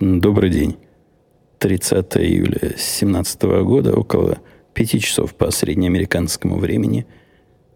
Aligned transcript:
Добрый 0.00 0.48
день. 0.48 0.78
30 1.58 2.16
июля 2.16 2.58
2017 2.58 3.42
года, 3.42 3.92
около 3.94 4.38
5 4.72 5.02
часов 5.02 5.34
по 5.34 5.50
среднеамериканскому 5.50 6.56
времени, 6.56 7.06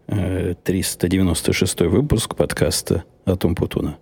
396 0.07 1.81
э, 1.81 1.87
выпуск 1.87 2.35
подкаста 2.35 3.03
«Атом 3.27 3.53
Путуна». 3.53 3.99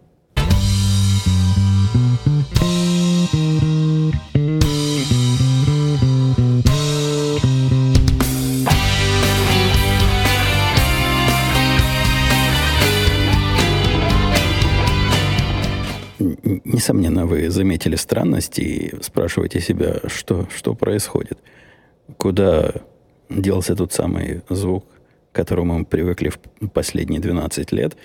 Вы 17.34 17.50
заметили 17.50 17.95
странности 17.95 18.61
и 18.61 19.04
спрашиваете 19.04 19.59
себя, 19.59 19.96
что, 20.05 20.47
что 20.55 20.75
происходит. 20.75 21.39
Куда 22.18 22.71
делся 23.29 23.75
тот 23.75 23.92
самый 23.92 24.42
звук, 24.50 24.86
к 25.32 25.36
которому 25.36 25.79
мы 25.79 25.86
привыкли 25.86 26.29
в 26.61 26.68
последние 26.68 27.19
12 27.19 27.71
лет. 27.71 27.97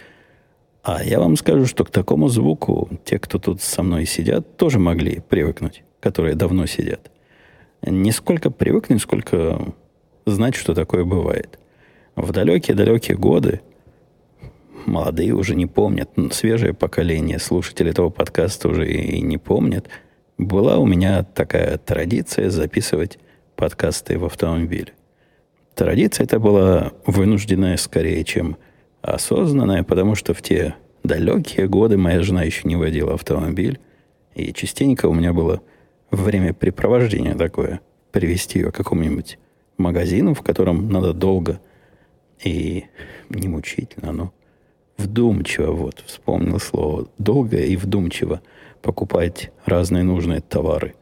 А 0.83 1.05
я 1.05 1.19
вам 1.19 1.37
скажу, 1.37 1.67
что 1.67 1.85
к 1.85 1.91
такому 1.91 2.29
звуку 2.29 2.89
те, 3.05 3.19
кто 3.19 3.39
тут 3.39 3.61
со 3.61 3.83
мной 3.83 4.07
сидят, 4.07 4.57
тоже 4.57 4.79
могли 4.79 5.21
привыкнуть, 5.21 5.83
которые 6.01 6.35
давно 6.35 6.65
сидят. 6.67 7.11
Не 7.83 8.13
сколько 8.13 8.51
привыкнуть, 8.51 9.03
сколько 9.03 9.75
знать, 10.25 10.55
что 10.55 10.75
такое 10.75 11.05
бывает. 11.05 11.59
В 12.17 12.33
далекие-далекие 12.33 13.17
годы 13.19 13.61
молодые 14.89 15.35
уже 15.35 15.55
не 15.55 15.67
помнят, 15.67 16.11
свежее 16.33 16.75
поколение 16.75 17.39
слушателей 17.39 17.91
этого 17.91 18.11
подкаста 18.11 18.69
уже 18.69 18.91
и 18.91 19.21
не 19.21 19.39
помнят. 19.39 19.89
Была 20.39 20.79
у 20.79 20.87
меня 20.87 21.25
такая 21.25 21.79
традиция 21.79 22.51
записывать 22.51 23.19
подкасты 23.57 24.19
в 24.19 24.25
автомобиле. 24.25 24.93
Традиция 25.75 26.25
это 26.25 26.41
была 26.41 26.93
вынужденная 27.07 27.77
скорее, 27.77 28.25
чем 28.25 28.57
осознанная, 29.03 29.85
потому 29.85 30.15
что 30.15 30.35
в 30.35 30.43
те 30.43 30.75
далекие 31.05 31.69
годы 31.69 31.97
моя 31.97 32.23
жена 32.23 32.43
еще 32.43 32.67
не 32.69 32.77
водила 32.77 33.15
автомобиль, 33.15 33.79
и 34.35 34.53
частенько 34.53 35.07
у 35.07 35.15
меня 35.15 35.33
было 35.33 35.63
времяпрепровождение 36.11 37.35
такое, 37.35 37.81
привести 38.13 38.61
ее 38.61 38.73
к 38.73 38.77
какому-нибудь 38.77 39.39
магазину, 39.77 40.35
в 40.35 40.43
котором 40.43 40.89
надо 40.91 41.13
долго 41.13 41.61
и 42.43 42.85
не 43.29 43.49
мучительно, 43.49 44.13
но 44.13 44.33
вдумчиво, 44.99 45.73
вот, 45.73 46.03
вспомнил 46.05 46.59
слово, 46.59 47.09
долго 47.17 47.57
и 47.57 47.77
вдумчиво 47.77 48.43
покупать 48.83 49.51
разные 49.65 50.03
нужные 50.03 50.41
товары. 50.41 50.95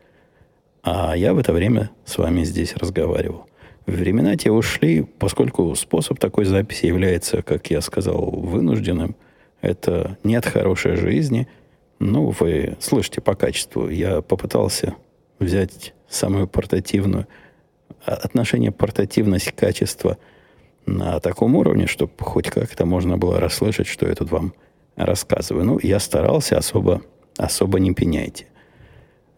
А 0.83 1.16
я 1.16 1.34
в 1.34 1.38
это 1.38 1.53
время 1.53 1.91
с 2.05 2.16
вами 2.19 2.44
здесь 2.44 2.77
разговаривал. 2.77 3.47
Времена 3.86 4.36
те 4.36 4.50
ушли, 4.50 5.03
поскольку 5.03 5.75
способ 5.75 6.19
такой 6.19 6.44
записи 6.44 6.86
является, 6.86 7.42
как 7.42 7.70
я 7.70 7.80
сказал, 7.80 8.30
вынужденным. 8.30 9.16
Это 9.62 10.19
нет 10.22 10.44
хорошей 10.44 10.97
жизни. 10.97 11.48
Ну, 11.98 12.34
вы 12.38 12.77
слышите 12.81 13.20
по 13.20 13.34
качеству. 13.34 13.88
Я 13.88 14.22
попытался 14.22 14.94
взять 15.38 15.94
самую 16.08 16.47
портативную 16.47 17.27
отношение 18.05 18.70
портативность-качество– 18.70 20.19
на 20.86 21.18
таком 21.20 21.56
уровне, 21.56 21.86
чтобы 21.86 22.12
хоть 22.18 22.48
как-то 22.48 22.86
можно 22.86 23.18
было 23.18 23.40
расслышать, 23.40 23.88
что 23.88 24.06
я 24.06 24.14
тут 24.14 24.30
вам 24.30 24.54
рассказываю. 24.94 25.64
Ну, 25.64 25.78
я 25.82 25.98
старался, 25.98 26.56
особо, 26.56 27.02
особо 27.36 27.80
не 27.80 27.92
пеняйте. 27.92 28.46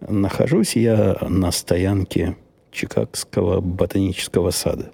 Нахожусь 0.01 0.77
я 0.77 1.17
на 1.23 1.51
стоянке 1.51 2.37
Чикагского 2.71 3.61
ботанического 3.61 4.51
сада. 4.51 4.93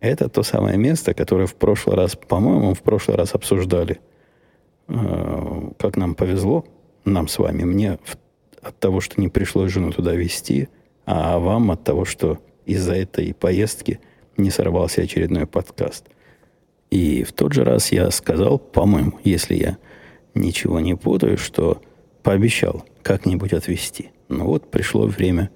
Это 0.00 0.28
то 0.28 0.42
самое 0.42 0.78
место, 0.78 1.12
которое 1.12 1.46
в 1.46 1.54
прошлый 1.54 1.96
раз, 1.96 2.16
по-моему, 2.16 2.74
в 2.74 2.82
прошлый 2.82 3.16
раз 3.16 3.34
обсуждали. 3.34 4.00
Э, 4.88 5.70
как 5.78 5.96
нам 5.96 6.14
повезло, 6.14 6.64
нам 7.04 7.28
с 7.28 7.38
вами, 7.38 7.64
мне 7.64 7.98
от 8.62 8.78
того, 8.78 9.00
что 9.00 9.20
не 9.20 9.28
пришлось 9.28 9.72
жену 9.72 9.92
туда 9.92 10.14
везти, 10.14 10.68
а 11.04 11.38
вам 11.38 11.70
от 11.70 11.84
того, 11.84 12.04
что 12.04 12.38
из-за 12.64 12.94
этой 12.94 13.34
поездки– 13.34 14.00
не 14.38 14.50
сорвался 14.50 15.02
очередной 15.02 15.46
подкаст. 15.46 16.06
И 16.90 17.22
в 17.24 17.32
тот 17.32 17.52
же 17.52 17.64
раз 17.64 17.92
я 17.92 18.10
сказал, 18.10 18.58
по-моему, 18.58 19.18
если 19.24 19.54
я 19.54 19.78
ничего 20.34 20.80
не 20.80 20.94
путаю, 20.94 21.36
что 21.36 21.82
пообещал 22.22 22.84
как-нибудь 23.02 23.52
отвести. 23.52 24.10
Но 24.28 24.46
вот 24.46 24.70
пришло 24.70 25.06
время 25.06 25.50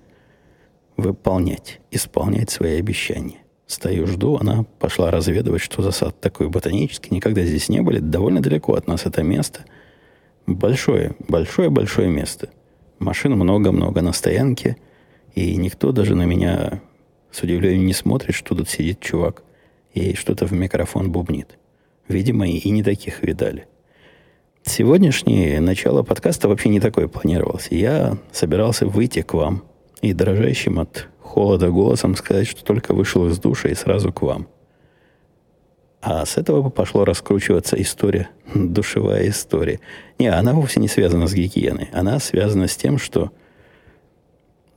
выполнять, 0.96 1.80
исполнять 1.90 2.50
свои 2.50 2.78
обещания. 2.78 3.38
Стою, 3.66 4.06
жду, 4.06 4.36
она 4.36 4.64
пошла 4.78 5.10
разведывать, 5.10 5.62
что 5.62 5.82
за 5.82 5.92
сад 5.92 6.20
такой 6.20 6.48
ботанический. 6.48 7.14
Никогда 7.14 7.42
здесь 7.42 7.68
не 7.68 7.80
были. 7.80 8.00
Довольно 8.00 8.40
далеко 8.40 8.74
от 8.74 8.86
нас 8.86 9.06
это 9.06 9.22
место. 9.22 9.64
Большое, 10.46 11.14
большое-большое 11.28 12.10
место. 12.10 12.50
Машин 12.98 13.32
много-много 13.32 14.02
на 14.02 14.12
стоянке. 14.12 14.76
И 15.34 15.56
никто 15.56 15.92
даже 15.92 16.14
на 16.14 16.24
меня 16.24 16.82
с 17.32 17.42
удивлением 17.42 17.86
не 17.86 17.94
смотрит, 17.94 18.34
что 18.34 18.54
тут 18.54 18.68
сидит 18.68 19.00
чувак 19.00 19.42
и 19.94 20.14
что-то 20.14 20.46
в 20.46 20.52
микрофон 20.52 21.10
бубнит. 21.10 21.58
Видимо, 22.06 22.46
и 22.46 22.70
не 22.70 22.82
таких 22.82 23.22
видали. 23.22 23.66
Сегодняшнее 24.64 25.60
начало 25.60 26.02
подкаста 26.02 26.48
вообще 26.48 26.68
не 26.68 26.78
такое 26.78 27.08
планировалось. 27.08 27.68
Я 27.70 28.18
собирался 28.30 28.86
выйти 28.86 29.22
к 29.22 29.34
вам 29.34 29.64
и 30.02 30.12
дрожащим 30.12 30.78
от 30.78 31.08
холода 31.20 31.70
голосом 31.70 32.14
сказать, 32.16 32.46
что 32.46 32.64
только 32.64 32.94
вышел 32.94 33.26
из 33.26 33.38
душа 33.38 33.70
и 33.70 33.74
сразу 33.74 34.12
к 34.12 34.22
вам. 34.22 34.46
А 36.00 36.26
с 36.26 36.36
этого 36.36 36.68
пошло 36.68 37.04
раскручиваться 37.04 37.80
история, 37.80 38.28
душевая 38.54 39.28
история. 39.28 39.80
Не, 40.18 40.26
она 40.28 40.52
вовсе 40.52 40.80
не 40.80 40.88
связана 40.88 41.26
с 41.26 41.34
гигиеной. 41.34 41.88
Она 41.92 42.18
связана 42.18 42.68
с 42.68 42.76
тем, 42.76 42.98
что 42.98 43.30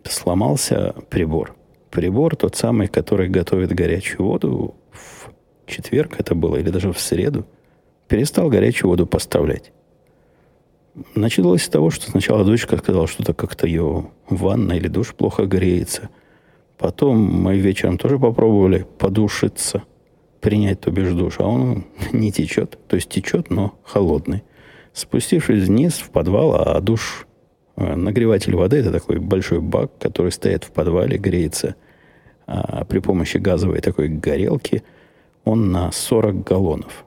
сломался 0.03 0.95
прибор– 1.09 1.53
прибор, 1.95 2.35
тот 2.35 2.57
самый, 2.57 2.87
который 2.87 3.29
готовит 3.29 3.73
горячую 3.73 4.27
воду, 4.27 4.75
в 4.91 5.31
четверг 5.65 6.15
это 6.19 6.35
было, 6.35 6.57
или 6.57 6.69
даже 6.69 6.91
в 6.91 6.99
среду, 6.99 7.45
перестал 8.09 8.49
горячую 8.49 8.89
воду 8.89 9.07
поставлять. 9.07 9.71
Началось 11.15 11.63
с 11.63 11.69
того, 11.69 11.89
что 11.89 12.11
сначала 12.11 12.43
дочка 12.43 12.77
сказала, 12.77 13.07
что-то 13.07 13.33
как-то 13.33 13.65
ее 13.65 14.09
ванна 14.29 14.73
или 14.73 14.89
душ 14.89 15.15
плохо 15.15 15.45
греется. 15.45 16.09
Потом 16.77 17.17
мы 17.17 17.57
вечером 17.57 17.97
тоже 17.97 18.19
попробовали 18.19 18.85
подушиться, 18.97 19.83
принять, 20.41 20.81
то 20.81 20.91
бишь 20.91 21.13
душ, 21.13 21.35
а 21.39 21.47
он 21.47 21.85
не 22.11 22.31
течет. 22.33 22.77
То 22.89 22.97
есть 22.97 23.09
течет, 23.09 23.49
но 23.49 23.79
холодный. 23.83 24.43
Спустившись 24.91 25.67
вниз 25.67 25.93
в 25.93 26.09
подвал, 26.09 26.55
а 26.55 26.79
душ, 26.81 27.25
э, 27.77 27.95
нагреватель 27.95 28.55
воды, 28.55 28.77
это 28.77 28.91
такой 28.91 29.19
большой 29.19 29.61
бак, 29.61 29.97
который 29.97 30.33
стоит 30.33 30.65
в 30.65 30.71
подвале, 30.71 31.17
греется 31.17 31.75
а, 32.47 32.85
при 32.85 32.99
помощи 32.99 33.37
газовой 33.37 33.81
такой 33.81 34.07
горелки, 34.07 34.83
он 35.43 35.71
на 35.71 35.91
40 35.91 36.43
галлонов. 36.43 37.05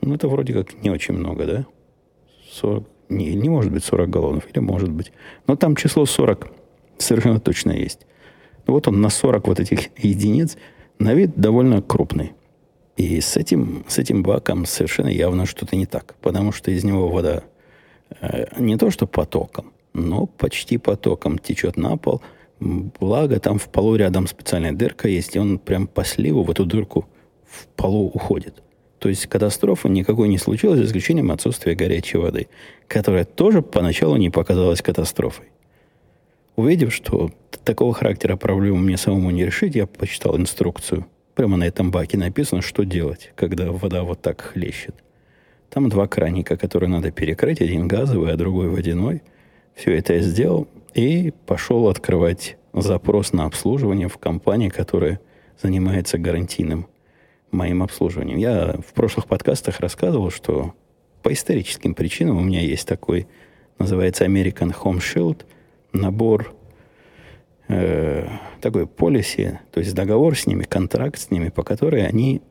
Ну, 0.00 0.14
это 0.14 0.28
вроде 0.28 0.52
как 0.52 0.82
не 0.82 0.90
очень 0.90 1.14
много, 1.14 1.46
да? 1.46 1.66
40, 2.52 2.86
не, 3.08 3.34
не 3.34 3.48
может 3.48 3.72
быть 3.72 3.84
40 3.84 4.08
галлонов, 4.08 4.44
или 4.50 4.60
может 4.60 4.90
быть. 4.90 5.12
Но 5.46 5.56
там 5.56 5.74
число 5.76 6.06
40 6.06 6.50
совершенно 6.98 7.40
точно 7.40 7.72
есть. 7.72 8.06
Вот 8.66 8.86
он 8.86 9.00
на 9.00 9.08
40 9.08 9.48
вот 9.48 9.60
этих 9.60 9.88
единиц, 9.98 10.56
на 10.98 11.14
вид 11.14 11.32
довольно 11.36 11.82
крупный. 11.82 12.32
И 12.96 13.20
с 13.20 13.36
этим, 13.36 13.84
с 13.88 13.98
этим 13.98 14.22
баком 14.22 14.66
совершенно 14.66 15.08
явно 15.08 15.46
что-то 15.46 15.76
не 15.76 15.86
так, 15.86 16.16
потому 16.20 16.52
что 16.52 16.70
из 16.70 16.84
него 16.84 17.08
вода 17.08 17.44
э, 18.20 18.46
не 18.58 18.76
то 18.76 18.90
что 18.90 19.06
потоком, 19.06 19.72
но 19.94 20.26
почти 20.26 20.78
потоком 20.78 21.38
течет 21.38 21.76
на 21.76 21.96
пол– 21.96 22.22
Благо, 22.60 23.38
там 23.38 23.58
в 23.58 23.68
полу 23.68 23.96
рядом 23.96 24.26
специальная 24.26 24.72
дырка 24.72 25.08
есть, 25.08 25.36
и 25.36 25.38
он 25.38 25.58
прям 25.58 25.86
по 25.86 26.04
сливу 26.04 26.42
в 26.42 26.50
эту 26.50 26.64
дырку 26.64 27.08
в 27.46 27.66
полу 27.68 28.08
уходит. 28.08 28.62
То 28.98 29.08
есть 29.08 29.26
катастрофы 29.26 29.88
никакой 29.88 30.28
не 30.28 30.38
случилось, 30.38 30.80
за 30.80 30.86
исключением 30.86 31.30
отсутствия 31.30 31.74
горячей 31.74 32.18
воды, 32.18 32.48
которая 32.88 33.24
тоже 33.24 33.62
поначалу 33.62 34.16
не 34.16 34.30
показалась 34.30 34.82
катастрофой. 34.82 35.46
Увидев, 36.56 36.92
что 36.92 37.30
такого 37.64 37.94
характера 37.94 38.36
проблему 38.36 38.78
мне 38.78 38.96
самому 38.96 39.30
не 39.30 39.44
решить, 39.46 39.76
я 39.76 39.86
почитал 39.86 40.36
инструкцию. 40.36 41.06
Прямо 41.36 41.56
на 41.56 41.64
этом 41.64 41.92
баке 41.92 42.18
написано, 42.18 42.62
что 42.62 42.82
делать, 42.82 43.30
когда 43.36 43.70
вода 43.70 44.02
вот 44.02 44.20
так 44.20 44.40
хлещет. 44.40 44.96
Там 45.70 45.88
два 45.88 46.08
краника, 46.08 46.56
которые 46.56 46.90
надо 46.90 47.12
перекрыть, 47.12 47.60
один 47.60 47.86
газовый, 47.86 48.32
а 48.32 48.36
другой 48.36 48.68
водяной. 48.68 49.22
Все 49.78 49.96
это 49.96 50.14
я 50.14 50.20
сделал 50.22 50.66
и 50.92 51.32
пошел 51.46 51.86
открывать 51.86 52.56
запрос 52.72 53.32
на 53.32 53.44
обслуживание 53.44 54.08
в 54.08 54.18
компании, 54.18 54.70
которая 54.70 55.20
занимается 55.62 56.18
гарантийным 56.18 56.88
моим 57.52 57.84
обслуживанием. 57.84 58.38
Я 58.38 58.74
в 58.84 58.92
прошлых 58.92 59.28
подкастах 59.28 59.78
рассказывал, 59.78 60.32
что 60.32 60.74
по 61.22 61.32
историческим 61.32 61.94
причинам 61.94 62.38
у 62.38 62.40
меня 62.40 62.60
есть 62.60 62.88
такой 62.88 63.28
называется 63.78 64.24
American 64.24 64.74
Home 64.82 64.98
Shield, 64.98 65.44
набор 65.92 66.52
э, 67.68 68.26
такой 68.60 68.88
полиси, 68.88 69.60
то 69.70 69.78
есть 69.78 69.94
договор 69.94 70.36
с 70.36 70.48
ними, 70.48 70.64
контракт 70.64 71.20
с 71.20 71.30
ними, 71.30 71.50
по 71.50 71.62
которой 71.62 72.04
они 72.04 72.42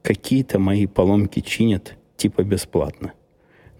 какие-то 0.00 0.58
мои 0.58 0.86
поломки 0.86 1.40
чинят 1.40 1.98
типа 2.16 2.42
бесплатно. 2.44 3.12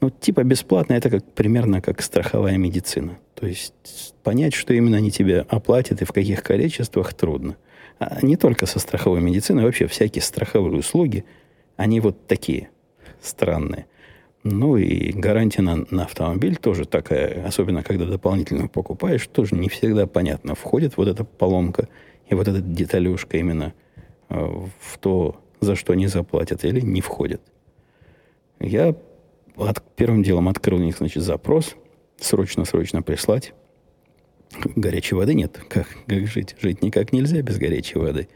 Ну, 0.03 0.11
типа 0.11 0.43
бесплатно 0.43 0.95
это 0.95 1.09
как, 1.11 1.25
примерно 1.33 1.81
как 1.81 2.03
страховая 2.03 2.57
медицина. 2.57 3.19
То 3.37 3.47
есть 3.47 4.15
понять, 4.25 4.53
что 4.53 4.75
именно 4.75 4.97
они 4.97 5.13
тебе 5.13 5.47
оплатят 5.49 6.03
и 6.03 6.05
в 6.05 6.11
каких 6.11 6.43
количествах, 6.43 7.15
трудно. 7.15 7.57
А 8.01 8.19
не 8.21 8.37
только 8.37 8.67
со 8.67 8.81
страховой 8.81 9.21
медициной, 9.21 9.63
вообще 9.63 9.87
всякие 9.87 10.23
страховые 10.23 10.77
услуги, 10.77 11.25
они 11.77 12.01
вот 12.01 12.27
такие 12.27 12.71
странные. 13.21 13.87
Ну 14.43 14.77
и 14.77 15.13
гарантия 15.13 15.63
на, 15.63 15.87
на 15.91 16.03
автомобиль 16.03 16.57
тоже 16.57 16.85
такая, 16.85 17.47
особенно 17.47 17.85
когда 17.85 18.05
дополнительно 18.05 18.67
покупаешь, 18.67 19.25
тоже 19.29 19.55
не 19.55 19.69
всегда 19.69 20.09
понятно, 20.09 20.57
входит 20.57 20.97
вот 20.97 21.07
эта 21.07 21.23
поломка 21.23 21.89
и 22.27 22.35
вот 22.35 22.49
эта 22.49 22.61
деталюшка 22.61 23.37
именно 23.37 23.73
э, 24.31 24.35
в 24.35 24.99
то, 24.99 25.37
за 25.61 25.77
что 25.77 25.93
они 25.93 26.09
заплатят, 26.09 26.65
или 26.65 26.81
не 26.81 27.01
входит. 27.01 27.41
Я 28.59 28.97
от, 29.57 29.83
первым 29.97 30.23
делом 30.23 30.49
открыл 30.49 30.79
у 30.79 30.83
них, 30.83 30.97
значит, 30.97 31.23
запрос, 31.23 31.77
срочно-срочно 32.19 33.03
прислать. 33.03 33.55
Горячей 34.77 35.15
воды 35.15 35.35
нет. 35.35 35.61
Как, 35.69 35.87
как 36.07 36.27
жить? 36.27 36.57
Жить 36.61 36.83
никак 36.83 37.13
нельзя 37.13 37.43
без 37.43 37.59
горячей 37.59 37.99
воды. 37.99 38.29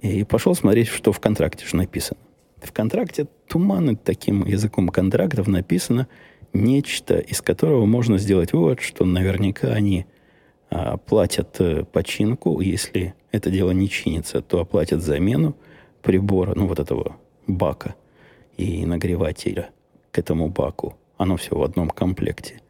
И 0.00 0.24
пошел 0.24 0.54
смотреть, 0.54 0.88
что 0.88 1.12
в 1.12 1.20
контракте 1.20 1.66
же 1.66 1.76
написано. 1.76 2.20
В 2.62 2.72
контракте 2.72 3.26
туманно 3.48 3.96
таким 3.96 4.44
языком 4.44 4.88
контрактов 4.88 5.46
написано 5.46 6.08
нечто, 6.52 7.18
из 7.18 7.40
которого 7.40 7.86
можно 7.86 8.18
сделать 8.18 8.52
вывод, 8.52 8.80
что 8.80 9.04
наверняка 9.04 9.68
они 9.68 10.06
а, 10.70 10.96
платят 10.96 11.56
а, 11.60 11.84
починку, 11.84 12.60
если 12.60 13.14
это 13.30 13.50
дело 13.50 13.70
не 13.72 13.88
чинится, 13.88 14.40
то 14.40 14.60
оплатят 14.60 15.02
замену 15.02 15.56
прибора, 16.02 16.54
ну 16.54 16.66
вот 16.66 16.78
этого 16.78 17.16
бака 17.46 17.94
и 18.56 18.86
нагревателя 18.86 19.70
к 20.16 20.18
этому 20.18 20.48
баку. 20.48 20.96
Оно 21.18 21.36
все 21.36 21.54
в 21.54 21.62
одном 21.62 21.90
комплекте. 21.90 22.62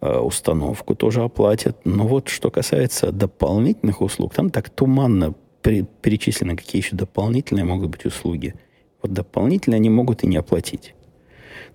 Э, 0.00 0.18
установку 0.20 0.94
тоже 0.94 1.22
оплатят. 1.22 1.76
Но 1.84 2.06
вот 2.06 2.28
что 2.28 2.50
касается 2.50 3.12
дополнительных 3.12 4.00
услуг, 4.00 4.34
там 4.34 4.48
так 4.48 4.70
туманно 4.70 5.34
перечислены, 5.62 6.56
какие 6.56 6.82
еще 6.82 6.96
дополнительные 6.96 7.64
могут 7.64 7.90
быть 7.90 8.06
услуги. 8.06 8.54
Вот 9.02 9.12
дополнительные 9.12 9.76
они 9.76 9.90
могут 9.90 10.24
и 10.24 10.26
не 10.26 10.38
оплатить. 10.38 10.94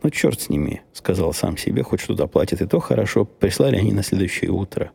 Ну, 0.02 0.10
черт 0.10 0.42
с 0.42 0.50
ними, 0.50 0.82
сказал 0.94 1.32
сам 1.34 1.58
себе, 1.58 1.84
хоть 1.84 2.02
что-то 2.02 2.24
оплатят, 2.24 2.62
и 2.62 2.68
то 2.68 2.80
хорошо. 2.80 3.26
Прислали 3.26 3.78
они 3.78 3.94
на 3.94 4.02
следующее 4.02 4.50
утро 4.50 4.92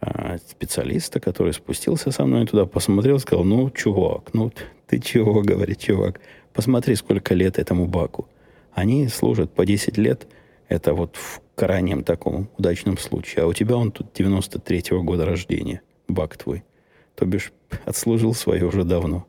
а, 0.00 0.38
специалиста, 0.38 1.20
который 1.20 1.52
спустился 1.52 2.10
со 2.10 2.26
мной 2.26 2.46
туда, 2.46 2.66
посмотрел, 2.66 3.20
сказал, 3.20 3.44
ну, 3.44 3.70
чувак, 3.70 4.34
ну, 4.34 4.52
ты 4.88 4.98
чего, 4.98 5.40
говорит 5.50 5.78
чувак, 5.78 6.20
посмотри, 6.52 6.96
сколько 6.96 7.32
лет 7.34 7.60
этому 7.60 7.86
баку. 7.86 8.26
Они 8.80 9.08
служат 9.08 9.52
по 9.52 9.66
10 9.66 9.98
лет. 9.98 10.26
Это 10.68 10.94
вот 10.94 11.16
в 11.16 11.42
крайнем 11.54 12.02
таком 12.02 12.48
удачном 12.56 12.96
случае. 12.96 13.44
А 13.44 13.46
у 13.46 13.52
тебя 13.52 13.76
он 13.76 13.92
тут 13.92 14.18
93-го 14.18 15.02
года 15.02 15.26
рождения, 15.26 15.82
бак 16.08 16.38
твой. 16.38 16.64
То 17.14 17.26
бишь, 17.26 17.52
отслужил 17.84 18.32
свое 18.32 18.64
уже 18.64 18.84
давно. 18.84 19.26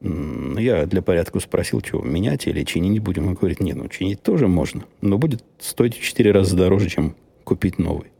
Я 0.00 0.86
для 0.86 1.02
порядка 1.02 1.40
спросил, 1.40 1.80
что, 1.80 2.02
менять 2.02 2.46
или 2.46 2.62
чинить 2.62 3.02
будем? 3.02 3.26
Он 3.26 3.34
говорит, 3.34 3.58
нет, 3.58 3.76
ну, 3.76 3.88
чинить 3.88 4.22
тоже 4.22 4.46
можно, 4.46 4.84
но 5.00 5.18
будет 5.18 5.44
стоить 5.58 5.96
в 5.96 6.00
4 6.00 6.30
раза 6.30 6.56
дороже, 6.56 6.88
чем 6.88 7.16
купить 7.42 7.80
новый. 7.80 8.12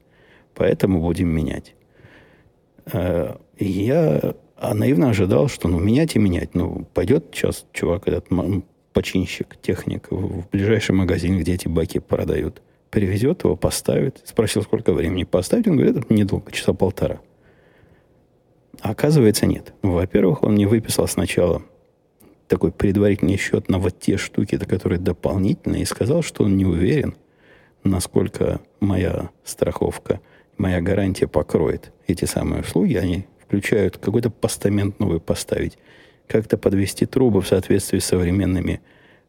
Поэтому 0.55 1.00
будем 1.00 1.29
менять. 1.29 1.75
Э, 2.93 3.37
я 3.59 4.35
наивно 4.61 5.11
ожидал, 5.11 5.49
что 5.49 5.69
ну 5.69 5.79
менять 5.79 6.17
и 6.17 6.19
менять. 6.19 6.55
Ну, 6.55 6.85
пойдет 6.95 7.27
сейчас 7.33 7.65
чувак 7.73 8.09
этот 8.09 8.33
починщик, 8.93 9.56
техник 9.61 10.09
в 10.11 10.49
ближайший 10.50 10.93
магазин, 10.93 11.39
где 11.39 11.55
эти 11.55 11.69
баки 11.69 11.99
продают. 11.99 12.62
Привезет 12.91 13.44
его, 13.44 13.56
поставит. 13.56 14.21
Спросил, 14.25 14.62
сколько 14.62 14.93
времени 14.93 15.25
поставить. 15.25 15.67
Он 15.67 15.77
говорит, 15.77 16.11
недолго, 16.11 16.53
часа 16.53 16.73
полтора. 16.73 17.21
А 18.81 18.91
оказывается, 18.91 19.47
нет. 19.47 19.73
Во-первых, 19.83 20.43
он 20.43 20.55
мне 20.55 20.67
выписал 20.67 21.06
сначала 21.09 21.62
такой 22.49 22.71
предварительный 22.71 23.39
счет 23.39 23.69
на 23.69 23.79
вот 23.79 23.99
те 23.99 24.19
штуки, 24.19 24.59
которые 24.59 24.99
дополнительные, 24.99 25.83
и 25.83 25.87
сказал, 25.87 26.23
что 26.23 26.45
он 26.45 26.56
не 26.56 26.67
уверен, 26.67 27.15
насколько 27.85 28.61
моя 28.81 29.31
страховка, 29.45 30.21
моя 30.59 30.81
гарантия 30.81 31.27
покроет 31.27 31.93
эти 32.06 32.27
самые 32.27 32.61
услуги. 32.62 32.95
Они 32.95 33.27
включают 33.43 33.97
какой-то 33.97 34.31
постамент 34.31 34.99
новый 34.99 35.21
поставить 35.21 35.79
как-то 36.32 36.56
подвести 36.56 37.05
трубы 37.05 37.43
в 37.43 37.46
соответствии 37.46 37.99
с 37.99 38.06
современными 38.06 38.81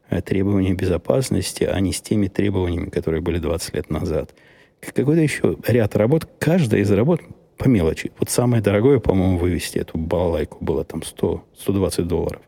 э, 0.08 0.22
требованиями 0.22 0.74
безопасности, 0.74 1.64
а 1.64 1.78
не 1.80 1.92
с 1.92 2.00
теми 2.00 2.28
требованиями, 2.28 2.88
которые 2.88 3.20
были 3.20 3.38
20 3.38 3.74
лет 3.74 3.90
назад. 3.90 4.34
Какой-то 4.80 5.20
еще 5.20 5.56
ряд 5.66 5.96
работ. 5.96 6.26
Каждая 6.38 6.80
из 6.80 6.90
работ 6.90 7.20
по 7.58 7.68
мелочи. 7.68 8.10
Вот 8.18 8.30
самое 8.30 8.62
дорогое, 8.62 9.00
по-моему, 9.00 9.36
вывести 9.36 9.78
эту 9.78 9.98
балалайку 9.98 10.64
было 10.64 10.82
там 10.84 11.02
100, 11.02 11.44
120 11.58 12.06
долларов. 12.06 12.40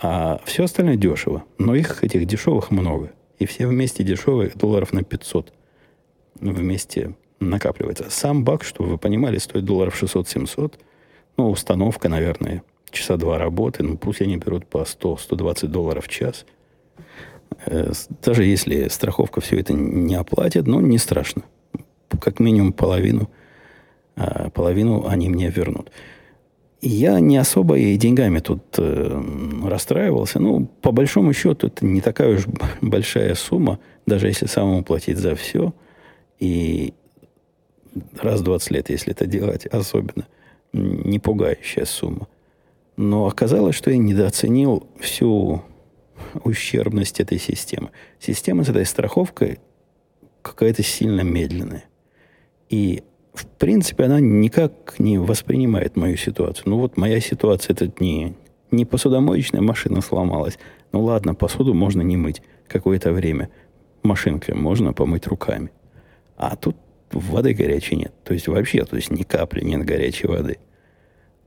А 0.00 0.40
все 0.44 0.64
остальное 0.64 0.96
дешево. 0.96 1.44
Но 1.58 1.74
их, 1.74 2.04
этих 2.04 2.26
дешевых, 2.26 2.70
много. 2.70 3.12
И 3.38 3.46
все 3.46 3.66
вместе 3.66 4.04
дешевые 4.04 4.50
долларов 4.54 4.92
на 4.92 5.02
500 5.02 5.52
вместе 6.40 7.14
накапливается. 7.40 8.10
Сам 8.10 8.44
бак, 8.44 8.64
чтобы 8.64 8.90
вы 8.90 8.98
понимали, 8.98 9.38
стоит 9.38 9.64
долларов 9.64 10.00
600-700. 10.00 10.74
Ну, 11.38 11.50
установка, 11.50 12.08
наверное, 12.08 12.62
часа 12.92 13.16
два 13.16 13.38
работы, 13.38 13.82
ну 13.82 13.96
пусть 13.96 14.20
они 14.22 14.36
берут 14.36 14.66
по 14.66 14.78
100-120 14.78 15.66
долларов 15.68 16.06
в 16.06 16.08
час. 16.08 16.46
Э, 17.66 17.92
даже 18.24 18.44
если 18.44 18.88
страховка 18.88 19.40
все 19.40 19.58
это 19.58 19.72
не 19.72 20.14
оплатит, 20.14 20.66
ну, 20.66 20.80
не 20.80 20.98
страшно. 20.98 21.42
Как 22.20 22.40
минимум 22.40 22.72
половину, 22.72 23.30
а, 24.16 24.50
половину 24.50 25.06
они 25.06 25.28
мне 25.28 25.50
вернут. 25.50 25.90
Я 26.82 27.20
не 27.20 27.36
особо 27.36 27.78
и 27.78 27.96
деньгами 27.96 28.40
тут 28.40 28.62
э, 28.76 29.22
расстраивался. 29.64 30.40
Ну, 30.40 30.66
по 30.82 30.90
большому 30.90 31.32
счету, 31.32 31.68
это 31.68 31.86
не 31.86 32.00
такая 32.00 32.36
уж 32.36 32.46
большая 32.80 33.34
сумма, 33.34 33.78
даже 34.06 34.26
если 34.26 34.46
самому 34.46 34.82
платить 34.82 35.18
за 35.18 35.36
все. 35.36 35.72
И 36.40 36.92
раз 38.20 38.40
в 38.40 38.44
20 38.44 38.70
лет, 38.72 38.90
если 38.90 39.12
это 39.12 39.26
делать, 39.26 39.66
особенно 39.66 40.26
не 40.72 41.18
пугающая 41.18 41.84
сумма. 41.84 42.26
Но 43.02 43.26
оказалось, 43.26 43.74
что 43.74 43.90
я 43.90 43.96
недооценил 43.96 44.86
всю 45.00 45.64
ущербность 46.44 47.18
этой 47.18 47.36
системы. 47.40 47.90
Система 48.20 48.62
с 48.62 48.68
этой 48.68 48.86
страховкой 48.86 49.58
какая-то 50.40 50.84
сильно 50.84 51.22
медленная. 51.22 51.84
И, 52.68 53.02
в 53.34 53.46
принципе, 53.46 54.04
она 54.04 54.20
никак 54.20 55.00
не 55.00 55.18
воспринимает 55.18 55.96
мою 55.96 56.16
ситуацию. 56.16 56.68
Ну 56.68 56.78
вот 56.78 56.96
моя 56.96 57.18
ситуация, 57.18 57.74
это 57.74 57.92
не, 57.98 58.36
не 58.70 58.84
посудомоечная 58.84 59.62
машина 59.62 60.00
сломалась. 60.00 60.56
Ну 60.92 61.02
ладно, 61.02 61.34
посуду 61.34 61.74
можно 61.74 62.02
не 62.02 62.16
мыть 62.16 62.40
какое-то 62.68 63.12
время. 63.12 63.50
Машинкой 64.04 64.54
можно 64.54 64.92
помыть 64.92 65.26
руками. 65.26 65.72
А 66.36 66.54
тут 66.54 66.76
воды 67.10 67.52
горячей 67.52 67.96
нет. 67.96 68.14
То 68.22 68.32
есть 68.32 68.46
вообще, 68.46 68.84
то 68.84 68.94
есть 68.94 69.10
ни 69.10 69.24
капли 69.24 69.64
нет 69.64 69.84
горячей 69.84 70.28
воды. 70.28 70.58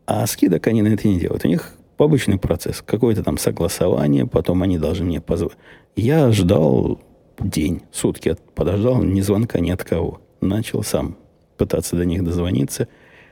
А 0.05 0.25
скидок 0.27 0.67
они 0.67 0.81
на 0.81 0.89
это 0.89 1.07
не 1.07 1.19
делают. 1.19 1.45
У 1.45 1.47
них 1.47 1.73
обычный 1.97 2.37
процесс. 2.37 2.81
Какое-то 2.81 3.23
там 3.23 3.37
согласование, 3.37 4.27
потом 4.27 4.61
они 4.61 4.77
должны 4.77 5.05
мне 5.05 5.21
позвонить. 5.21 5.57
Я 5.95 6.31
ждал 6.31 6.99
день, 7.39 7.81
сутки 7.91 8.35
подождал, 8.53 9.01
ни 9.01 9.21
звонка 9.21 9.59
ни 9.59 9.71
от 9.71 9.83
кого. 9.83 10.21
Начал 10.41 10.83
сам 10.83 11.17
пытаться 11.57 11.95
до 11.95 12.05
них 12.05 12.23
дозвониться. 12.23 12.87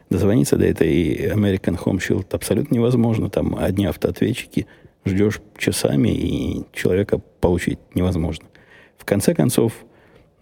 Дозвониться 0.10 0.58
до 0.58 0.66
этой 0.66 1.28
American 1.32 1.78
Home 1.84 2.00
Shield 2.00 2.28
абсолютно 2.32 2.76
невозможно. 2.76 3.30
Там 3.30 3.56
одни 3.56 3.86
автоответчики, 3.86 4.68
ждешь 5.06 5.42
часами, 5.58 6.10
и 6.10 6.64
человека 6.74 7.20
получить 7.40 7.80
невозможно. 7.94 8.48
В 8.98 9.06
конце 9.06 9.34
концов, 9.34 9.74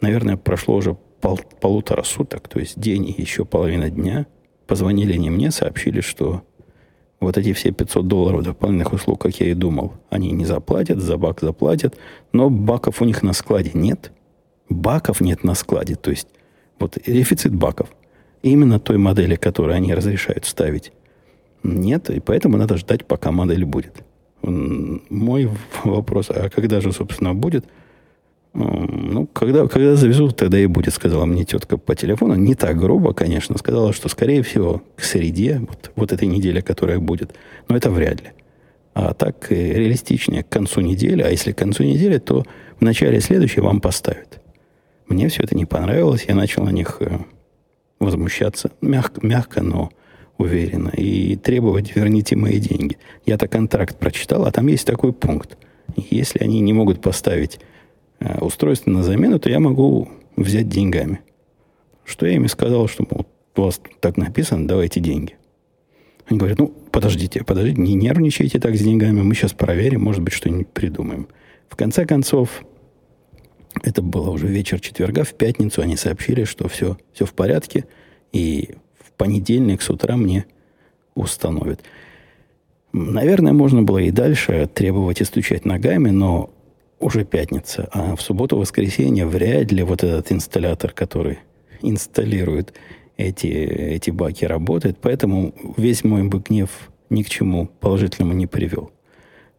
наверное, 0.02 0.38
прошло 0.38 0.76
уже 0.76 0.96
пол, 1.20 1.40
полутора 1.60 2.04
суток, 2.04 2.48
то 2.48 2.60
есть 2.60 2.80
день 2.80 3.08
и 3.10 3.22
еще 3.22 3.44
половина 3.44 3.90
дня– 3.90 4.28
Позвонили 4.72 5.18
не 5.18 5.30
мне, 5.30 5.52
сообщили, 5.52 6.00
что 6.00 6.44
вот 7.20 7.38
эти 7.38 7.52
все 7.52 7.72
500 7.72 8.08
долларов 8.08 8.44
дополнительных 8.44 8.94
услуг, 8.94 9.20
как 9.20 9.38
я 9.42 9.48
и 9.48 9.54
думал, 9.54 9.96
они 10.10 10.32
не 10.32 10.46
заплатят, 10.46 11.00
за 11.00 11.18
бак 11.18 11.42
заплатят, 11.42 11.98
но 12.32 12.50
баков 12.50 13.02
у 13.02 13.06
них 13.06 13.22
на 13.22 13.34
складе 13.34 13.72
нет. 13.74 14.14
Баков 14.70 15.20
нет 15.20 15.44
на 15.44 15.56
складе, 15.56 15.96
то 15.96 16.10
есть 16.10 16.30
вот 16.80 16.98
дефицит 17.06 17.54
баков. 17.54 17.90
Именно 18.44 18.80
той 18.80 18.98
модели, 18.98 19.36
которую 19.36 19.76
они 19.76 19.94
разрешают 19.94 20.46
ставить, 20.46 20.94
нет, 21.64 22.10
и 22.10 22.22
поэтому 22.22 22.56
надо 22.56 22.78
ждать, 22.78 23.06
пока 23.06 23.34
модель 23.34 23.66
будет. 23.66 24.06
Мой 24.42 25.50
вопрос, 25.84 26.28
а 26.30 26.50
когда 26.50 26.80
же, 26.80 26.94
собственно, 26.94 27.36
будет? 27.36 27.66
Ну, 28.54 29.28
когда, 29.28 29.66
когда 29.68 29.96
завезут, 29.96 30.36
тогда 30.36 30.60
и 30.60 30.66
будет, 30.66 30.94
сказала 30.94 31.26
мне 31.26 31.46
тетка 31.46 31.78
по 31.78 31.96
телефону. 31.96 32.36
Не 32.36 32.56
так 32.56 32.78
грубо, 32.78 33.14
конечно. 33.14 33.58
Сказала, 33.58 33.94
что, 33.94 34.10
скорее 34.10 34.44
всего, 34.44 34.82
к 34.96 35.04
среде, 35.04 35.60
вот, 35.60 35.92
вот 35.96 36.12
этой 36.12 36.28
неделе, 36.28 36.62
которая 36.62 37.00
будет. 37.00 37.34
Но 37.70 37.78
это 37.78 37.90
вряд 37.90 38.22
ли. 38.22 38.32
А 38.94 39.14
так 39.14 39.50
реалистичнее 39.50 40.44
к 40.44 40.50
концу 40.50 40.82
недели. 40.82 41.22
А 41.22 41.30
если 41.30 41.54
к 41.54 41.58
концу 41.58 41.84
недели, 41.84 42.18
то 42.18 42.44
в 42.78 42.82
начале 42.82 43.22
следующей 43.22 43.62
вам 43.62 43.80
поставят. 43.80 44.42
Мне 45.08 45.30
все 45.30 45.44
это 45.44 45.56
не 45.56 45.66
понравилось. 45.66 46.26
Я 46.28 46.36
начал 46.36 46.66
на 46.66 46.72
них 46.72 46.98
э, 47.00 47.20
возмущаться. 48.00 48.72
Мягко, 48.82 49.26
мягко 49.26 49.62
но 49.62 49.92
уверенно. 50.38 50.90
И 50.90 51.38
требовать 51.38 51.96
«верните 51.96 52.36
мои 52.36 52.60
деньги». 52.60 52.98
Я-то 53.26 53.48
контракт 53.48 53.98
прочитал, 53.98 54.46
а 54.46 54.52
там 54.52 54.68
есть 54.68 54.86
такой 54.86 55.14
пункт. 55.14 55.58
Если 55.96 56.44
они 56.44 56.60
не 56.60 56.74
могут 56.74 57.02
поставить 57.02 57.60
Э, 57.62 57.71
устройство 58.40 58.92
на 58.92 59.04
замену, 59.04 59.40
то 59.40 59.50
я 59.50 59.60
могу 59.60 60.10
взять 60.36 60.70
деньгами. 60.70 61.22
Что 62.04 62.26
я 62.26 62.34
им 62.34 62.46
и 62.46 62.48
сказал, 62.48 62.88
что 62.88 63.06
вот, 63.10 63.28
у 63.56 63.62
вас 63.62 63.82
так 64.00 64.18
написано, 64.18 64.68
давайте 64.68 65.00
деньги. 65.00 65.36
Они 66.26 66.38
говорят, 66.38 66.60
ну, 66.60 66.68
подождите, 66.92 67.44
подождите, 67.44 67.82
не 67.82 67.94
нервничайте 67.94 68.60
так 68.60 68.76
с 68.76 68.80
деньгами, 68.80 69.22
мы 69.22 69.36
сейчас 69.36 69.54
проверим, 69.54 70.04
может 70.04 70.22
быть, 70.22 70.34
что-нибудь 70.34 70.70
придумаем. 70.70 71.28
В 71.68 71.76
конце 71.76 72.06
концов, 72.06 72.64
это 73.84 74.02
было 74.02 74.30
уже 74.30 74.48
вечер 74.48 74.80
четверга, 74.80 75.24
в 75.24 75.34
пятницу 75.34 75.82
они 75.82 75.96
сообщили, 75.96 76.44
что 76.44 76.68
все, 76.68 76.98
все 77.14 77.26
в 77.26 77.34
порядке, 77.34 77.86
и 78.32 78.76
в 79.00 79.12
понедельник 79.14 79.82
с 79.82 79.90
утра 79.90 80.16
мне 80.16 80.46
установят. 81.16 81.82
Наверное, 82.94 83.54
можно 83.54 83.84
было 83.84 84.00
и 84.00 84.12
дальше 84.12 84.70
требовать 84.74 85.22
и 85.22 85.26
стучать 85.26 85.66
ногами, 85.66 86.10
но 86.10 86.50
уже 87.02 87.26
пятница, 87.26 87.90
а 87.92 88.16
в 88.16 88.22
субботу-воскресенье 88.22 89.26
вряд 89.26 89.72
ли 89.72 89.84
вот 89.84 90.04
этот 90.04 90.32
инсталлятор, 90.32 90.92
который 90.92 91.40
инсталирует 91.82 92.74
эти, 93.18 93.48
эти 93.48 94.12
баки, 94.12 94.46
работает. 94.46 94.98
Поэтому 95.02 95.54
весь 95.78 96.04
мой 96.04 96.24
бы 96.24 96.40
гнев 96.40 96.70
ни 97.10 97.24
к 97.24 97.30
чему 97.30 97.68
положительному 97.68 98.34
не 98.34 98.48
привел. 98.48 98.92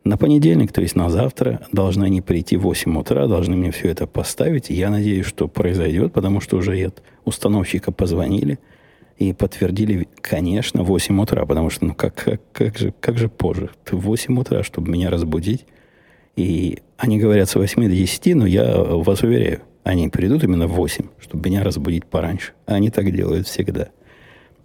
На 0.05 0.17
понедельник, 0.17 0.73
то 0.73 0.83
есть 0.83 0.97
на 0.97 1.11
завтра, 1.11 1.61
должны 1.71 2.05
они 2.05 2.23
прийти 2.23 2.57
в 2.57 2.63
8 2.63 2.99
утра, 2.99 3.29
должны 3.29 3.55
мне 3.55 3.71
все 3.71 3.89
это 3.89 4.09
поставить. 4.09 4.69
Я 4.69 4.91
надеюсь, 4.91 5.27
что 5.27 5.47
произойдет, 5.47 6.13
потому 6.13 6.41
что 6.41 6.57
уже 6.57 6.77
от 6.85 7.03
установщика 7.25 7.93
позвонили 7.93 8.59
и 9.19 9.33
подтвердили, 9.33 10.09
конечно, 10.21 10.83
в 10.83 10.87
8 10.87 11.21
утра, 11.21 11.47
потому 11.47 11.71
что, 11.71 11.85
ну, 11.85 11.95
как, 11.95 12.17
как, 12.17 12.41
как, 12.53 12.79
же, 12.79 12.93
как 12.99 13.17
же 13.17 13.29
позже? 13.29 13.71
В 13.87 13.97
8 13.97 14.41
утра, 14.41 14.65
чтобы 14.65 14.91
меня 14.91 15.09
разбудить. 15.09 15.67
И 16.37 16.79
они 16.97 17.19
говорят 17.19 17.49
с 17.49 17.55
8 17.55 17.83
до 17.83 17.95
10, 17.95 18.35
но 18.35 18.47
я 18.47 18.83
вас 18.83 19.23
уверяю, 19.23 19.61
они 19.85 20.09
придут 20.09 20.45
именно 20.45 20.67
в 20.67 20.73
8, 20.73 21.07
чтобы 21.21 21.49
меня 21.49 21.63
разбудить 21.63 22.07
пораньше. 22.07 22.53
Они 22.67 22.91
так 22.91 23.11
делают 23.11 23.47
всегда. 23.47 23.89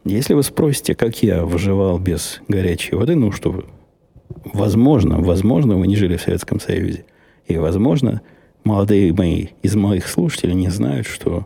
Если 0.05 0.33
вы 0.33 0.43
спросите, 0.43 0.95
как 0.95 1.21
я 1.23 1.43
выживал 1.43 1.99
без 1.99 2.41
горячей 2.47 2.95
воды, 2.95 3.15
ну 3.15 3.31
что 3.31 3.51
вы, 3.51 3.65
возможно, 4.53 5.19
возможно, 5.19 5.75
вы 5.75 5.87
не 5.87 5.95
жили 5.95 6.15
в 6.17 6.21
Советском 6.21 6.59
Союзе. 6.59 7.05
И, 7.47 7.57
возможно, 7.57 8.21
молодые 8.63 9.13
мои 9.13 9.47
из 9.63 9.75
моих 9.75 10.07
слушателей 10.07 10.53
не 10.53 10.69
знают, 10.69 11.07
что 11.07 11.45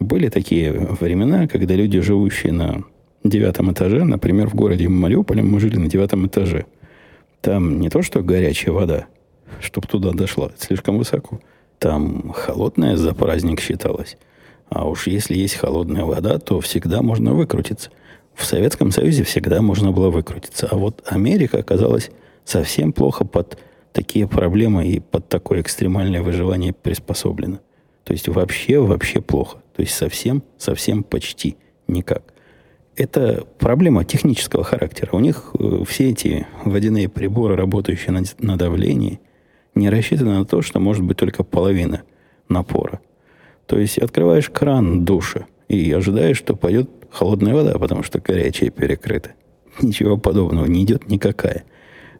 были 0.00 0.28
такие 0.28 0.72
времена, 0.72 1.46
когда 1.46 1.74
люди, 1.74 2.00
живущие 2.00 2.52
на 2.52 2.84
девятом 3.24 3.72
этаже, 3.72 4.04
например, 4.04 4.48
в 4.48 4.54
городе 4.54 4.88
Мариуполе, 4.88 5.42
мы 5.42 5.60
жили 5.60 5.76
на 5.76 5.88
девятом 5.88 6.26
этаже. 6.26 6.66
Там 7.40 7.80
не 7.80 7.88
то, 7.88 8.02
что 8.02 8.22
горячая 8.22 8.72
вода, 8.72 9.06
чтобы 9.60 9.86
туда 9.86 10.12
дошла. 10.12 10.50
слишком 10.58 10.98
высоко. 10.98 11.40
Там 11.78 12.32
холодная 12.32 12.96
за 12.96 13.14
праздник 13.14 13.60
считалась. 13.60 14.16
А 14.68 14.86
уж 14.88 15.06
если 15.06 15.36
есть 15.36 15.54
холодная 15.54 16.04
вода, 16.04 16.38
то 16.38 16.60
всегда 16.60 17.02
можно 17.02 17.32
выкрутиться. 17.32 17.90
В 18.34 18.44
Советском 18.44 18.90
Союзе 18.90 19.24
всегда 19.24 19.62
можно 19.62 19.92
было 19.92 20.10
выкрутиться. 20.10 20.68
А 20.70 20.76
вот 20.76 21.02
Америка 21.06 21.58
оказалась 21.58 22.10
совсем 22.44 22.92
плохо 22.92 23.24
под 23.24 23.58
такие 23.92 24.28
проблемы 24.28 24.86
и 24.86 25.00
под 25.00 25.28
такое 25.28 25.60
экстремальное 25.60 26.22
выживание 26.22 26.72
приспособлена. 26.72 27.60
То 28.04 28.12
есть 28.12 28.28
вообще, 28.28 28.78
вообще 28.78 29.20
плохо. 29.20 29.58
То 29.74 29.82
есть 29.82 29.94
совсем, 29.94 30.42
совсем 30.56 31.02
почти 31.02 31.56
никак. 31.88 32.22
Это 32.96 33.44
проблема 33.58 34.04
технического 34.04 34.64
характера. 34.64 35.10
У 35.12 35.20
них 35.20 35.50
э, 35.58 35.84
все 35.86 36.10
эти 36.10 36.46
водяные 36.64 37.08
приборы, 37.08 37.54
работающие 37.54 38.12
на, 38.12 38.22
на 38.38 38.56
давлении, 38.56 39.20
не 39.78 39.90
рассчитана 39.90 40.40
на 40.40 40.44
то, 40.44 40.62
что 40.62 40.80
может 40.80 41.02
быть 41.04 41.16
только 41.16 41.44
половина 41.44 42.02
напора. 42.48 43.00
То 43.66 43.78
есть 43.78 43.98
открываешь 43.98 44.50
кран 44.50 45.04
душа 45.04 45.46
и 45.68 45.92
ожидаешь, 45.92 46.38
что 46.38 46.56
пойдет 46.56 46.90
холодная 47.10 47.54
вода, 47.54 47.78
потому 47.78 48.02
что 48.02 48.18
горячая 48.18 48.70
перекрыта. 48.70 49.32
Ничего 49.80 50.16
подобного 50.16 50.66
не 50.66 50.84
идет 50.84 51.08
никакая. 51.08 51.64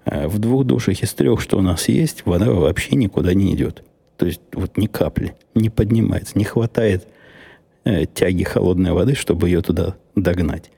А 0.05 0.29
в 0.29 0.39
двух 0.39 0.65
душах 0.65 1.03
из 1.03 1.13
трех, 1.15 1.41
что 1.41 1.59
у 1.59 1.63
нас 1.63 1.89
есть, 1.89 2.25
вода 2.25 2.51
вообще 2.51 2.97
никуда 2.97 3.35
не 3.35 3.55
идет. 3.55 3.83
То 4.17 4.27
есть 4.27 4.41
вот 4.53 4.77
ни 4.77 4.87
капли, 4.87 5.35
не 5.55 5.71
поднимается, 5.71 6.37
не 6.39 6.45
хватает 6.45 7.07
э, 7.85 8.05
тяги 8.07 8.43
холодной 8.43 8.93
воды, 8.93 9.15
чтобы 9.15 9.49
ее 9.49 9.63
туда 9.63 9.97
догнать. 10.15 10.71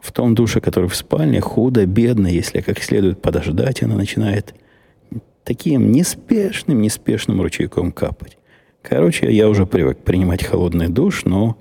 В 0.00 0.12
том 0.12 0.34
душе, 0.34 0.60
который 0.60 0.88
в 0.88 0.96
спальне, 0.96 1.40
худо, 1.40 1.86
бедно, 1.86 2.26
если 2.26 2.60
как 2.60 2.82
следует 2.82 3.22
подождать, 3.22 3.82
она 3.82 3.96
начинает 3.96 4.54
таким 5.44 5.92
неспешным, 5.92 6.80
неспешным 6.80 7.40
ручейком 7.40 7.92
капать. 7.92 8.38
Короче, 8.82 9.30
я 9.30 9.48
уже 9.48 9.66
привык 9.66 9.98
принимать 9.98 10.42
холодный 10.42 10.88
душ, 10.88 11.24
но 11.24 11.56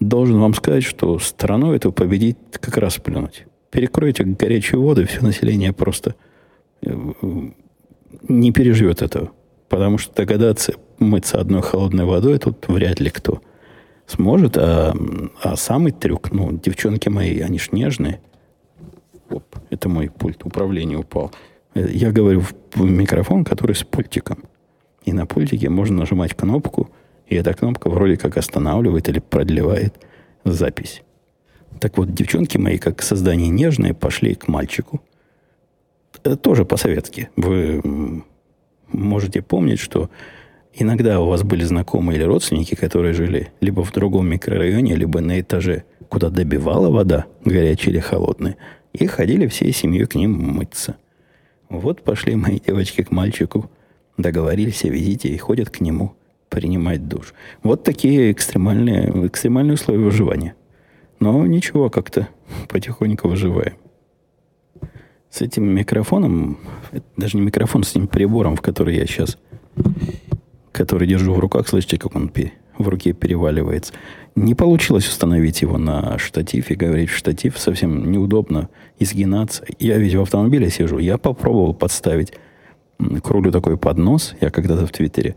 должен 0.00 0.38
вам 0.38 0.54
сказать, 0.54 0.84
что 0.84 1.18
страну 1.18 1.72
эту 1.72 1.92
победить 1.92 2.36
как 2.52 2.76
раз 2.76 2.98
плюнуть. 2.98 3.46
Перекройте 3.70 4.24
горячую 4.24 4.82
воду, 4.82 5.02
и 5.02 5.06
все 5.06 5.22
население 5.22 5.72
просто 5.72 6.14
э, 6.82 6.94
не 8.28 8.52
переживет 8.52 9.02
этого. 9.02 9.32
Потому 9.68 9.98
что 9.98 10.14
догадаться 10.14 10.74
мыться 10.98 11.40
одной 11.40 11.62
холодной 11.62 12.04
водой 12.04 12.38
тут 12.38 12.68
вряд 12.68 13.00
ли 13.00 13.10
кто 13.10 13.40
сможет. 14.06 14.56
А, 14.58 14.94
а 15.42 15.56
самый 15.56 15.92
трюк, 15.92 16.32
ну, 16.32 16.52
девчонки 16.52 17.08
мои, 17.08 17.40
они 17.40 17.58
ж 17.58 17.72
нежные. 17.72 18.20
Оп, 19.30 19.44
это 19.70 19.88
мой 19.88 20.10
пульт 20.10 20.44
управления 20.44 20.98
упал. 20.98 21.32
Я 21.74 22.12
говорю 22.12 22.42
в 22.74 22.82
микрофон, 22.82 23.44
который 23.44 23.74
с 23.74 23.82
пультиком. 23.82 24.44
И 25.04 25.12
на 25.12 25.26
пультике 25.26 25.68
можно 25.68 25.98
нажимать 25.98 26.34
кнопку, 26.34 26.90
и 27.26 27.34
эта 27.34 27.54
кнопка 27.54 27.88
вроде 27.88 28.16
как 28.16 28.36
останавливает 28.36 29.08
или 29.08 29.18
продлевает 29.18 29.94
запись. 30.44 31.02
Так 31.80 31.96
вот, 31.98 32.14
девчонки 32.14 32.58
мои, 32.58 32.78
как 32.78 33.02
создание 33.02 33.48
нежное, 33.48 33.94
пошли 33.94 34.34
к 34.34 34.48
мальчику. 34.48 35.00
Это 36.22 36.36
тоже 36.36 36.64
по-советски. 36.64 37.30
Вы 37.36 37.80
можете 38.88 39.42
помнить, 39.42 39.80
что 39.80 40.10
иногда 40.74 41.20
у 41.20 41.26
вас 41.26 41.42
были 41.42 41.64
знакомые 41.64 42.18
или 42.18 42.24
родственники, 42.24 42.74
которые 42.74 43.14
жили 43.14 43.50
либо 43.60 43.82
в 43.82 43.92
другом 43.92 44.28
микрорайоне, 44.28 44.94
либо 44.94 45.20
на 45.20 45.40
этаже, 45.40 45.84
куда 46.08 46.28
добивала 46.28 46.90
вода, 46.90 47.26
горячая 47.44 47.94
или 47.94 48.00
холодная, 48.00 48.56
и 48.92 49.06
ходили 49.06 49.46
всей 49.46 49.72
семьей 49.72 50.06
к 50.06 50.14
ним 50.14 50.32
мыться. 50.32 50.96
Вот 51.80 52.02
пошли 52.02 52.36
мои 52.36 52.58
девочки 52.58 53.02
к 53.02 53.10
мальчику, 53.10 53.70
договорились 54.18 54.84
о 54.84 54.88
визите 54.88 55.28
и 55.28 55.38
ходят 55.38 55.70
к 55.70 55.80
нему 55.80 56.14
принимать 56.50 57.08
душ. 57.08 57.32
Вот 57.62 57.82
такие 57.82 58.30
экстремальные, 58.30 59.26
экстремальные 59.26 59.74
условия 59.74 60.04
выживания. 60.04 60.54
Но 61.18 61.46
ничего, 61.46 61.88
как-то 61.88 62.28
потихоньку 62.68 63.28
выживаем. 63.28 63.74
С 65.30 65.40
этим 65.40 65.64
микрофоном, 65.64 66.58
даже 67.16 67.38
не 67.38 67.42
микрофон, 67.42 67.84
с 67.84 67.92
этим 67.92 68.06
прибором, 68.06 68.54
в 68.54 68.60
который 68.60 68.96
я 68.96 69.06
сейчас, 69.06 69.38
который 70.72 71.08
держу 71.08 71.32
в 71.32 71.38
руках, 71.38 71.68
слышите, 71.68 71.96
как 71.96 72.14
он 72.14 72.28
в 72.78 72.88
руке 72.88 73.12
переваливается. 73.12 73.92
Не 74.34 74.54
получилось 74.54 75.06
установить 75.06 75.62
его 75.62 75.78
на 75.78 76.18
штатив 76.18 76.70
и 76.70 76.74
говорить, 76.74 77.10
штатив 77.10 77.58
совсем 77.58 78.10
неудобно 78.10 78.70
изгинаться. 78.98 79.64
Я 79.78 79.98
ведь 79.98 80.14
в 80.14 80.22
автомобиле 80.22 80.70
сижу. 80.70 80.98
Я 80.98 81.18
попробовал 81.18 81.74
подставить 81.74 82.32
к 82.98 83.28
рулю 83.28 83.52
такой 83.52 83.76
поднос. 83.76 84.34
Я 84.40 84.50
когда-то 84.50 84.86
в 84.86 84.92
Твиттере 84.92 85.36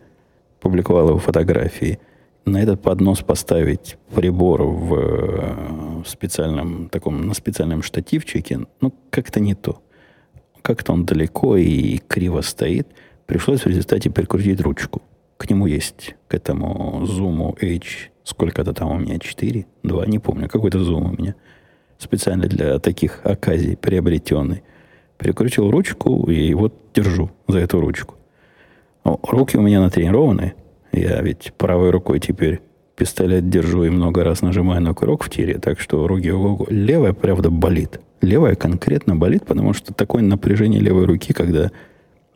публиковал 0.62 1.10
его 1.10 1.20
фотографии. 1.20 2.00
На 2.46 2.62
этот 2.62 2.82
поднос 2.82 3.22
поставить 3.22 3.98
прибор 4.14 4.62
в 4.64 4.96
э, 4.98 6.04
специальном 6.06 6.90
таком, 6.90 7.28
на 7.28 7.34
специальном 7.34 7.82
штативчике, 7.82 8.60
ну, 8.82 8.94
как-то 9.10 9.40
не 9.40 9.56
то. 9.56 9.82
Как-то 10.62 10.94
он 10.94 11.06
далеко 11.06 11.58
и 11.58 11.98
криво 12.08 12.42
стоит. 12.42 12.88
Пришлось 13.26 13.62
в 13.62 13.68
результате 13.68 14.12
прикрутить 14.12 14.62
ручку. 14.62 15.02
К 15.38 15.50
нему 15.50 15.68
есть, 15.68 16.16
к 16.28 16.34
этому 16.34 17.06
зуму 17.06 17.56
H, 17.62 18.12
сколько-то 18.24 18.74
там 18.74 18.92
у 18.92 18.98
меня, 18.98 19.20
4, 19.20 19.66
2, 19.84 20.06
не 20.06 20.20
помню, 20.20 20.48
какой-то 20.48 20.80
зум 20.80 21.06
у 21.06 21.22
меня. 21.22 21.36
Специально 21.98 22.48
для 22.48 22.80
таких 22.80 23.22
оказий 23.24 23.76
приобретенный. 23.76 24.64
Прикрутил 25.18 25.72
ручку 25.72 26.30
и 26.30 26.54
вот 26.54 26.74
держу 26.94 27.32
за 27.48 27.60
эту 27.60 27.80
ручку. 27.80 28.16
Руки 29.04 29.58
у 29.58 29.62
меня 29.62 29.82
натренированы. 29.82 30.54
Я 30.92 31.22
ведь 31.22 31.54
правой 31.58 31.90
рукой 31.92 32.20
теперь 32.20 32.62
пистолет 32.96 33.50
держу 33.50 33.84
и 33.84 33.90
много 33.90 34.24
раз 34.24 34.42
нажимаю 34.42 34.82
на 34.82 34.94
курок 34.94 35.24
в 35.24 35.30
тире, 35.30 35.58
так 35.58 35.80
что 35.80 36.08
руки 36.08 36.32
ого 36.32 36.66
Левая, 36.70 37.14
правда, 37.14 37.50
болит. 37.50 38.00
Левая 38.22 38.56
конкретно 38.56 39.16
болит, 39.16 39.46
потому 39.46 39.74
что 39.74 39.94
такое 39.94 40.22
напряжение 40.22 40.80
левой 40.80 41.06
руки, 41.06 41.34
когда 41.34 41.72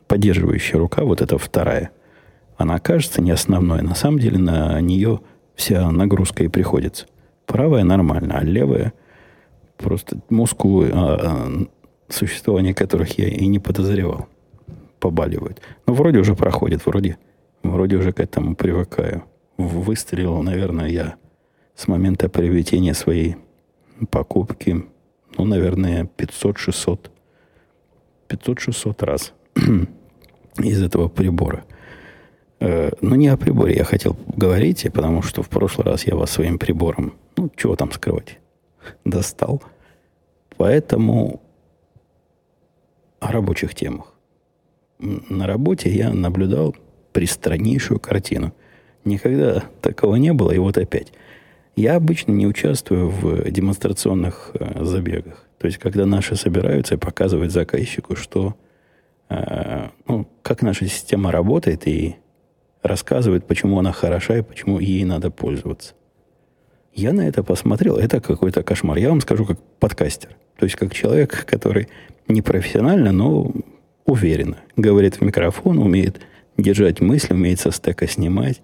поддерживающая 0.06 0.78
рука, 0.78 1.04
вот 1.04 1.22
эта 1.22 1.38
вторая, 1.38 1.90
она 2.60 2.78
кажется 2.78 3.22
не 3.22 3.30
основной. 3.30 3.82
На 3.82 3.94
самом 3.94 4.18
деле 4.18 4.38
на 4.38 4.80
нее 4.80 5.20
вся 5.54 5.90
нагрузка 5.90 6.44
и 6.44 6.48
приходится. 6.48 7.06
Правая 7.46 7.84
нормально, 7.84 8.38
а 8.38 8.44
левая 8.44 8.92
просто 9.76 10.20
мускулы, 10.28 10.90
а, 10.92 11.16
а, 11.20 11.66
существование 12.08 12.74
которых 12.74 13.18
я 13.18 13.28
и 13.28 13.46
не 13.46 13.58
подозревал, 13.58 14.28
побаливают. 14.98 15.60
Но 15.86 15.94
вроде 15.94 16.18
уже 16.18 16.34
проходит, 16.34 16.86
вроде, 16.86 17.18
вроде 17.62 17.96
уже 17.96 18.12
к 18.12 18.20
этому 18.20 18.54
привыкаю 18.54 19.24
выстрелил, 19.68 20.42
наверное, 20.42 20.88
я 20.88 21.16
с 21.74 21.88
момента 21.88 22.28
приобретения 22.28 22.94
своей 22.94 23.36
покупки, 24.10 24.84
ну, 25.36 25.44
наверное, 25.44 26.08
500-600, 26.16 27.10
500-600 28.28 29.04
раз 29.04 29.32
из 30.58 30.82
этого 30.82 31.08
прибора. 31.08 31.64
Э, 32.60 32.90
ну, 33.00 33.14
не 33.16 33.28
о 33.28 33.36
приборе 33.36 33.74
я 33.74 33.84
хотел 33.84 34.16
говорить, 34.36 34.86
потому 34.92 35.22
что 35.22 35.42
в 35.42 35.48
прошлый 35.48 35.86
раз 35.86 36.06
я 36.06 36.14
вас 36.14 36.30
своим 36.30 36.58
прибором, 36.58 37.14
ну, 37.36 37.50
чего 37.56 37.74
там 37.74 37.90
скрывать, 37.90 38.38
достал. 39.04 39.62
Поэтому 40.56 41.40
о 43.18 43.32
рабочих 43.32 43.74
темах. 43.74 44.12
На 44.98 45.46
работе 45.46 45.90
я 45.90 46.12
наблюдал 46.12 46.76
пристраннейшую 47.12 47.98
картину. 47.98 48.52
Никогда 49.04 49.64
такого 49.80 50.16
не 50.16 50.34
было, 50.34 50.50
и 50.50 50.58
вот 50.58 50.76
опять. 50.76 51.12
Я 51.76 51.96
обычно 51.96 52.32
не 52.32 52.46
участвую 52.46 53.08
в 53.08 53.50
демонстрационных 53.50 54.50
э, 54.52 54.84
забегах. 54.84 55.46
То 55.58 55.66
есть, 55.66 55.78
когда 55.78 56.04
наши 56.04 56.36
собираются 56.36 56.94
и 56.96 56.98
показывают 56.98 57.52
заказчику, 57.52 58.16
что, 58.16 58.54
э, 59.30 59.88
ну, 60.06 60.28
как 60.42 60.60
наша 60.60 60.86
система 60.86 61.32
работает, 61.32 61.86
и 61.86 62.16
рассказывают, 62.82 63.46
почему 63.46 63.78
она 63.78 63.92
хороша 63.92 64.38
и 64.38 64.42
почему 64.42 64.78
ей 64.78 65.04
надо 65.04 65.30
пользоваться. 65.30 65.94
Я 66.94 67.12
на 67.12 67.26
это 67.28 67.42
посмотрел, 67.42 67.96
это 67.96 68.20
какой-то 68.20 68.62
кошмар. 68.62 68.98
Я 68.98 69.10
вам 69.10 69.20
скажу, 69.20 69.44
как 69.44 69.60
подкастер. 69.78 70.30
То 70.58 70.64
есть, 70.64 70.76
как 70.76 70.92
человек, 70.92 71.44
который 71.46 71.88
не 72.28 72.42
профессионально, 72.42 73.12
но 73.12 73.52
уверенно 74.04 74.58
говорит 74.76 75.16
в 75.16 75.20
микрофон, 75.22 75.78
умеет 75.78 76.20
держать 76.56 77.00
мысли, 77.00 77.32
умеет 77.32 77.60
со 77.60 77.70
стека 77.70 78.06
снимать, 78.06 78.60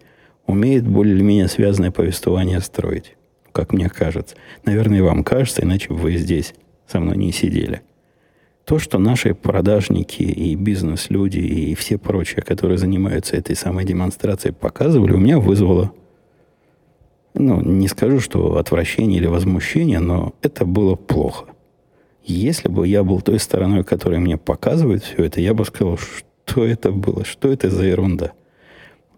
умеет 0.47 0.87
более-менее 0.87 1.49
связанное 1.49 1.91
повествование 1.91 2.61
строить, 2.61 3.17
как 3.53 3.73
мне 3.73 3.89
кажется. 3.89 4.37
Наверное, 4.65 4.99
и 4.99 5.03
вам 5.03 5.25
кажется, 5.25 5.63
иначе 5.63 5.89
бы 5.89 5.97
вы 5.97 6.17
здесь 6.17 6.55
со 6.87 7.01
мной 7.01 7.17
не 7.17 7.33
сидели. 7.33 7.83
То, 8.67 8.79
что 8.79 8.99
наши 8.99 9.33
продажники 9.33 10.23
и 10.23 10.55
бизнес-люди 10.57 11.39
и 11.39 11.75
все 11.75 11.97
прочие, 11.97 12.43
которые 12.43 12.77
занимаются 12.77 13.37
этой 13.37 13.57
самой 13.57 13.85
демонстрацией, 13.85 14.53
показывали, 14.53 15.13
у 15.13 15.19
меня 15.19 15.39
вызвало, 15.39 15.93
ну, 17.33 17.63
не 17.63 17.89
скажу, 17.89 18.21
что 18.21 18.59
отвращение 18.59 19.19
или 19.19 19.27
возмущение, 19.27 20.01
но 20.01 20.35
это 20.43 20.67
было 20.67 20.97
плохо. 20.97 21.47
Если 22.25 22.69
бы 22.69 22.87
я 22.89 23.05
был 23.05 23.23
той 23.23 23.39
стороной, 23.39 23.85
которая 23.85 24.21
мне 24.21 24.37
показывает 24.37 25.05
все 25.05 25.25
это, 25.25 25.41
я 25.41 25.55
бы 25.55 25.65
сказал, 25.65 25.97
что 25.97 26.67
это 26.67 26.91
было, 26.91 27.25
что 27.25 27.51
это 27.51 27.71
за 27.71 27.85
ерунда– 27.85 28.33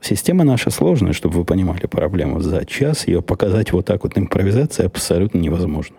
Система 0.00 0.44
наша 0.44 0.70
сложная, 0.70 1.12
чтобы 1.12 1.38
вы 1.38 1.44
понимали 1.44 1.86
проблему. 1.86 2.40
За 2.40 2.64
час 2.64 3.08
ее 3.08 3.20
показать 3.20 3.72
вот 3.72 3.86
так 3.86 4.04
вот 4.04 4.16
импровизацией 4.16 4.86
абсолютно 4.86 5.38
невозможно. 5.38 5.96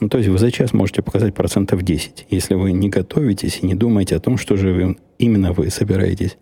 Ну, 0.00 0.08
то 0.08 0.18
есть 0.18 0.28
вы 0.28 0.38
за 0.38 0.50
час 0.50 0.72
можете 0.72 1.02
показать 1.02 1.34
процентов 1.34 1.82
10, 1.82 2.26
если 2.30 2.54
вы 2.54 2.72
не 2.72 2.88
готовитесь 2.88 3.60
и 3.62 3.66
не 3.66 3.74
думаете 3.74 4.16
о 4.16 4.20
том, 4.20 4.36
что 4.36 4.56
же 4.56 4.96
именно 5.18 5.52
вы 5.52 5.70
собираетесь 5.70 6.36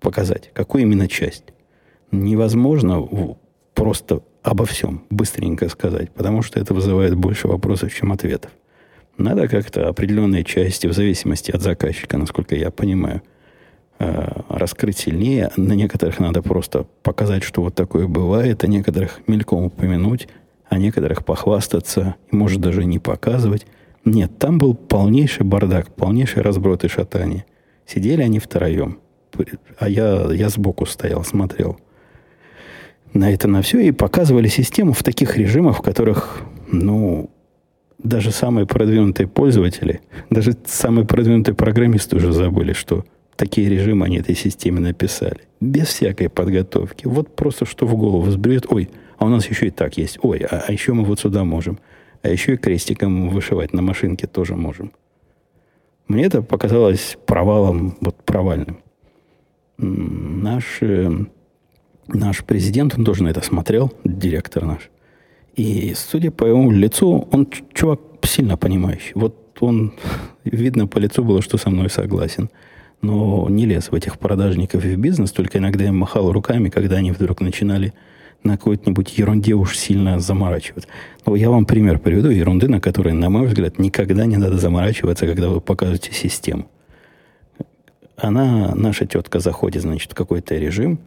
показать, 0.00 0.50
какую 0.54 0.82
именно 0.82 1.08
часть. 1.08 1.44
Невозможно 2.10 3.06
просто 3.74 4.22
обо 4.42 4.64
всем 4.64 5.04
быстренько 5.10 5.68
сказать, 5.68 6.10
потому 6.12 6.42
что 6.42 6.58
это 6.58 6.72
вызывает 6.72 7.14
больше 7.14 7.48
вопросов, 7.48 7.94
чем 7.94 8.12
ответов. 8.12 8.50
Надо 9.18 9.48
как-то 9.48 9.88
определенные 9.88 10.44
части, 10.44 10.86
в 10.86 10.94
зависимости 10.94 11.50
от 11.50 11.60
заказчика, 11.60 12.16
насколько 12.16 12.56
я 12.56 12.70
понимаю– 12.70 13.22
Э, 14.02 14.40
раскрыть 14.48 14.96
сильнее. 14.96 15.50
На 15.58 15.74
некоторых 15.74 16.20
надо 16.20 16.40
просто 16.40 16.86
показать, 17.02 17.42
что 17.42 17.60
вот 17.60 17.74
такое 17.74 18.06
бывает, 18.06 18.64
а 18.64 18.66
некоторых 18.66 19.20
мельком 19.26 19.64
упомянуть, 19.64 20.26
а 20.70 20.78
некоторых 20.78 21.24
похвастаться, 21.24 22.14
может 22.30 22.60
даже 22.60 22.86
не 22.86 22.98
показывать. 22.98 23.66
Нет, 24.06 24.38
там 24.38 24.56
был 24.56 24.74
полнейший 24.74 25.44
бардак, 25.44 25.94
полнейший 25.94 26.42
разброд 26.42 26.84
и 26.84 26.88
шатание. 26.88 27.44
Сидели 27.84 28.22
они 28.22 28.38
втроем, 28.38 28.98
а 29.78 29.88
я, 29.88 30.32
я 30.32 30.48
сбоку 30.48 30.86
стоял, 30.86 31.22
смотрел 31.24 31.78
на 33.12 33.32
это 33.32 33.48
на 33.48 33.62
все 33.62 33.80
и 33.80 33.90
показывали 33.90 34.48
систему 34.48 34.92
в 34.92 35.02
таких 35.02 35.36
режимах, 35.36 35.78
в 35.78 35.82
которых, 35.82 36.42
ну, 36.70 37.30
даже 37.98 38.30
самые 38.30 38.66
продвинутые 38.66 39.26
пользователи, 39.26 40.00
даже 40.30 40.56
самые 40.66 41.06
продвинутые 41.06 41.54
программисты 41.54 42.16
уже 42.16 42.32
забыли, 42.32 42.72
что 42.72 43.04
такие 43.36 43.68
режимы 43.68 44.06
они 44.06 44.18
этой 44.18 44.36
системе 44.36 44.80
написали. 44.80 45.40
Без 45.60 45.88
всякой 45.88 46.28
подготовки. 46.28 47.06
Вот 47.06 47.34
просто 47.34 47.66
что 47.66 47.86
в 47.86 47.96
голову 47.96 48.20
взберет. 48.22 48.66
Ой, 48.68 48.88
а 49.20 49.26
у 49.26 49.28
нас 49.28 49.46
еще 49.46 49.66
и 49.66 49.70
так 49.70 49.98
есть. 49.98 50.18
Ой, 50.22 50.38
а, 50.38 50.64
а 50.66 50.72
еще 50.72 50.94
мы 50.94 51.04
вот 51.04 51.20
сюда 51.20 51.44
можем. 51.44 51.78
А 52.22 52.28
еще 52.30 52.54
и 52.54 52.56
крестиком 52.56 53.28
вышивать 53.28 53.74
на 53.74 53.82
машинке 53.82 54.26
тоже 54.26 54.56
можем. 54.56 54.92
Мне 56.08 56.24
это 56.24 56.40
показалось 56.40 57.18
провалом, 57.26 57.98
вот 58.00 58.16
провальным. 58.24 58.78
Наш, 59.76 60.78
э, 60.80 61.10
наш 62.08 62.44
президент, 62.44 62.98
он 62.98 63.04
тоже 63.04 63.22
на 63.22 63.28
это 63.28 63.42
смотрел, 63.42 63.92
директор 64.04 64.64
наш. 64.64 64.90
И, 65.54 65.92
судя 65.94 66.30
по 66.30 66.46
его 66.46 66.72
лицу, 66.72 67.28
он 67.30 67.46
чувак 67.74 68.00
сильно 68.22 68.56
понимающий. 68.56 69.12
Вот 69.14 69.36
он, 69.60 69.92
видно 70.44 70.86
по 70.86 70.96
лицу 70.96 71.22
было, 71.24 71.42
что 71.42 71.58
со 71.58 71.68
мной 71.68 71.90
согласен 71.90 72.48
но 73.02 73.46
не 73.48 73.64
лез 73.64 73.90
в 73.90 73.94
этих 73.94 74.18
продажников 74.18 74.84
и 74.84 74.94
в 74.94 74.98
бизнес, 74.98 75.32
только 75.32 75.56
иногда 75.56 75.86
им 75.86 75.96
махал 75.96 76.32
руками, 76.32 76.68
когда 76.68 76.96
они 76.96 77.12
вдруг 77.12 77.40
начинали 77.40 77.94
на 78.42 78.56
какой-нибудь 78.56 79.18
ерунде 79.18 79.54
уж 79.54 79.76
сильно 79.76 80.18
заморачивать. 80.20 80.86
Но 81.26 81.36
я 81.36 81.50
вам 81.50 81.66
пример 81.66 81.98
приведу 81.98 82.30
ерунды, 82.30 82.68
на 82.68 82.80
которые, 82.80 83.14
на 83.14 83.30
мой 83.30 83.46
взгляд, 83.46 83.78
никогда 83.78 84.26
не 84.26 84.36
надо 84.36 84.56
заморачиваться, 84.58 85.26
когда 85.26 85.48
вы 85.48 85.60
покажете 85.60 86.12
систему. 86.12 86.66
Она, 88.16 88.74
наша 88.74 89.06
тетка, 89.06 89.40
заходит, 89.40 89.82
значит, 89.82 90.12
в 90.12 90.14
какой-то 90.14 90.56
режим, 90.56 91.00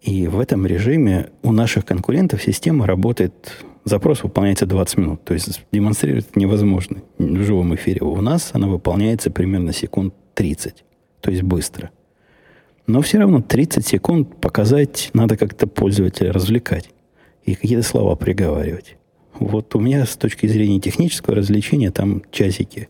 и 0.00 0.28
в 0.28 0.38
этом 0.38 0.66
режиме 0.66 1.30
у 1.42 1.52
наших 1.52 1.84
конкурентов 1.84 2.42
система 2.42 2.86
работает, 2.86 3.64
запрос 3.84 4.22
выполняется 4.22 4.66
20 4.66 4.98
минут. 4.98 5.24
То 5.24 5.34
есть 5.34 5.64
демонстрировать 5.72 6.36
невозможно 6.36 7.02
в 7.18 7.42
живом 7.42 7.74
эфире. 7.74 8.02
У 8.02 8.20
нас 8.20 8.50
она 8.52 8.68
выполняется 8.68 9.30
примерно 9.30 9.72
секунд 9.72 10.14
30 10.34 10.84
то 11.20 11.30
есть 11.30 11.42
быстро. 11.42 11.90
Но 12.88 13.02
все 13.02 13.18
равно 13.18 13.42
30 13.42 13.86
секунд 13.86 14.40
показать 14.40 15.10
надо 15.12 15.36
как-то 15.36 15.66
пользователя 15.66 16.32
развлекать 16.32 16.88
и 17.44 17.54
какие-то 17.54 17.86
слова 17.86 18.16
приговаривать. 18.16 18.96
Вот 19.38 19.74
у 19.74 19.78
меня 19.78 20.06
с 20.06 20.16
точки 20.16 20.46
зрения 20.46 20.80
технического 20.80 21.36
развлечения 21.36 21.90
там 21.90 22.22
часики, 22.32 22.88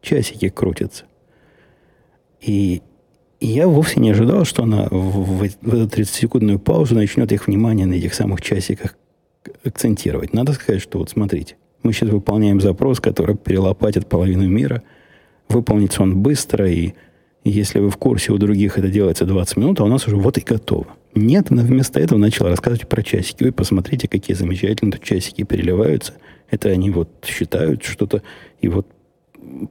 часики 0.00 0.48
крутятся. 0.48 1.04
И, 2.40 2.80
я 3.38 3.68
вовсе 3.68 4.00
не 4.00 4.10
ожидал, 4.10 4.46
что 4.46 4.62
она 4.62 4.88
в, 4.90 4.94
в, 4.94 5.38
в 5.38 5.74
эту 5.74 6.00
30-секундную 6.00 6.58
паузу 6.58 6.94
начнет 6.94 7.30
их 7.30 7.46
внимание 7.46 7.84
на 7.84 7.92
этих 7.92 8.14
самых 8.14 8.40
часиках 8.40 8.96
акцентировать. 9.62 10.32
Надо 10.32 10.54
сказать, 10.54 10.80
что 10.80 10.98
вот 10.98 11.10
смотрите, 11.10 11.56
мы 11.82 11.92
сейчас 11.92 12.08
выполняем 12.08 12.62
запрос, 12.62 13.00
который 13.00 13.36
перелопатит 13.36 14.08
половину 14.08 14.48
мира. 14.48 14.82
Выполнится 15.50 16.02
он 16.02 16.22
быстро 16.22 16.66
и 16.70 16.94
если 17.50 17.78
вы 17.78 17.90
в 17.90 17.96
курсе, 17.96 18.32
у 18.32 18.38
других 18.38 18.76
это 18.76 18.88
делается 18.88 19.24
20 19.24 19.56
минут, 19.56 19.80
а 19.80 19.84
у 19.84 19.88
нас 19.88 20.06
уже 20.06 20.16
вот 20.16 20.36
и 20.36 20.40
готово. 20.40 20.86
Нет, 21.14 21.46
она 21.50 21.62
вместо 21.62 22.00
этого 22.00 22.18
начала 22.18 22.50
рассказывать 22.50 22.88
про 22.88 23.02
часики. 23.02 23.44
Вы 23.44 23.52
посмотрите, 23.52 24.08
какие 24.08 24.34
замечательные 24.36 24.92
тут 24.92 25.02
часики 25.02 25.44
переливаются. 25.44 26.14
Это 26.50 26.70
они 26.70 26.90
вот 26.90 27.08
считают 27.24 27.84
что-то. 27.84 28.22
И 28.60 28.68
вот 28.68 28.88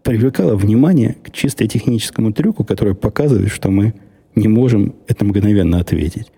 привлекало 0.03 0.55
внимание 0.55 1.17
к 1.21 1.31
чисто 1.31 1.67
техническому 1.67 2.31
трюку, 2.31 2.63
который 2.63 2.95
показывает, 2.95 3.51
что 3.51 3.69
мы 3.69 3.93
не 4.35 4.47
можем 4.47 4.95
это 5.07 5.25
мгновенно 5.25 5.79
ответить. 5.79 6.31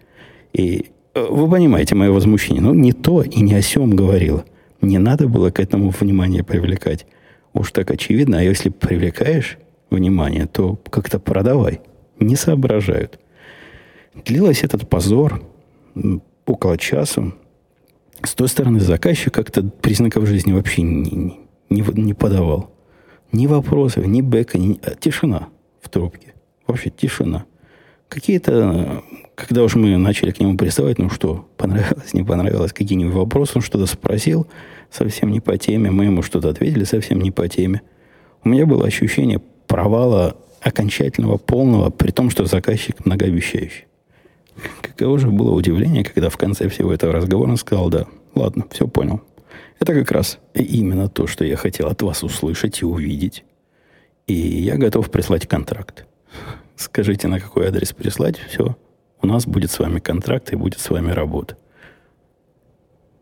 И 0.54 0.88
э, 1.14 1.26
вы 1.30 1.50
понимаете 1.50 1.94
мое 1.94 2.12
возмущение. 2.12 2.62
Ну, 2.62 2.74
не 2.74 2.94
то 2.94 3.22
и 3.22 3.42
не 3.42 3.54
о 3.54 3.62
сем 3.62 3.96
говорила. 3.96 4.44
Не 4.82 4.98
надо 4.98 5.28
было 5.28 5.52
к 5.52 5.60
этому 5.60 5.92
внимание 5.92 6.44
привлекать. 6.44 7.06
Уж 7.54 7.72
так 7.72 7.92
очевидно. 7.92 8.40
А 8.40 8.42
если 8.42 8.70
привлекаешь, 8.70 9.58
внимание, 9.90 10.48
то 10.48 10.80
как-то 10.90 11.20
продавай. 11.20 11.82
Не 12.20 12.36
соображают. 12.36 13.20
Длилось 14.26 14.64
этот 14.64 14.90
позор 14.90 15.42
около 16.46 16.78
часа. 16.78 17.34
С 18.24 18.34
той 18.34 18.48
стороны 18.48 18.80
заказчик 18.80 19.34
как-то 19.34 19.64
признаков 19.64 20.26
жизни 20.28 20.52
вообще 20.52 20.82
не, 20.82 21.38
не, 21.70 21.84
не 21.94 22.14
подавал. 22.14 22.72
Ни 23.32 23.46
вопросов, 23.46 24.06
ни 24.06 24.22
бэка, 24.22 24.58
ни, 24.58 24.80
а 24.84 24.96
тишина 24.96 25.50
в 25.82 25.90
трубке. 25.90 26.34
Вообще 26.66 26.90
тишина. 26.90 27.46
Какие-то, 28.10 29.04
когда 29.36 29.64
уж 29.64 29.76
мы 29.76 29.98
начали 29.98 30.32
к 30.32 30.40
нему 30.40 30.58
приставать, 30.58 30.98
ну 30.98 31.10
что, 31.10 31.48
понравилось, 31.58 32.14
не 32.14 32.24
понравилось, 32.24 32.72
какие-нибудь 32.72 33.14
вопросы, 33.14 33.54
он 33.56 33.62
что-то 33.62 33.86
спросил, 33.86 34.48
совсем 34.90 35.30
не 35.30 35.42
по 35.42 35.58
теме, 35.58 35.92
мы 35.92 36.06
ему 36.06 36.22
что-то 36.22 36.50
ответили, 36.50 36.86
совсем 36.86 37.20
не 37.20 37.32
по 37.32 37.48
теме. 37.50 37.82
У 38.44 38.50
меня 38.50 38.66
было 38.66 38.86
ощущение 38.86 39.42
провала 39.68 40.36
окончательного, 40.62 41.38
полного, 41.38 41.90
при 41.90 42.12
том, 42.12 42.30
что 42.30 42.46
заказчик 42.46 43.06
многообещающий. 43.06 43.86
Каково 44.82 45.20
же 45.20 45.30
было 45.30 45.52
удивление, 45.52 46.04
когда 46.04 46.30
в 46.30 46.38
конце 46.38 46.68
всего 46.70 46.92
этого 46.92 47.14
разговора 47.14 47.52
он 47.52 47.58
сказал, 47.58 47.90
да, 47.90 48.08
ладно, 48.34 48.66
все 48.72 48.88
понял. 48.88 49.22
Это 49.80 49.94
как 49.94 50.12
раз 50.12 50.40
именно 50.54 51.08
то, 51.08 51.28
что 51.28 51.46
я 51.46 51.56
хотел 51.56 51.88
от 51.88 52.02
вас 52.02 52.24
услышать 52.24 52.82
и 52.82 52.86
увидеть. 52.86 53.44
И 54.26 54.34
я 54.34 54.76
готов 54.78 55.12
прислать 55.12 55.48
контракт. 55.48 56.06
Скажите, 56.76 57.28
на 57.28 57.40
какой 57.40 57.68
адрес 57.68 57.94
прислать, 57.94 58.38
все. 58.38 58.76
У 59.22 59.28
нас 59.28 59.46
будет 59.46 59.72
с 59.72 59.80
вами 59.80 60.00
контракт 60.00 60.52
и 60.52 60.56
будет 60.56 60.80
с 60.80 60.90
вами 60.90 61.12
работа. 61.12 61.58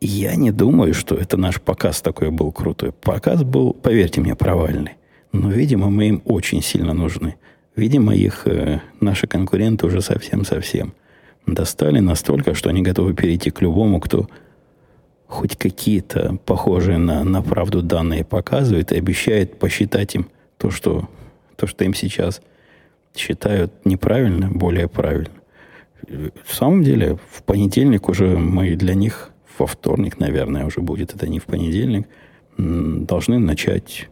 Я 0.01 0.35
не 0.35 0.51
думаю, 0.51 0.93
что 0.93 1.15
это 1.15 1.37
наш 1.37 1.61
показ 1.61 2.01
такой 2.01 2.31
был 2.31 2.51
крутой. 2.51 2.91
Показ 2.91 3.43
был, 3.43 3.73
поверьте 3.73 4.21
мне, 4.21 4.35
провальный. 4.35 4.93
Но, 5.35 5.51
видимо, 5.51 5.89
мы 5.89 6.07
им 6.07 6.21
очень 6.25 6.61
сильно 6.61 6.93
нужны. 6.93 7.35
Видимо, 7.75 8.15
их 8.15 8.47
э, 8.47 8.79
наши 9.01 9.27
конкуренты 9.27 9.85
уже 9.85 10.01
совсем-совсем 10.01 10.93
достали 11.45 11.99
настолько, 11.99 12.53
что 12.53 12.69
они 12.69 12.81
готовы 12.81 13.13
перейти 13.13 13.51
к 13.51 13.61
любому, 13.61 13.99
кто 13.99 14.29
хоть 15.27 15.57
какие-то 15.57 16.37
похожие 16.45 16.97
на, 16.97 17.23
на 17.25 17.41
правду 17.41 17.81
данные 17.81 18.23
показывает 18.23 18.93
и 18.93 18.97
обещает 18.97 19.59
посчитать 19.59 20.15
им 20.15 20.27
то, 20.57 20.71
что, 20.71 21.09
то, 21.57 21.67
что 21.67 21.83
им 21.83 21.93
сейчас 21.93 22.41
считают 23.13 23.73
неправильно, 23.83 24.49
более 24.49 24.87
правильно. 24.87 25.35
В 26.45 26.55
самом 26.55 26.81
деле, 26.83 27.19
в 27.29 27.43
понедельник 27.43 28.07
уже 28.07 28.37
мы 28.37 28.75
для 28.75 28.93
них, 28.93 29.31
во 29.57 29.67
вторник, 29.67 30.17
наверное, 30.19 30.65
уже 30.65 30.79
будет 30.79 31.13
это 31.13 31.27
не 31.27 31.39
в 31.39 31.45
понедельник, 31.45 32.07
должны 32.57 33.37
начать 33.37 34.07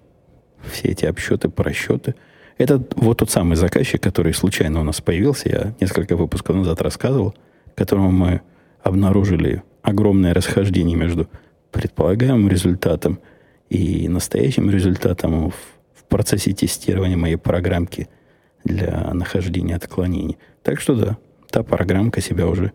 все 0.72 0.90
эти 0.90 1.06
обсчеты, 1.06 1.50
просчеты. 1.50 2.16
Это 2.58 2.84
вот 2.96 3.18
тот 3.18 3.30
самый 3.30 3.56
заказчик, 3.56 4.02
который 4.02 4.34
случайно 4.34 4.82
у 4.82 4.84
нас 4.84 5.02
появился, 5.02 5.50
я 5.50 5.74
несколько 5.80 6.16
выпусков 6.16 6.56
назад 6.56 6.82
рассказывал, 6.82 7.36
которому 7.76 8.12
мы 8.12 8.42
обнаружили 8.84 9.64
огромное 9.82 10.34
расхождение 10.34 10.96
между 10.96 11.28
предполагаемым 11.72 12.48
результатом 12.48 13.20
и 13.70 14.08
настоящим 14.08 14.70
результатом 14.70 15.50
в, 15.50 15.56
в 15.96 16.04
процессе 16.08 16.54
тестирования 16.54 17.18
моей 17.18 17.38
программки 17.38 18.08
для 18.64 19.12
нахождения 19.14 19.76
отклонений. 19.76 20.38
Так 20.62 20.80
что 20.80 20.96
да, 20.96 21.18
та 21.50 21.64
программка 21.64 22.22
себя 22.22 22.48
уже, 22.48 22.72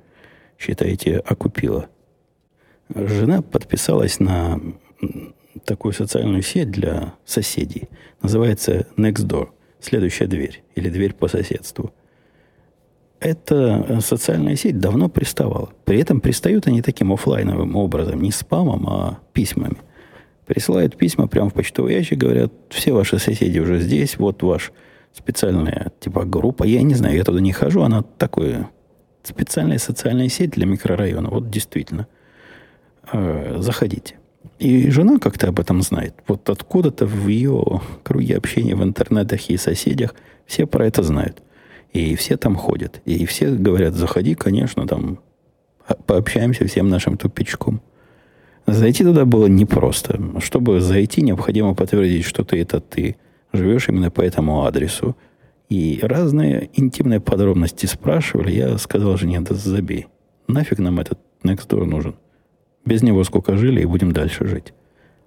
считаете, 0.59 1.19
окупила. 1.19 1.89
Жена 2.95 3.43
подписалась 3.43 4.19
на 4.19 4.61
такую 5.65 5.93
социальную 5.93 6.43
сеть 6.43 6.71
для 6.71 7.15
соседей. 7.25 7.89
Называется 8.23 8.87
Nextdoor. 8.97 9.49
Следующая 9.81 10.27
дверь. 10.27 10.63
Или 10.75 10.89
дверь 10.89 11.15
по 11.15 11.29
соседству. 11.29 11.93
Эта 13.21 13.85
э, 13.89 14.01
социальная 14.01 14.57
сеть 14.57 14.79
давно 14.79 15.09
приставала. 15.09 15.71
При 15.85 16.01
этом 16.01 16.21
пристают 16.21 16.67
они 16.67 16.83
таким 16.83 17.13
офлайновым 17.13 17.75
образом. 17.77 18.21
Не 18.23 18.31
спамом, 18.31 18.89
а 18.89 19.19
письмами. 19.33 19.79
Присылают 20.47 20.97
письма 20.97 21.27
прямо 21.27 21.51
в 21.51 21.55
почтовый 21.55 21.95
ящик, 21.95 22.19
говорят, 22.19 22.53
все 22.71 22.93
ваши 22.93 23.19
соседи 23.19 23.59
уже 23.59 23.81
здесь, 23.81 24.17
вот 24.19 24.43
ваш 24.43 24.73
специальная 25.13 25.93
типа 26.01 26.25
группа. 26.25 26.65
Я 26.65 26.83
не 26.83 26.95
знаю, 26.95 27.17
я 27.17 27.25
туда 27.25 27.41
не 27.41 27.53
хожу, 27.53 27.83
она 27.83 28.03
такое 28.03 28.71
специальная 29.23 29.79
социальная 29.79 30.29
сеть 30.29 30.51
для 30.51 30.65
микрорайона. 30.65 31.29
Вот 31.29 31.51
действительно. 31.51 32.07
Э, 33.13 33.57
заходите. 33.59 34.18
И 34.59 34.91
жена 34.91 35.19
как-то 35.19 35.49
об 35.49 35.61
этом 35.61 35.83
знает. 35.83 36.15
Вот 36.27 36.49
откуда-то 36.51 37.07
в 37.07 37.29
ее 37.29 37.81
круге 38.03 38.37
общения 38.37 38.75
в 38.75 38.83
интернетах 38.83 39.51
и 39.51 39.57
соседях 39.57 40.15
все 40.47 40.67
про 40.67 40.87
это 40.87 41.03
знают. 41.03 41.43
И 41.93 42.17
все 42.17 42.37
там 42.37 42.57
ходят. 42.57 43.01
И 43.05 43.25
все 43.27 43.51
говорят, 43.51 43.95
заходи, 43.95 44.35
конечно, 44.35 44.87
там 44.87 45.21
пообщаемся 46.07 46.67
всем 46.67 46.89
нашим 46.89 47.17
тупичком. 47.17 47.81
Зайти 48.67 49.05
туда 49.05 49.25
было 49.25 49.47
непросто. 49.47 50.21
Чтобы 50.41 50.81
зайти, 50.81 51.23
необходимо 51.23 51.75
подтвердить, 51.75 52.25
что 52.25 52.45
ты 52.45 52.61
это 52.61 52.81
ты. 52.81 53.17
Живешь 53.53 53.89
именно 53.89 54.11
по 54.11 54.21
этому 54.21 54.65
адресу. 54.65 55.17
И 55.69 56.01
разные 56.03 56.69
интимные 56.75 57.21
подробности 57.21 57.87
спрашивали. 57.87 58.51
Я 58.53 58.77
сказал 58.79 59.17
жене, 59.17 59.41
да 59.41 59.55
забей. 59.55 60.07
Нафиг 60.49 60.79
нам 60.79 60.99
этот 60.99 61.19
Nextdoor 61.45 61.85
нужен. 61.85 62.17
Без 62.89 63.03
него 63.03 63.23
сколько 63.23 63.59
жили 63.59 63.83
и 63.83 63.85
будем 63.85 64.13
дальше 64.13 64.47
жить. 64.47 64.73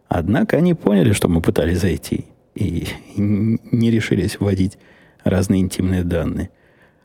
Однако 0.08 0.58
они 0.58 0.74
поняли, 0.74 1.14
что 1.14 1.28
мы 1.28 1.42
пытались 1.42 1.80
зайти. 1.80 2.26
И 2.56 2.88
не 3.16 3.92
решились 3.92 4.40
вводить 4.40 4.80
разные 5.24 5.62
интимные 5.62 6.04
данные. 6.04 6.50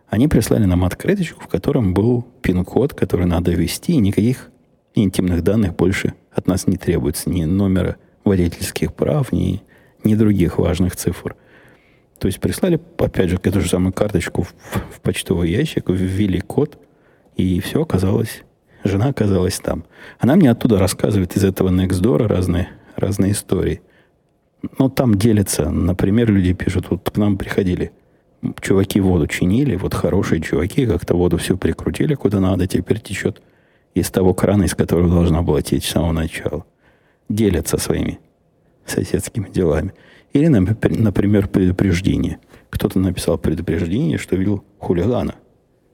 Они 0.09 0.29
прислали 0.29 0.65
нам 0.65 0.83
открыточку, 0.83 1.43
в 1.43 1.49
котором 1.49 1.93
был 1.93 2.27
пин-код, 2.41 2.95
который 2.95 3.27
надо 3.27 3.51
ввести, 3.51 3.93
и 3.93 3.99
никаких 3.99 4.51
интимных 4.95 5.43
данных 5.43 5.77
больше 5.77 6.15
от 6.33 6.47
нас 6.47 6.67
не 6.67 6.79
требуется. 6.79 7.29
Ни 7.29 7.45
номера 7.45 7.97
водительских 8.25 8.95
прав, 8.95 9.33
ни, 9.33 9.63
ни 10.05 10.15
других 10.15 10.57
важных 10.57 10.97
цифр. 10.97 11.37
То 12.19 12.29
есть 12.29 12.41
прислали, 12.41 12.81
опять 12.97 13.29
же, 13.29 13.39
эту 13.43 13.61
же 13.61 13.69
самую 13.69 13.93
карточку 13.93 14.45
в, 14.45 14.55
в 14.91 15.01
почтовый 15.03 15.51
ящик, 15.51 15.91
ввели 15.91 16.41
код, 16.41 16.79
и 17.37 17.61
все 17.61 17.83
оказалось 17.83 18.43
Жена 18.87 19.09
оказалась 19.09 19.59
там. 19.59 19.85
Она 20.19 20.37
мне 20.37 20.51
оттуда 20.51 20.79
рассказывает 20.79 21.37
из 21.37 21.45
этого 21.45 21.71
Nextdoor 21.71 22.27
разные, 22.27 22.69
разные 22.97 23.33
истории. 23.33 23.81
Ну, 24.79 24.89
там 24.89 25.17
делятся. 25.17 25.71
Например, 25.71 26.31
люди 26.31 26.53
пишут, 26.53 26.87
вот 26.91 27.11
к 27.11 27.17
нам 27.17 27.37
приходили 27.37 27.93
чуваки 28.61 29.01
воду 29.01 29.27
чинили, 29.27 29.77
вот 29.77 29.95
хорошие 29.95 30.41
чуваки 30.41 30.87
как-то 30.87 31.15
воду 31.15 31.37
все 31.39 31.57
прикрутили 31.57 32.15
куда 32.15 32.39
надо, 32.39 32.67
теперь 32.67 33.01
течет 33.01 33.43
из 33.95 34.11
того 34.11 34.35
крана, 34.35 34.65
из 34.65 34.75
которого 34.75 35.09
должна 35.09 35.43
была 35.43 35.63
течь 35.63 35.87
с 35.87 35.93
самого 35.93 36.13
начала. 36.13 36.65
Делятся 37.29 37.79
своими 37.79 38.21
соседскими 38.85 39.49
делами. 39.49 39.95
Или, 40.33 40.49
например, 40.49 41.49
предупреждение. 41.49 42.39
Кто-то 42.71 42.99
написал 42.99 43.39
предупреждение, 43.39 44.19
что 44.19 44.37
видел 44.37 44.65
хулигана– 44.79 45.37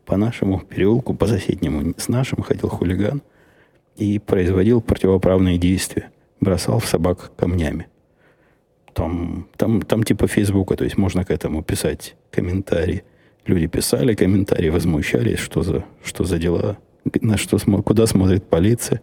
по 0.05 0.17
нашему 0.17 0.61
переулку, 0.61 1.15
по 1.15 1.27
соседнему 1.27 1.95
с 1.97 2.09
нашим 2.09 2.43
ходил 2.43 2.69
хулиган 2.69 3.23
и 3.97 4.19
производил 4.19 4.81
противоправные 4.81 5.59
действия. 5.59 6.11
Бросал 6.41 6.81
в 6.81 6.87
собак 6.87 7.33
камнями. 7.37 7.87
Там, 8.95 9.49
там, 9.57 9.83
там 9.83 10.03
типа 10.03 10.27
Фейсбука, 10.27 10.77
то 10.77 10.85
есть 10.85 10.99
можно 10.99 11.25
к 11.25 11.31
этому 11.31 11.63
писать 11.63 12.17
комментарии. 12.31 13.05
Люди 13.47 13.67
писали 13.67 14.15
комментарии, 14.15 14.69
возмущались, 14.69 15.39
что 15.39 15.63
за, 15.63 15.85
что 16.05 16.25
за 16.25 16.39
дела, 16.39 16.79
на 17.21 17.37
что, 17.39 17.59
куда 17.83 18.07
смотрит 18.07 18.45
полиция, 18.45 19.01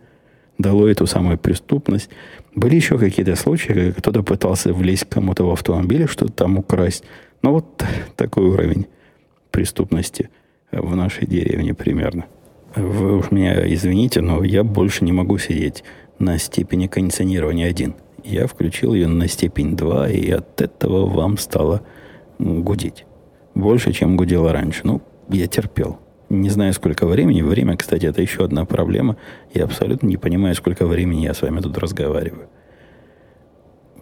дало 0.58 0.88
эту 0.88 1.08
самую 1.08 1.38
преступность. 1.38 2.10
Были 2.56 2.76
еще 2.76 2.98
какие-то 3.00 3.36
случаи, 3.36 3.74
когда 3.74 3.92
кто-то 3.94 4.24
пытался 4.24 4.74
влезть 4.74 5.06
кому-то 5.10 5.46
в 5.46 5.52
автомобиль, 5.52 6.08
что-то 6.08 6.34
там 6.34 6.58
украсть. 6.58 7.04
Но 7.42 7.54
вот 7.54 7.84
такой 8.16 8.46
уровень 8.46 8.86
преступности– 9.52 10.30
в 10.72 10.96
нашей 10.96 11.28
деревне 11.28 11.74
примерно. 11.74 12.26
Вы 12.76 13.18
уж 13.18 13.32
меня 13.32 13.72
извините, 13.74 14.22
но 14.22 14.44
я 14.44 14.64
больше 14.64 15.04
не 15.04 15.12
могу 15.12 15.38
сидеть 15.38 15.84
на 16.20 16.38
степени 16.38 16.88
кондиционирования 16.88 17.68
один. 17.68 17.96
Я 18.24 18.46
включил 18.48 18.94
ее 18.94 19.08
на 19.08 19.28
степень 19.28 19.76
2, 19.76 20.10
и 20.10 20.30
от 20.30 20.62
этого 20.62 21.08
вам 21.08 21.38
стало 21.38 21.82
гудеть. 22.38 23.06
Больше, 23.56 23.92
чем 23.92 24.18
гудело 24.18 24.54
раньше. 24.54 24.82
Ну, 24.84 25.02
я 25.30 25.48
терпел. 25.48 26.00
Не 26.30 26.50
знаю, 26.50 26.74
сколько 26.74 27.08
времени. 27.08 27.42
Время, 27.42 27.76
кстати, 27.76 28.06
это 28.06 28.22
еще 28.22 28.44
одна 28.44 28.66
проблема. 28.66 29.18
Я 29.54 29.64
абсолютно 29.64 30.06
не 30.06 30.18
понимаю, 30.18 30.54
сколько 30.54 30.86
времени 30.86 31.22
я 31.22 31.34
с 31.34 31.42
вами 31.42 31.60
тут 31.60 31.78
разговариваю. 31.80 32.50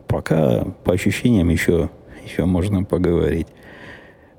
Пока, 0.07 0.65
по 0.83 0.93
ощущениям, 0.93 1.49
еще, 1.49 1.89
еще 2.25 2.45
можно 2.45 2.83
поговорить. 2.83 3.47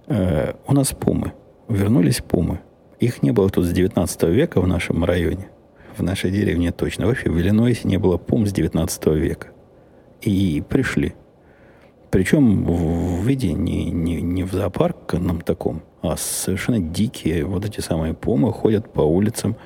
Э, 0.07 0.53
у 0.67 0.75
нас 0.75 0.93
пумы 0.93 1.33
вернулись 1.69 2.21
пумы. 2.21 2.61
Их 3.01 3.23
не 3.23 3.31
было 3.31 3.49
тут 3.49 3.65
с 3.65 3.73
19 3.73 4.23
века 4.25 4.61
в 4.61 4.67
нашем 4.67 5.05
районе. 5.05 5.49
В 5.97 6.03
нашей 6.03 6.31
деревне 6.31 6.73
точно. 6.73 7.07
Вообще 7.07 7.31
в 7.31 7.39
Иллинойсе 7.39 7.87
не 7.87 7.99
было 7.99 8.17
пум 8.17 8.47
с 8.47 8.53
19 8.53 9.07
века. 9.07 9.49
И 10.21 10.63
пришли. 10.69 11.15
Причем 12.11 12.65
в 12.65 13.25
виде 13.25 13.53
не, 13.53 13.91
не, 13.91 14.23
не 14.23 14.43
в 14.43 14.53
зоопаркном 14.53 15.43
таком, 15.43 15.83
а 16.01 16.17
совершенно 16.17 16.79
дикие 16.79 17.45
вот 17.45 17.67
эти 17.67 17.81
самые 17.81 18.15
помы 18.15 18.53
ходят 18.53 18.91
по 18.93 19.03
улицам. 19.03 19.57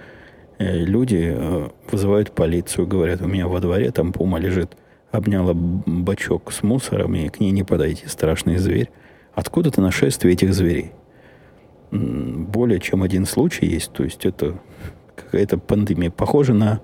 Э, 0.58 0.76
люди 0.76 1.32
э, 1.34 1.68
вызывают 1.90 2.32
полицию, 2.32 2.88
говорят, 2.88 3.22
у 3.22 3.28
меня 3.28 3.46
во 3.46 3.60
дворе 3.60 3.92
там 3.92 4.12
пума 4.12 4.38
лежит, 4.38 4.76
обняла 5.12 5.52
бачок 5.54 6.52
с 6.52 6.64
мусором, 6.64 7.14
и 7.14 7.28
к 7.28 7.38
ней 7.38 7.52
не 7.52 7.62
подойти, 7.62 8.08
страшный 8.08 8.56
зверь. 8.56 8.90
Откуда-то 9.34 9.80
нашествие 9.80 10.34
этих 10.34 10.52
зверей. 10.52 10.92
Более 11.92 12.80
чем 12.80 13.02
один 13.02 13.26
случай 13.26 13.66
есть, 13.66 13.92
то 13.92 14.02
есть 14.02 14.24
это 14.24 14.58
какая-то 15.14 15.58
пандемия. 15.58 16.10
Похоже 16.10 16.54
на 16.54 16.80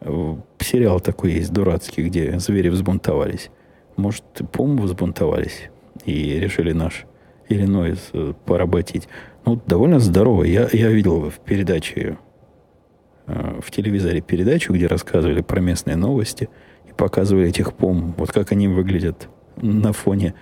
э, 0.00 0.36
сериал 0.58 0.98
такой 0.98 1.34
есть 1.34 1.52
дурацкий, 1.52 2.02
где 2.02 2.36
звери 2.40 2.68
взбунтовались. 2.68 3.50
Может, 3.96 4.24
пумы 4.50 4.82
взбунтовались 4.82 5.70
и 6.04 6.40
решили 6.40 6.72
наш 6.72 7.06
Иллинойс 7.48 8.10
э, 8.14 8.32
поработить. 8.44 9.06
Ну, 9.44 9.60
довольно 9.64 10.00
здорово. 10.00 10.42
Я, 10.42 10.68
я 10.72 10.90
видел 10.90 11.30
в 11.30 11.38
передаче, 11.38 12.18
э, 13.28 13.60
в 13.62 13.70
телевизоре 13.70 14.22
передачу, 14.22 14.72
где 14.72 14.88
рассказывали 14.88 15.42
про 15.42 15.60
местные 15.60 15.94
новости 15.94 16.48
и 16.88 16.92
показывали 16.92 17.48
этих 17.48 17.74
пом, 17.74 18.12
вот 18.16 18.32
как 18.32 18.50
они 18.50 18.66
выглядят 18.66 19.28
на 19.56 19.92
фоне, 19.92 20.34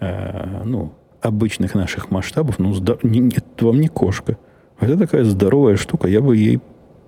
ну, 0.00 0.94
обычных 1.20 1.74
наших 1.74 2.10
масштабов. 2.10 2.58
Ну, 2.58 2.72
здор... 2.72 2.98
нет, 3.02 3.44
вам 3.60 3.80
не 3.80 3.88
кошка. 3.88 4.38
Это 4.78 4.96
такая 4.96 5.24
здоровая 5.24 5.76
штука, 5.76 6.08
я 6.08 6.20
бы 6.20 6.36
ей 6.36 6.60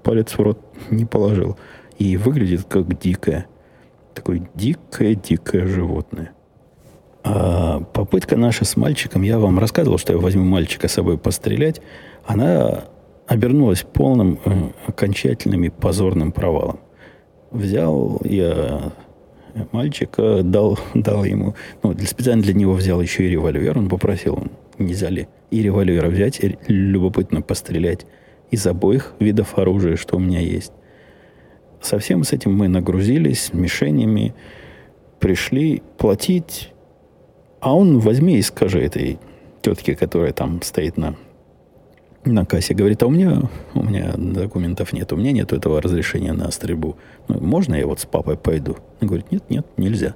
палец 0.03 0.33
в 0.33 0.41
рот 0.41 0.59
не 0.91 1.05
положил. 1.05 1.57
И 1.99 2.17
выглядит 2.17 2.65
как 2.69 2.99
дикое. 2.99 3.47
Такое 4.15 4.47
дикое-дикое 4.55 5.67
животное. 5.67 6.33
А 7.25 7.81
попытка 7.81 8.37
наша 8.37 8.65
с 8.65 8.77
мальчиком, 8.77 9.23
я 9.23 9.39
вам 9.39 9.59
рассказывал, 9.59 9.99
что 9.99 10.13
я 10.13 10.19
возьму 10.19 10.45
мальчика 10.45 10.89
с 10.89 10.93
собой 10.93 11.19
пострелять, 11.19 11.81
она 12.27 12.85
обернулась 13.27 13.83
полным, 13.83 14.41
э, 14.45 14.71
окончательным 14.89 15.65
и 15.65 15.69
позорным 15.69 16.33
провалом. 16.33 16.81
Взял 17.53 18.21
я 18.25 18.93
мальчика, 19.73 20.43
дал, 20.43 20.79
дал 20.95 21.25
ему, 21.25 21.55
ну, 21.83 21.95
для, 21.95 22.07
специально 22.07 22.43
для 22.43 22.55
него 22.55 22.73
взял 22.75 23.01
еще 23.01 23.25
и 23.25 23.31
револьвер, 23.31 23.79
он 23.79 23.89
попросил, 23.89 24.45
нельзя 24.79 25.09
ли 25.09 25.29
и 25.51 25.63
револьвера 25.63 26.09
взять, 26.09 26.41
и 26.41 26.57
любопытно 26.69 27.43
пострелять 27.43 28.07
из 28.51 28.67
обоих 28.67 29.15
видов 29.19 29.59
оружия, 29.59 29.97
что 29.97 30.17
у 30.17 30.21
меня 30.21 30.41
есть. 30.41 30.73
Совсем 31.81 32.23
с 32.23 32.33
этим 32.33 32.55
мы 32.55 32.69
нагрузились, 32.69 33.53
мишенями, 33.53 34.35
пришли 35.19 35.83
платить. 35.99 36.73
А 37.61 37.75
он 37.75 37.99
возьми 37.99 38.39
и 38.39 38.43
скажи 38.43 38.81
этой 38.81 39.19
тетке, 39.63 39.95
которая 39.95 40.33
там 40.33 40.63
стоит 40.63 40.97
на, 40.97 41.17
на 42.25 42.45
кассе, 42.45 42.75
говорит, 42.75 43.03
а 43.03 43.07
у 43.07 43.11
меня, 43.11 43.43
у 43.75 43.83
меня 43.83 44.13
документов 44.17 44.93
нет, 44.93 45.13
у 45.13 45.17
меня 45.17 45.33
нет 45.33 45.53
этого 45.53 45.81
разрешения 45.81 46.33
на 46.33 46.51
стрельбу. 46.51 46.97
Ну, 47.29 47.41
можно 47.41 47.75
я 47.75 47.87
вот 47.87 48.01
с 48.01 48.07
папой 48.07 48.37
пойду? 48.37 48.77
Он 49.01 49.09
говорит, 49.09 49.31
нет, 49.33 49.45
нет, 49.49 49.67
нельзя. 49.77 50.15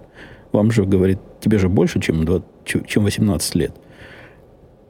Вам 0.53 0.71
же, 0.71 0.85
говорит, 0.85 1.19
тебе 1.41 1.59
же 1.59 1.69
больше, 1.69 2.01
чем, 2.01 2.25
20, 2.25 2.87
чем 2.87 3.05
18 3.05 3.55
лет. 3.57 3.73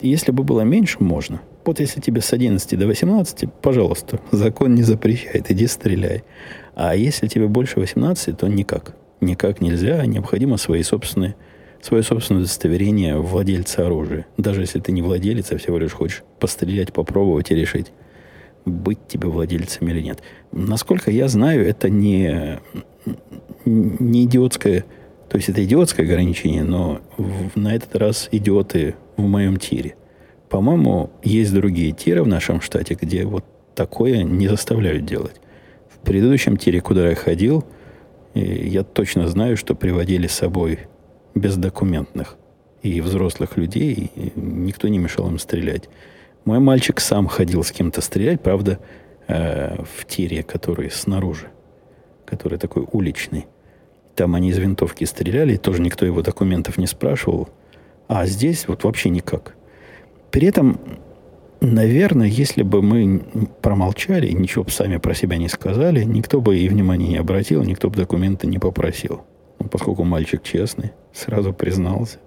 Если 0.01 0.31
бы 0.31 0.45
было 0.45 0.61
меньше, 0.61 0.99
можно. 1.01 1.41
Вот 1.65 1.81
если 1.81 2.01
тебе 2.01 2.21
с 2.21 2.33
11 2.33 2.79
до 2.79 2.87
18, 2.87 3.53
пожалуйста, 3.63 4.21
закон 4.31 4.75
не 4.75 4.83
запрещает, 4.83 5.51
иди 5.51 5.67
стреляй. 5.67 6.23
А 6.75 6.95
если 6.95 7.27
тебе 7.27 7.49
больше 7.49 7.81
18, 7.81 8.37
то 8.37 8.47
никак. 8.47 8.95
Никак 9.21 9.63
нельзя, 9.63 10.05
необходимо 10.05 10.59
свои 10.59 10.83
собственные 10.83 11.35
свое 11.87 12.03
собственное 12.03 12.43
удостоверение 12.43 13.17
владельца 13.17 13.87
оружия. 13.87 14.27
Даже 14.37 14.63
если 14.63 14.81
ты 14.81 14.93
не 14.93 15.03
владелец, 15.03 15.53
а 15.53 15.59
всего 15.59 15.79
лишь 15.79 15.93
хочешь 15.93 16.25
пострелять, 16.41 16.93
попробовать 16.93 17.51
и 17.51 17.55
решить, 17.55 17.93
быть 18.65 18.99
тебе 19.07 19.29
владельцем 19.29 19.89
или 19.89 20.01
нет. 20.01 20.21
Насколько 20.51 21.13
я 21.13 21.29
знаю, 21.29 21.65
это 21.65 21.89
не, 21.89 22.59
не 23.65 24.25
идиотское, 24.25 24.85
то 25.29 25.37
есть 25.37 25.49
это 25.49 25.65
идиотское 25.65 26.05
ограничение, 26.05 26.65
но 26.65 27.01
в, 27.17 27.57
на 27.57 27.75
этот 27.75 27.95
раз 27.95 28.29
идиоты 28.33 28.97
в 29.17 29.23
моем 29.23 29.57
тире. 29.57 29.95
По-моему, 30.49 31.11
есть 31.23 31.55
другие 31.55 31.93
тиры 31.93 32.25
в 32.25 32.29
нашем 32.29 32.61
штате, 32.61 32.99
где 33.01 33.25
вот 33.25 33.45
такое 33.77 34.25
не 34.25 34.49
заставляют 34.49 35.05
делать. 35.05 35.41
В 35.89 36.05
предыдущем 36.05 36.57
тире, 36.57 36.81
куда 36.81 37.09
я 37.09 37.15
ходил, 37.15 37.65
я 38.35 38.83
точно 38.83 39.29
знаю, 39.29 39.57
что 39.57 39.77
приводили 39.77 40.27
с 40.27 40.33
собой 40.33 40.81
бездокументных 41.37 42.37
и 42.83 43.01
взрослых 43.01 43.57
людей, 43.57 44.11
и 44.15 44.33
никто 44.35 44.89
не 44.89 44.99
мешал 44.99 45.29
им 45.29 45.39
стрелять. 45.39 45.89
Мой 46.45 46.59
мальчик 46.59 47.01
сам 47.01 47.27
ходил 47.27 47.63
с 47.63 47.71
кем-то 47.71 48.01
стрелять, 48.01 48.41
правда, 48.41 48.79
э, 49.29 49.83
в 49.83 50.05
тире, 50.07 50.43
который 50.43 50.91
снаружи, 50.91 51.49
который 52.25 52.59
такой 52.59 52.87
уличный. 52.91 53.47
Там 54.15 54.35
они 54.35 54.51
из 54.51 54.59
винтовки 54.59 55.05
стреляли, 55.05 55.57
тоже 55.57 55.83
никто 55.83 56.07
его 56.07 56.23
документов 56.23 56.79
не 56.79 56.87
спрашивал. 56.87 57.49
А 58.09 58.25
здесь 58.27 58.67
вот 58.67 58.85
вообще 58.85 59.11
никак. 59.11 59.55
При 60.31 60.49
этом, 60.49 60.81
наверное, 61.61 62.29
если 62.29 62.63
бы 62.63 62.81
мы 62.81 63.49
промолчали, 63.61 64.31
ничего 64.31 64.65
бы 64.65 64.71
сами 64.71 64.97
про 64.97 65.15
себя 65.15 65.37
не 65.37 65.49
сказали, 65.49 66.05
никто 66.05 66.41
бы 66.41 66.57
и 66.57 66.69
внимания 66.69 67.09
не 67.09 67.17
обратил, 67.17 67.63
никто 67.63 67.91
бы 67.91 67.97
документы 67.97 68.47
не 68.47 68.59
попросил. 68.59 69.23
Ну, 69.59 69.69
поскольку 69.69 70.05
мальчик 70.05 70.43
честный, 70.43 70.93
сразу 71.13 71.53
признался. 71.53 72.19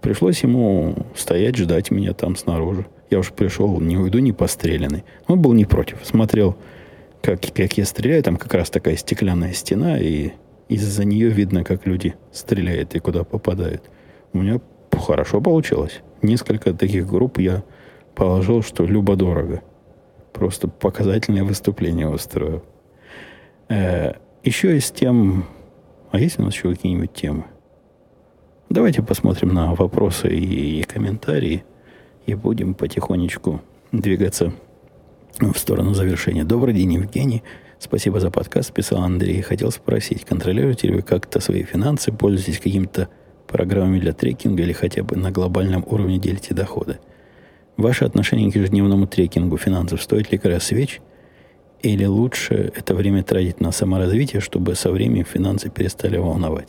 Пришлось 0.00 0.42
ему 0.42 1.06
стоять, 1.14 1.56
ждать 1.56 1.90
меня 1.90 2.12
там 2.12 2.36
снаружи. 2.36 2.86
Я 3.10 3.20
уже 3.20 3.32
пришел, 3.32 3.80
не 3.80 3.96
уйду 3.96 4.18
не 4.18 4.32
постреленный. 4.32 5.04
Он 5.28 5.40
был 5.40 5.52
не 5.52 5.64
против. 5.64 5.98
Смотрел, 6.02 6.56
как, 7.22 7.40
как 7.40 7.78
я 7.78 7.84
стреляю. 7.84 8.22
Там 8.22 8.36
как 8.36 8.52
раз 8.54 8.68
такая 8.68 8.96
стеклянная 8.96 9.52
стена, 9.52 9.98
и 9.98 10.32
из-за 10.68 11.04
нее 11.04 11.28
видно, 11.28 11.62
как 11.62 11.86
люди 11.86 12.14
стреляют 12.32 12.94
и 12.94 12.98
куда 12.98 13.22
попадают. 13.22 13.84
У 14.32 14.38
меня 14.38 14.60
хорошо 14.90 15.40
получилось. 15.40 16.00
Несколько 16.20 16.72
таких 16.74 17.06
групп 17.06 17.38
я 17.38 17.62
положил, 18.14 18.62
что 18.62 18.84
любо-дорого. 18.84 19.62
Просто 20.32 20.68
показательное 20.68 21.44
выступление 21.44 22.08
устроил. 22.08 22.64
Э, 23.68 24.14
еще 24.42 24.76
из 24.76 24.90
тем 24.90 25.46
а 26.12 26.20
есть 26.20 26.38
у 26.38 26.42
нас 26.42 26.54
еще 26.54 26.68
какие-нибудь 26.68 27.14
темы? 27.14 27.46
Давайте 28.68 29.02
посмотрим 29.02 29.54
на 29.54 29.74
вопросы 29.74 30.28
и, 30.28 30.80
и 30.80 30.82
комментарии 30.82 31.64
и 32.26 32.34
будем 32.34 32.74
потихонечку 32.74 33.62
двигаться 33.92 34.52
в 35.40 35.58
сторону 35.58 35.94
завершения. 35.94 36.44
Добрый 36.44 36.74
день, 36.74 36.92
Евгений. 36.92 37.42
Спасибо 37.78 38.20
за 38.20 38.30
подкаст, 38.30 38.74
писал 38.74 39.02
Андрей. 39.02 39.40
Хотел 39.40 39.70
спросить, 39.70 40.26
контролируете 40.26 40.88
ли 40.88 40.96
вы 40.96 41.02
как-то 41.02 41.40
свои 41.40 41.62
финансы, 41.62 42.12
пользуетесь 42.12 42.58
какими-то 42.60 43.08
программами 43.48 43.98
для 43.98 44.12
трекинга 44.12 44.62
или 44.62 44.72
хотя 44.72 45.02
бы 45.02 45.16
на 45.16 45.30
глобальном 45.30 45.82
уровне 45.86 46.18
делите 46.18 46.52
доходы? 46.52 46.98
Ваше 47.78 48.04
отношение 48.04 48.52
к 48.52 48.54
ежедневному 48.54 49.06
трекингу 49.06 49.56
финансов 49.56 50.02
стоит 50.02 50.30
ли 50.30 50.36
как 50.36 50.62
свеч– 50.62 51.00
или 51.82 52.04
лучше 52.04 52.72
это 52.76 52.94
время 52.94 53.22
тратить 53.24 53.60
на 53.60 53.72
саморазвитие, 53.72 54.40
чтобы 54.40 54.74
со 54.74 54.90
временем 54.90 55.24
финансы 55.24 55.68
перестали 55.68 56.16
волновать? 56.16 56.68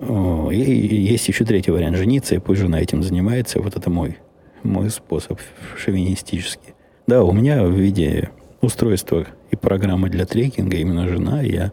И 0.00 0.56
есть 0.56 1.26
еще 1.28 1.44
третий 1.44 1.72
вариант. 1.72 1.96
Жениться, 1.96 2.34
и 2.34 2.38
пусть 2.38 2.60
жена 2.60 2.80
этим 2.80 3.02
занимается. 3.02 3.60
Вот 3.60 3.76
это 3.76 3.90
мой, 3.90 4.18
мой 4.62 4.90
способ 4.90 5.40
шовинистический. 5.76 6.74
Да, 7.06 7.24
у 7.24 7.32
меня 7.32 7.64
в 7.64 7.72
виде 7.72 8.30
устройства 8.60 9.26
и 9.50 9.56
программы 9.56 10.08
для 10.08 10.26
трекинга 10.26 10.76
именно 10.76 11.08
жена. 11.08 11.42
Я 11.42 11.72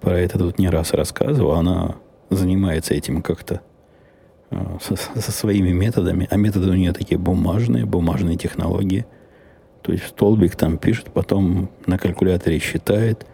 про 0.00 0.18
это 0.18 0.38
тут 0.38 0.58
не 0.58 0.68
раз 0.68 0.92
рассказывал. 0.92 1.52
Она 1.52 1.96
занимается 2.30 2.94
этим 2.94 3.22
как-то 3.22 3.60
а, 4.50 4.78
со, 4.80 4.96
со 4.96 5.30
своими 5.30 5.70
методами. 5.70 6.26
А 6.30 6.36
методы 6.36 6.70
у 6.70 6.74
нее 6.74 6.92
такие 6.92 7.18
бумажные, 7.18 7.84
бумажные 7.84 8.36
технологии– 8.36 9.06
то 9.82 9.92
есть 9.92 10.06
столбик 10.06 10.56
там 10.56 10.78
пишет, 10.78 11.10
потом 11.12 11.70
на 11.86 11.98
калькуляторе 11.98 12.58
считает, 12.58 13.26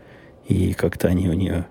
и 0.47 0.75
как-то 0.75 1.09
они 1.09 1.29
у 1.29 1.33
нее 1.33 1.67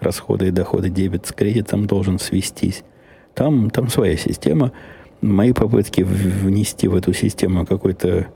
расходы 0.00 0.48
и 0.48 0.50
доходы, 0.50 0.88
дебет 0.88 1.26
с 1.26 1.32
кредитом 1.32 1.86
должен 1.86 2.18
свестись. 2.18 2.82
Там, 3.34 3.70
там 3.70 3.88
своя 3.88 4.16
система. 4.16 4.72
Мои 5.20 5.52
попытки 5.52 6.02
внести 6.02 6.88
в 6.88 6.94
эту 6.94 7.12
систему 7.12 7.66
какой-то 7.66 8.28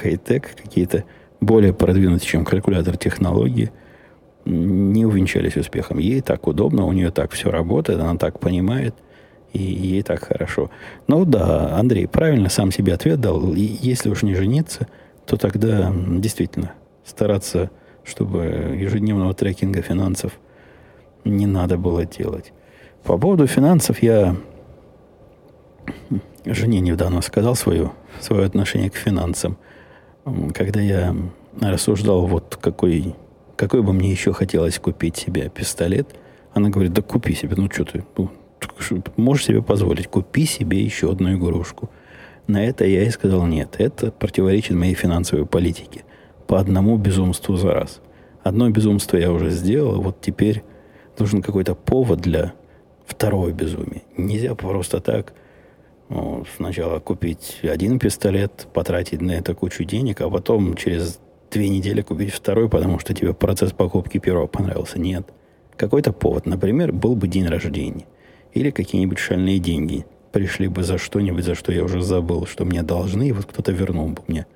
хай-тек, 0.00 0.56
какие-то 0.56 1.04
более 1.40 1.72
продвинутые, 1.72 2.26
чем 2.26 2.44
калькулятор 2.44 2.96
технологии, 2.96 3.70
не 4.44 5.06
увенчались 5.06 5.56
успехом. 5.56 5.98
Ей 5.98 6.20
так 6.20 6.46
удобно, 6.46 6.86
у 6.86 6.92
нее 6.92 7.10
так 7.10 7.32
все 7.32 7.50
работает, 7.50 8.00
она 8.00 8.16
так 8.16 8.40
понимает– 8.40 8.94
и 9.54 9.62
ей 9.62 10.02
так 10.02 10.24
хорошо. 10.24 10.70
Ну 11.06 11.24
да, 11.24 11.78
Андрей 11.78 12.06
правильно 12.06 12.48
сам 12.48 12.72
себе 12.72 12.92
ответ 12.92 13.20
дал. 13.20 13.54
И 13.54 13.60
если 13.60 14.10
уж 14.10 14.22
не 14.22 14.34
жениться, 14.34 14.88
то 15.26 15.36
тогда 15.36 15.92
действительно 15.94 16.72
стараться, 17.04 17.70
чтобы 18.02 18.76
ежедневного 18.78 19.32
трекинга 19.32 19.80
финансов 19.80 20.32
не 21.24 21.46
надо 21.46 21.78
было 21.78 22.04
делать. 22.04 22.52
По 23.04 23.16
поводу 23.16 23.46
финансов 23.46 24.02
я 24.02 24.36
жене 26.44 26.80
недавно 26.80 27.22
сказал 27.22 27.54
свое, 27.54 27.92
свое 28.20 28.44
отношение 28.44 28.90
к 28.90 28.96
финансам. 28.96 29.56
Когда 30.54 30.80
я 30.80 31.14
рассуждал, 31.60 32.26
вот 32.26 32.58
какой, 32.60 33.14
какой 33.56 33.82
бы 33.82 33.92
мне 33.92 34.10
еще 34.10 34.32
хотелось 34.32 34.78
купить 34.78 35.16
себе 35.16 35.48
пистолет, 35.48 36.08
она 36.54 36.70
говорит, 36.70 36.92
да 36.92 37.02
купи 37.02 37.34
себе, 37.34 37.54
ну 37.56 37.70
что 37.70 37.84
ты, 37.84 38.04
ну, 38.16 38.30
можешь 39.16 39.46
себе 39.46 39.62
позволить, 39.62 40.08
купи 40.08 40.46
себе 40.46 40.82
еще 40.82 41.10
одну 41.10 41.34
игрушку. 41.34 41.90
На 42.46 42.64
это 42.64 42.84
я 42.84 43.04
и 43.04 43.10
сказал, 43.10 43.46
нет, 43.46 43.76
это 43.78 44.10
противоречит 44.10 44.76
моей 44.76 44.94
финансовой 44.94 45.46
политике. 45.46 46.04
По 46.46 46.60
одному 46.60 46.98
безумству 46.98 47.56
за 47.56 47.72
раз. 47.72 48.00
Одно 48.42 48.68
безумство 48.68 49.16
я 49.16 49.32
уже 49.32 49.50
сделал, 49.50 50.02
вот 50.02 50.20
теперь 50.20 50.62
нужен 51.18 51.40
какой-то 51.40 51.74
повод 51.74 52.20
для 52.20 52.52
второго 53.06 53.50
безумия. 53.50 54.02
Нельзя 54.16 54.54
просто 54.54 55.00
так 55.00 55.32
ну, 56.08 56.44
сначала 56.56 57.00
купить 57.00 57.60
один 57.62 57.98
пистолет, 57.98 58.68
потратить 58.72 59.20
на 59.20 59.32
это 59.32 59.54
кучу 59.54 59.84
денег, 59.84 60.20
а 60.20 60.28
потом 60.28 60.74
через 60.76 61.18
две 61.50 61.68
недели 61.68 62.02
купить 62.02 62.32
второй, 62.32 62.68
потому 62.68 62.98
что 62.98 63.14
тебе 63.14 63.32
процесс 63.32 63.72
покупки 63.72 64.18
первого 64.18 64.46
понравился. 64.46 65.00
Нет. 65.00 65.26
Какой-то 65.76 66.12
повод. 66.12 66.46
Например, 66.46 66.92
был 66.92 67.16
бы 67.16 67.26
день 67.26 67.46
рождения. 67.46 68.06
Или 68.54 68.70
какие-нибудь 68.70 69.18
шальные 69.18 69.58
деньги. 69.58 70.06
Пришли 70.32 70.68
бы 70.68 70.82
за 70.82 70.98
что-нибудь, 70.98 71.44
за 71.44 71.54
что 71.54 71.72
я 71.72 71.84
уже 71.84 72.00
забыл, 72.00 72.46
что 72.46 72.64
мне 72.64 72.82
должны, 72.82 73.28
и 73.28 73.32
вот 73.32 73.46
кто-то 73.46 73.72
вернул 73.72 74.08
бы 74.08 74.22
мне 74.26 74.46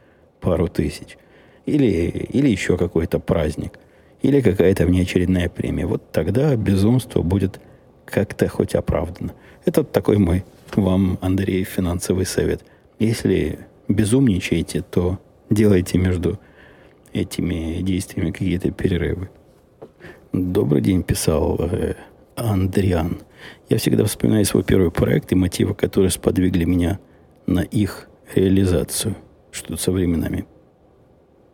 пару 0.41 0.69
тысяч. 0.69 1.19
Или, 1.67 1.87
или 1.87 2.49
еще 2.49 2.79
какой-то 2.79 3.19
праздник. 3.19 3.79
Или 4.23 4.41
какая-то 4.41 4.87
внеочередная 4.87 5.49
премия. 5.49 5.87
Вот 5.87 6.11
тогда 6.11 6.57
безумство 6.57 7.23
будет 7.23 7.61
как-то 8.05 8.49
хоть 8.49 8.75
оправдано. 8.75 9.35
Это 9.65 9.85
такой 9.85 10.19
мой 10.19 10.45
вам, 10.75 11.19
Андрей, 11.21 11.65
финансовый 11.65 12.25
совет. 12.25 12.65
Если 12.99 13.59
безумничаете, 13.89 14.83
то 14.83 15.19
делайте 15.51 15.99
между 15.99 16.39
этими 17.13 17.81
действиями 17.83 18.31
какие-то 18.31 18.71
перерывы. 18.71 19.29
Добрый 20.33 20.83
день, 20.83 21.03
писал 21.03 21.57
э, 21.61 21.95
Андриан. 22.37 23.19
Я 23.69 23.77
всегда 23.77 24.05
вспоминаю 24.05 24.47
свой 24.47 24.65
первый 24.65 24.91
проект 24.91 25.31
и 25.33 25.35
мотивы, 25.35 25.75
которые 25.75 26.11
сподвигли 26.11 26.65
меня 26.65 26.99
на 27.47 27.61
их 27.61 28.09
реализацию. 28.35 29.15
Что 29.51 29.77
со 29.77 29.93
временами. 29.93 30.47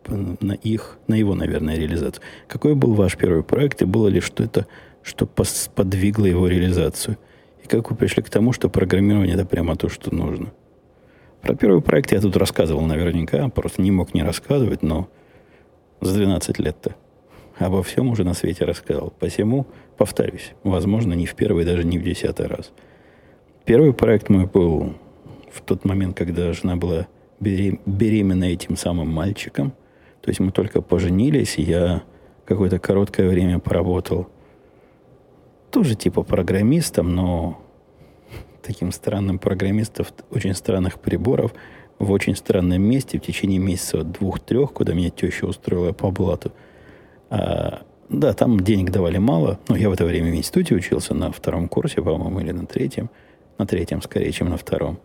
На 0.06 0.52
их, 0.52 0.98
на 1.08 1.14
его, 1.14 1.34
наверное, 1.34 1.76
реализацию. 1.76 2.22
Какой 2.46 2.74
был 2.74 2.94
ваш 2.94 3.16
первый 3.16 3.42
проект 3.42 3.82
и 3.82 3.84
было 3.84 4.08
ли 4.08 4.20
что 4.20 4.44
это, 4.44 4.66
что 5.02 5.28
сподвигло 5.44 6.26
его 6.26 6.46
реализацию? 6.46 7.16
И 7.64 7.68
как 7.68 7.90
вы 7.90 7.96
пришли 7.96 8.22
к 8.22 8.30
тому, 8.30 8.52
что 8.52 8.68
программирование 8.68 9.34
это 9.34 9.46
прямо 9.46 9.76
то, 9.76 9.88
что 9.88 10.14
нужно? 10.14 10.52
Про 11.40 11.54
первый 11.54 11.82
проект 11.82 12.12
я 12.12 12.20
тут 12.20 12.36
рассказывал 12.36 12.82
наверняка, 12.82 13.48
просто 13.48 13.82
не 13.82 13.90
мог 13.90 14.14
не 14.14 14.22
рассказывать, 14.22 14.82
но 14.82 15.08
за 16.00 16.14
12 16.14 16.58
лет-то 16.58 16.94
обо 17.58 17.82
всем 17.82 18.08
уже 18.08 18.24
на 18.24 18.34
свете 18.34 18.64
рассказал. 18.64 19.12
Посему, 19.18 19.66
повторюсь, 19.96 20.52
возможно, 20.62 21.12
не 21.14 21.26
в 21.26 21.34
первый, 21.34 21.64
даже 21.64 21.84
не 21.84 21.98
в 21.98 22.02
десятый 22.02 22.46
раз. 22.46 22.72
Первый 23.64 23.92
проект 23.92 24.28
мой 24.28 24.46
был 24.46 24.94
в 25.50 25.60
тот 25.62 25.84
момент, 25.84 26.16
когда 26.16 26.52
жена 26.52 26.76
была 26.76 27.06
беременна 27.40 28.44
этим 28.44 28.76
самым 28.76 29.08
мальчиком. 29.08 29.72
То 30.20 30.30
есть 30.30 30.40
мы 30.40 30.52
только 30.52 30.80
поженились, 30.82 31.56
я 31.58 32.02
какое-то 32.44 32.78
короткое 32.78 33.28
время 33.28 33.58
поработал 33.58 34.28
тоже 35.70 35.96
типа 35.96 36.22
программистом, 36.22 37.14
но 37.14 37.60
таким 38.62 38.92
странным 38.92 39.38
программистом 39.38 40.06
очень 40.30 40.54
странных 40.54 41.00
приборов 41.00 41.52
в 41.98 42.10
очень 42.12 42.36
странном 42.36 42.82
месте 42.82 43.18
в 43.18 43.22
течение 43.22 43.58
месяца 43.58 44.02
двух-трех, 44.02 44.72
куда 44.72 44.94
меня 44.94 45.10
теща 45.10 45.46
устроила 45.46 45.92
по 45.92 46.10
блату. 46.10 46.52
А, 47.30 47.82
да, 48.08 48.32
там 48.32 48.60
денег 48.60 48.90
давали 48.90 49.18
мало. 49.18 49.58
Но 49.68 49.76
я 49.76 49.88
в 49.88 49.92
это 49.92 50.04
время 50.04 50.30
в 50.30 50.34
институте 50.34 50.74
учился 50.74 51.14
на 51.14 51.32
втором 51.32 51.68
курсе, 51.68 52.02
по-моему, 52.02 52.40
или 52.40 52.52
на 52.52 52.66
третьем. 52.66 53.10
На 53.58 53.66
третьем 53.66 54.02
скорее, 54.02 54.32
чем 54.32 54.50
на 54.50 54.56
втором. 54.56 54.98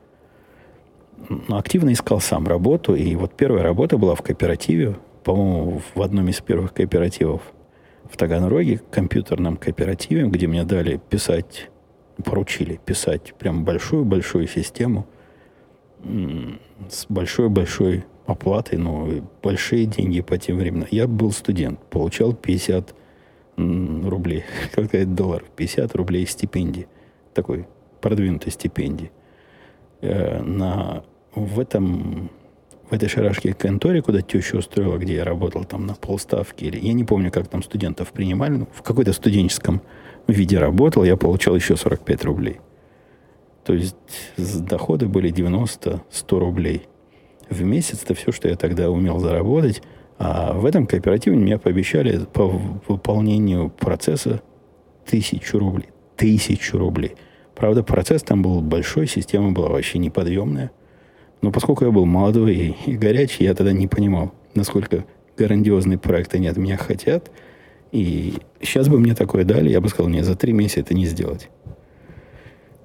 Но 1.47 1.58
активно 1.58 1.93
искал 1.93 2.19
сам 2.19 2.47
работу. 2.47 2.95
И 2.95 3.15
вот 3.15 3.34
первая 3.34 3.63
работа 3.63 3.97
была 3.97 4.15
в 4.15 4.21
кооперативе. 4.21 4.95
По-моему, 5.23 5.82
в 5.93 6.01
одном 6.01 6.27
из 6.29 6.39
первых 6.41 6.73
кооперативов 6.73 7.41
в 8.10 8.17
Таганроге, 8.17 8.82
компьютерном 8.91 9.58
кооперативе, 9.58 10.25
где 10.25 10.47
мне 10.47 10.63
дали 10.63 10.99
писать, 11.10 11.69
поручили 12.23 12.79
писать 12.84 13.34
прям 13.38 13.63
большую-большую 13.63 14.47
систему 14.47 15.05
с 16.89 17.05
большой-большой 17.08 18.05
оплатой, 18.31 18.77
ну, 18.77 19.23
большие 19.41 19.85
деньги 19.85 20.21
по 20.21 20.37
тем 20.37 20.57
временам. 20.57 20.87
Я 20.91 21.07
был 21.07 21.31
студент, 21.31 21.79
получал 21.89 22.33
50 22.33 22.95
рублей, 23.57 24.43
как 24.73 24.85
сказать, 24.85 25.13
долларов, 25.15 25.47
50 25.55 25.95
рублей 25.95 26.25
стипендии, 26.25 26.87
такой 27.33 27.67
продвинутой 28.01 28.51
стипендии. 28.51 29.11
Э, 30.01 30.41
на, 30.41 31.03
в 31.35 31.59
этом 31.59 32.29
в 32.89 32.93
этой 32.93 33.07
шарашке 33.07 33.53
конторе, 33.53 34.01
куда 34.01 34.21
теща 34.21 34.57
устроила, 34.57 34.97
где 34.97 35.15
я 35.15 35.23
работал 35.23 35.63
там 35.63 35.85
на 35.85 35.93
полставки, 35.93 36.65
или 36.65 36.79
я 36.79 36.93
не 36.93 37.03
помню, 37.03 37.31
как 37.31 37.47
там 37.47 37.61
студентов 37.61 38.11
принимали, 38.11 38.57
но 38.57 38.67
в 38.73 38.81
какой-то 38.81 39.13
студенческом 39.13 39.81
виде 40.27 40.57
работал, 40.57 41.03
я 41.03 41.15
получал 41.15 41.55
еще 41.55 41.75
45 41.75 42.25
рублей. 42.25 42.59
То 43.63 43.73
есть 43.73 43.95
доходы 44.37 45.07
были 45.07 45.31
90-100 45.31 46.01
рублей 46.39 46.87
в 47.49 47.63
месяц. 47.63 48.03
Это 48.03 48.13
все, 48.13 48.31
что 48.31 48.47
я 48.47 48.55
тогда 48.55 48.89
умел 48.89 49.19
заработать. 49.19 49.81
А 50.17 50.53
в 50.53 50.65
этом 50.65 50.85
кооперативе 50.85 51.38
мне 51.38 51.57
пообещали 51.57 52.25
по 52.25 52.47
выполнению 52.88 53.69
процесса 53.69 54.41
тысячу 55.05 55.59
рублей. 55.59 55.89
Тысячу 56.17 56.77
рублей. 56.77 57.15
Правда, 57.55 57.83
процесс 57.83 58.23
там 58.23 58.41
был 58.41 58.62
большой, 58.62 59.07
система 59.07 59.51
была 59.51 59.69
вообще 59.69 59.97
неподъемная. 59.97 60.71
Но 61.41 61.51
поскольку 61.51 61.85
я 61.85 61.91
был 61.91 62.05
молодой 62.05 62.75
и, 62.85 62.97
горячий, 62.97 63.45
я 63.45 63.53
тогда 63.53 63.71
не 63.71 63.88
понимал, 63.88 64.33
насколько 64.55 65.05
грандиозные 65.38 65.97
проекты 65.97 66.38
они 66.38 66.47
от 66.47 66.57
меня 66.57 66.77
хотят. 66.77 67.31
И 67.91 68.35
сейчас 68.62 68.88
бы 68.89 68.99
мне 68.99 69.15
такое 69.15 69.45
дали, 69.45 69.69
я 69.69 69.81
бы 69.81 69.89
сказал, 69.89 70.09
нет, 70.09 70.25
за 70.25 70.35
три 70.35 70.51
месяца 70.51 70.81
это 70.81 70.93
не 70.93 71.05
сделать. 71.05 71.49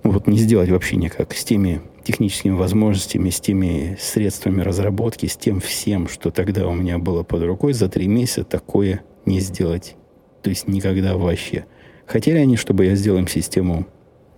Вот 0.03 0.27
не 0.27 0.39
сделать 0.39 0.71
вообще 0.71 0.97
никак. 0.97 1.35
С 1.35 1.45
теми 1.45 1.83
техническими 2.05 2.53
возможностями, 2.53 3.31
с 3.31 3.41
теми 3.41 3.97
средствами 4.01 4.61
разработки, 4.63 5.27
с 5.27 5.37
тем 5.37 5.61
всем, 5.61 6.09
что 6.09 6.31
тогда 6.31 6.69
у 6.69 6.75
меня 6.75 6.99
было 6.99 7.23
под 7.23 7.43
рукой, 7.43 7.73
за 7.73 7.89
три 7.89 8.07
месяца 8.07 8.45
такое 8.45 9.03
не 9.27 9.41
сделать. 9.41 9.97
То 10.43 10.51
есть 10.51 10.69
никогда 10.69 11.17
вообще. 11.17 11.67
Хотели 12.07 12.39
они, 12.39 12.57
чтобы 12.57 12.85
я 12.85 12.95
сделал 12.95 13.19
им 13.19 13.27
систему 13.27 13.87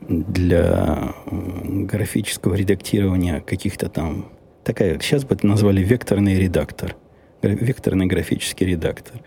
для 0.00 1.14
графического 1.20 2.54
редактирования 2.54 3.40
каких-то 3.40 3.88
там... 3.88 4.30
Такая, 4.64 4.98
сейчас 5.00 5.24
бы 5.24 5.34
это 5.34 5.46
назвали 5.46 5.82
векторный 5.82 6.38
редактор. 6.38 6.96
Векторный 7.42 8.06
графический 8.06 8.66
редактор. 8.66 9.20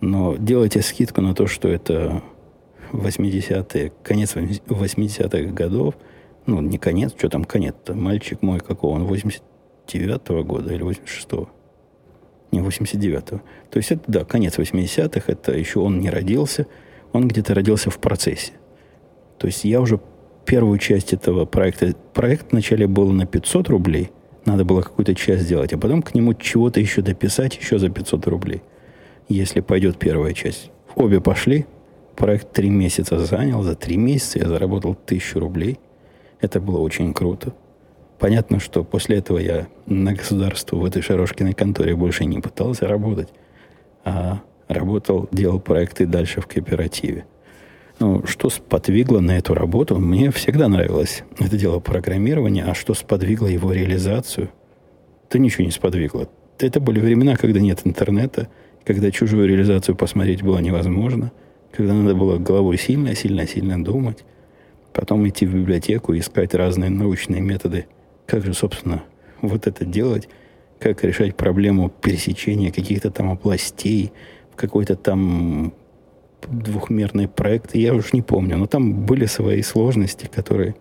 Но 0.00 0.36
делайте 0.36 0.82
скидку 0.82 1.20
на 1.20 1.34
то, 1.34 1.46
что 1.46 1.68
это 1.68 2.22
80-е, 2.92 3.92
конец 4.02 4.34
80-х 4.36 5.52
годов. 5.52 5.94
Ну, 6.46 6.60
не 6.60 6.78
конец, 6.78 7.12
что 7.16 7.28
там 7.28 7.44
конец-то? 7.44 7.94
Мальчик 7.94 8.42
мой 8.42 8.60
какого? 8.60 8.94
Он 8.94 9.06
89-го 9.06 10.44
года 10.44 10.72
или 10.72 10.84
86-го? 10.84 11.48
Не, 12.52 12.60
89-го. 12.60 13.40
То 13.70 13.76
есть 13.76 13.90
это, 13.90 14.02
да, 14.06 14.24
конец 14.24 14.58
80-х, 14.58 15.32
это 15.32 15.52
еще 15.52 15.80
он 15.80 15.98
не 16.00 16.08
родился, 16.08 16.66
он 17.12 17.26
где-то 17.28 17.54
родился 17.54 17.90
в 17.90 17.98
процессе. 17.98 18.52
То 19.38 19.48
есть 19.48 19.64
я 19.64 19.80
уже 19.80 20.00
первую 20.44 20.78
часть 20.78 21.12
этого 21.12 21.44
проекта, 21.44 21.94
проект 22.14 22.52
вначале 22.52 22.86
был 22.86 23.10
на 23.10 23.26
500 23.26 23.68
рублей, 23.68 24.10
надо 24.44 24.64
было 24.64 24.80
какую-то 24.80 25.14
часть 25.14 25.42
сделать, 25.42 25.72
а 25.72 25.78
потом 25.78 26.02
к 26.02 26.14
нему 26.14 26.34
чего-то 26.34 26.78
еще 26.78 27.02
дописать 27.02 27.56
еще 27.56 27.78
за 27.78 27.90
500 27.90 28.26
рублей, 28.28 28.62
если 29.28 29.60
пойдет 29.60 29.98
первая 29.98 30.32
часть. 30.32 30.70
Обе 30.94 31.20
пошли, 31.20 31.66
проект 32.14 32.52
три 32.52 32.70
месяца 32.70 33.18
занял, 33.18 33.62
за 33.62 33.74
три 33.74 33.96
месяца 33.96 34.38
я 34.38 34.48
заработал 34.48 34.94
тысячу 34.94 35.40
рублей. 35.40 35.78
Это 36.40 36.60
было 36.60 36.78
очень 36.78 37.12
круто. 37.14 37.52
Понятно, 38.18 38.60
что 38.60 38.84
после 38.84 39.18
этого 39.18 39.38
я 39.38 39.66
на 39.86 40.14
государство 40.14 40.76
в 40.76 40.84
этой 40.84 41.02
Шарошкиной 41.02 41.52
конторе 41.52 41.94
больше 41.94 42.24
не 42.24 42.40
пытался 42.40 42.88
работать, 42.88 43.28
а 44.04 44.40
работал, 44.68 45.28
делал 45.32 45.60
проекты 45.60 46.06
дальше 46.06 46.40
в 46.40 46.46
кооперативе– 46.46 47.26
ну, 47.98 48.26
что 48.26 48.50
сподвигло 48.50 49.20
на 49.20 49.38
эту 49.38 49.54
работу? 49.54 49.98
Мне 49.98 50.30
всегда 50.30 50.68
нравилось 50.68 51.24
это 51.38 51.56
дело 51.56 51.80
программирования, 51.80 52.64
а 52.64 52.74
что 52.74 52.92
сподвигло 52.92 53.46
его 53.46 53.72
реализацию? 53.72 54.50
Это 55.28 55.38
ничего 55.38 55.64
не 55.64 55.70
сподвигло. 55.70 56.28
Это 56.58 56.78
были 56.78 57.00
времена, 57.00 57.36
когда 57.36 57.58
нет 57.58 57.80
интернета, 57.84 58.48
когда 58.84 59.10
чужую 59.10 59.48
реализацию 59.48 59.96
посмотреть 59.96 60.42
было 60.42 60.58
невозможно, 60.58 61.32
когда 61.72 61.94
надо 61.94 62.14
было 62.14 62.36
головой 62.36 62.76
сильно-сильно-сильно 62.76 63.82
думать, 63.82 64.24
потом 64.96 65.28
идти 65.28 65.44
в 65.44 65.54
библиотеку 65.54 66.16
искать 66.16 66.54
разные 66.54 66.88
научные 66.88 67.42
методы 67.42 67.84
как 68.24 68.44
же, 68.44 68.54
собственно, 68.54 69.04
вот 69.42 69.66
это 69.66 69.84
делать, 69.84 70.28
как 70.78 71.04
решать 71.04 71.36
проблему 71.36 71.90
пересечения 71.90 72.72
каких-то 72.72 73.10
там 73.10 73.30
областей 73.30 74.12
в 74.52 74.56
какой-то 74.56 74.96
там 74.96 75.74
двухмерный 76.48 77.28
проект, 77.28 77.74
я 77.74 77.94
уж 77.94 78.12
не 78.14 78.22
помню, 78.22 78.56
но 78.56 78.66
там 78.66 79.04
были 79.04 79.26
свои 79.26 79.62
сложности, 79.62 80.30
которые 80.32 80.76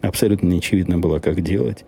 абсолютно 0.00 0.48
не 0.48 0.58
очевидно 0.58 0.98
было, 0.98 1.20
как 1.20 1.40
делать. 1.40 1.84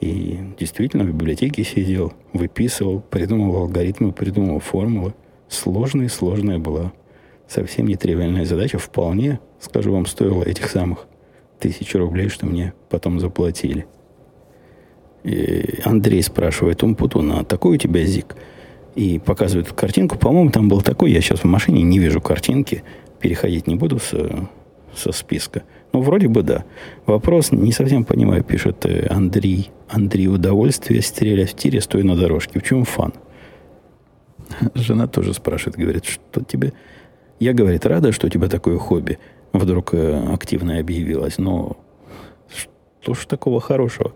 И 0.00 0.38
действительно 0.58 1.04
в 1.04 1.08
библиотеке 1.08 1.64
сидел, 1.64 2.12
выписывал, 2.34 3.00
придумывал 3.00 3.62
алгоритмы, 3.62 4.12
придумывал 4.12 4.60
формулы. 4.60 5.14
Сложная, 5.48 6.08
сложная 6.08 6.58
была. 6.58 6.92
Совсем 7.48 7.86
нетривиальная 7.86 8.44
задача. 8.44 8.78
Вполне, 8.78 9.40
скажу 9.60 9.92
вам, 9.92 10.06
стоила 10.06 10.42
этих 10.42 10.68
самых 10.70 11.06
тысяч 11.58 11.94
рублей, 11.94 12.28
что 12.28 12.46
мне 12.46 12.72
потом 12.88 13.20
заплатили. 13.20 13.86
И 15.24 15.80
Андрей 15.84 16.22
спрашивает, 16.22 16.82
Умпутуна, 16.82 17.40
а 17.40 17.44
такой 17.44 17.76
у 17.76 17.78
тебя 17.78 18.04
зик? 18.04 18.36
И 18.94 19.18
показывает 19.18 19.72
картинку. 19.72 20.16
По-моему, 20.16 20.50
там 20.50 20.68
был 20.68 20.82
такой. 20.82 21.10
Я 21.10 21.20
сейчас 21.20 21.40
в 21.40 21.44
машине 21.44 21.82
не 21.82 21.98
вижу 21.98 22.20
картинки. 22.20 22.84
Переходить 23.20 23.66
не 23.66 23.74
буду 23.74 23.98
со, 23.98 24.48
со 24.94 25.12
списка. 25.12 25.64
Ну, 25.92 26.00
вроде 26.00 26.28
бы 26.28 26.42
да. 26.42 26.64
Вопрос 27.06 27.50
не 27.50 27.72
совсем 27.72 28.04
понимаю, 28.04 28.44
пишет 28.44 28.86
э, 28.86 29.06
Андрей. 29.10 29.70
Андрей, 29.88 30.28
удовольствие 30.28 31.02
стрелять 31.02 31.50
в 31.50 31.56
тире, 31.56 31.80
стоя 31.80 32.04
на 32.04 32.16
дорожке. 32.16 32.60
В 32.60 32.62
чем 32.62 32.84
фан? 32.84 33.12
Жена 34.74 35.06
тоже 35.08 35.34
спрашивает, 35.34 35.76
говорит, 35.76 36.04
что 36.04 36.42
тебе... 36.44 36.72
Я, 37.40 37.52
говорит, 37.52 37.84
рада, 37.84 38.12
что 38.12 38.28
у 38.28 38.30
тебя 38.30 38.48
такое 38.48 38.78
хобби 38.78 39.18
вдруг 39.58 39.94
э, 39.94 40.32
активно 40.32 40.78
объявилось, 40.78 41.38
но 41.38 41.76
что 43.00 43.14
ж 43.14 43.26
такого 43.26 43.60
хорошего? 43.60 44.12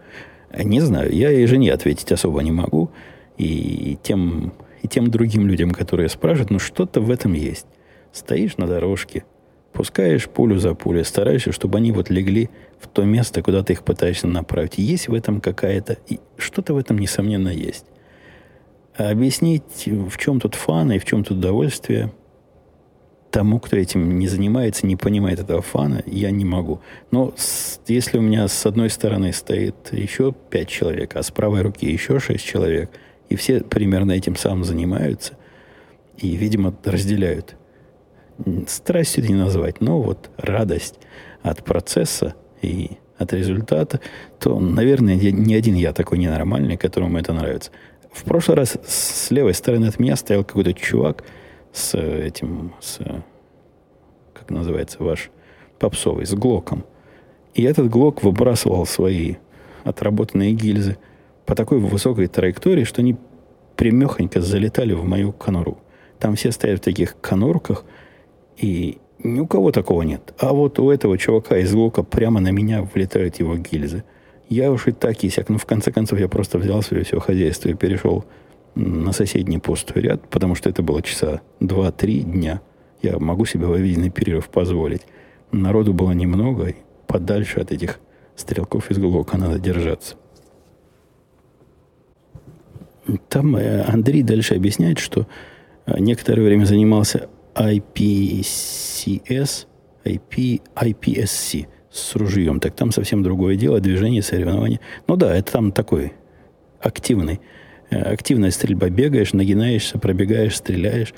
Не 0.52 0.80
знаю, 0.80 1.12
я 1.12 1.30
и 1.30 1.46
жене 1.46 1.72
ответить 1.72 2.10
особо 2.12 2.42
не 2.42 2.50
могу, 2.50 2.90
и 3.38 3.98
тем, 4.02 4.52
и 4.82 4.88
тем 4.88 5.10
другим 5.10 5.46
людям, 5.46 5.70
которые 5.70 6.08
спрашивают, 6.08 6.50
ну 6.50 6.58
что-то 6.58 7.00
в 7.00 7.10
этом 7.10 7.34
есть. 7.34 7.66
Стоишь 8.12 8.56
на 8.56 8.66
дорожке, 8.66 9.24
Пускаешь 9.72 10.28
пулю 10.28 10.58
за 10.58 10.74
пулей, 10.74 11.04
стараешься, 11.04 11.52
чтобы 11.52 11.78
они 11.78 11.92
вот 11.92 12.10
легли 12.10 12.50
в 12.80 12.88
то 12.88 13.04
место, 13.04 13.40
куда 13.40 13.62
ты 13.62 13.74
их 13.74 13.84
пытаешься 13.84 14.26
направить. 14.26 14.78
Есть 14.78 15.08
в 15.08 15.14
этом 15.14 15.40
какая-то... 15.40 15.96
Что-то 16.36 16.74
в 16.74 16.76
этом, 16.76 16.98
несомненно, 16.98 17.48
есть. 17.48 17.86
А 18.96 19.10
объяснить, 19.10 19.86
в 19.86 20.18
чем 20.18 20.40
тут 20.40 20.56
фан 20.56 20.90
и 20.92 20.98
в 20.98 21.04
чем 21.04 21.22
тут 21.22 21.38
удовольствие, 21.38 22.12
тому, 23.30 23.60
кто 23.60 23.76
этим 23.76 24.18
не 24.18 24.28
занимается, 24.28 24.86
не 24.86 24.96
понимает 24.96 25.40
этого 25.40 25.62
фана, 25.62 26.02
я 26.06 26.30
не 26.30 26.44
могу. 26.44 26.80
Но 27.10 27.32
с, 27.36 27.80
если 27.86 28.18
у 28.18 28.22
меня 28.22 28.48
с 28.48 28.66
одной 28.66 28.90
стороны 28.90 29.32
стоит 29.32 29.92
еще 29.92 30.34
пять 30.50 30.68
человек, 30.68 31.16
а 31.16 31.22
с 31.22 31.30
правой 31.30 31.62
руки 31.62 31.90
еще 31.90 32.18
шесть 32.18 32.44
человек, 32.44 32.90
и 33.28 33.36
все 33.36 33.60
примерно 33.60 34.12
этим 34.12 34.36
самым 34.36 34.64
занимаются, 34.64 35.34
и, 36.18 36.36
видимо, 36.36 36.74
разделяют 36.84 37.56
страстью 38.66 39.24
не 39.24 39.34
назвать, 39.34 39.80
но 39.80 40.00
вот 40.00 40.30
радость 40.36 40.96
от 41.42 41.64
процесса 41.64 42.34
и 42.62 42.92
от 43.18 43.32
результата, 43.32 44.00
то, 44.38 44.58
наверное, 44.58 45.14
не 45.14 45.54
один 45.54 45.74
я 45.74 45.92
такой 45.92 46.18
ненормальный, 46.18 46.76
которому 46.76 47.18
это 47.18 47.32
нравится. 47.32 47.70
В 48.12 48.24
прошлый 48.24 48.56
раз 48.56 48.76
с 48.86 49.30
левой 49.30 49.54
стороны 49.54 49.86
от 49.86 49.98
меня 49.98 50.16
стоял 50.16 50.42
какой-то 50.42 50.72
чувак 50.72 51.24
с 51.72 51.96
этим, 51.96 52.74
с, 52.80 52.98
как 54.32 54.50
называется 54.50 55.02
ваш 55.02 55.30
попсовый, 55.78 56.26
с 56.26 56.34
глоком. 56.34 56.84
И 57.54 57.62
этот 57.62 57.88
глок 57.88 58.22
выбрасывал 58.22 58.86
свои 58.86 59.36
отработанные 59.84 60.52
гильзы 60.52 60.98
по 61.46 61.54
такой 61.54 61.78
высокой 61.78 62.26
траектории, 62.26 62.84
что 62.84 63.00
они 63.00 63.16
примехонько 63.76 64.40
залетали 64.40 64.92
в 64.92 65.04
мою 65.04 65.32
конуру. 65.32 65.78
Там 66.18 66.36
все 66.36 66.52
стоят 66.52 66.80
в 66.80 66.84
таких 66.84 67.16
конурках– 67.20 67.84
и 68.60 68.98
ни 69.22 69.40
у 69.40 69.46
кого 69.46 69.72
такого 69.72 70.02
нет. 70.02 70.34
А 70.38 70.52
вот 70.52 70.78
у 70.78 70.90
этого 70.90 71.16
чувака 71.18 71.58
из 71.58 71.72
лука 71.72 72.02
прямо 72.02 72.40
на 72.40 72.50
меня 72.50 72.82
влетают 72.82 73.36
его 73.40 73.56
гильзы. 73.56 74.04
Я 74.48 74.70
уж 74.70 74.88
и 74.88 74.92
так 74.92 75.22
и 75.24 75.30
сяк. 75.30 75.48
Ну, 75.48 75.58
в 75.58 75.64
конце 75.64 75.92
концов 75.92 76.18
я 76.18 76.28
просто 76.28 76.58
взял 76.58 76.82
свое 76.82 77.04
все 77.04 77.20
хозяйство 77.20 77.68
и 77.68 77.74
перешел 77.74 78.24
на 78.74 79.12
соседний 79.12 79.58
пустой 79.58 80.02
ряд, 80.02 80.28
потому 80.28 80.54
что 80.54 80.70
это 80.70 80.82
было 80.82 81.02
часа 81.02 81.40
2-3 81.60 82.22
дня. 82.22 82.60
Я 83.02 83.18
могу 83.18 83.44
себе 83.44 83.66
в 83.66 83.72
обеденный 83.72 84.10
перерыв 84.10 84.48
позволить. 84.48 85.02
Народу 85.52 85.92
было 85.92 86.12
немного, 86.12 86.68
и 86.68 86.76
подальше 87.06 87.60
от 87.60 87.72
этих 87.72 88.00
стрелков 88.36 88.90
из 88.90 88.98
Глока 88.98 89.38
надо 89.38 89.58
держаться. 89.58 90.16
Там 93.28 93.56
э, 93.56 93.82
Андрей 93.82 94.22
дальше 94.22 94.54
объясняет, 94.54 94.98
что 94.98 95.26
э, 95.86 95.98
некоторое 95.98 96.42
время 96.42 96.64
занимался 96.64 97.28
IPCS, 97.54 99.66
IP, 100.04 100.62
IPSC 100.74 101.66
с 101.90 102.14
ружьем. 102.14 102.60
Так 102.60 102.74
там 102.74 102.92
совсем 102.92 103.22
другое 103.22 103.56
дело, 103.56 103.80
движение, 103.80 104.22
соревнования. 104.22 104.80
Ну 105.06 105.16
да, 105.16 105.34
это 105.34 105.52
там 105.52 105.72
такой 105.72 106.12
активный. 106.80 107.40
Э, 107.90 108.12
активная 108.12 108.50
стрельба. 108.50 108.88
Бегаешь, 108.88 109.32
нагинаешься, 109.32 109.98
пробегаешь, 109.98 110.56
стреляешь. 110.56 111.12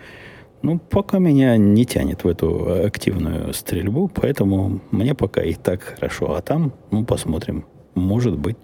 Ну, 0.63 0.79
пока 0.79 1.19
меня 1.19 1.57
не 1.57 1.85
тянет 1.85 2.25
в 2.25 2.29
эту 2.29 2.85
активную 2.85 3.53
стрельбу, 3.53 4.09
поэтому 4.09 4.81
мне 4.91 5.15
пока 5.15 5.43
и 5.43 5.55
так 5.55 5.83
хорошо. 5.83 6.35
А 6.35 6.43
там, 6.43 6.73
ну, 6.91 7.05
посмотрим. 7.05 7.67
Может 7.95 8.39
быть, 8.39 8.57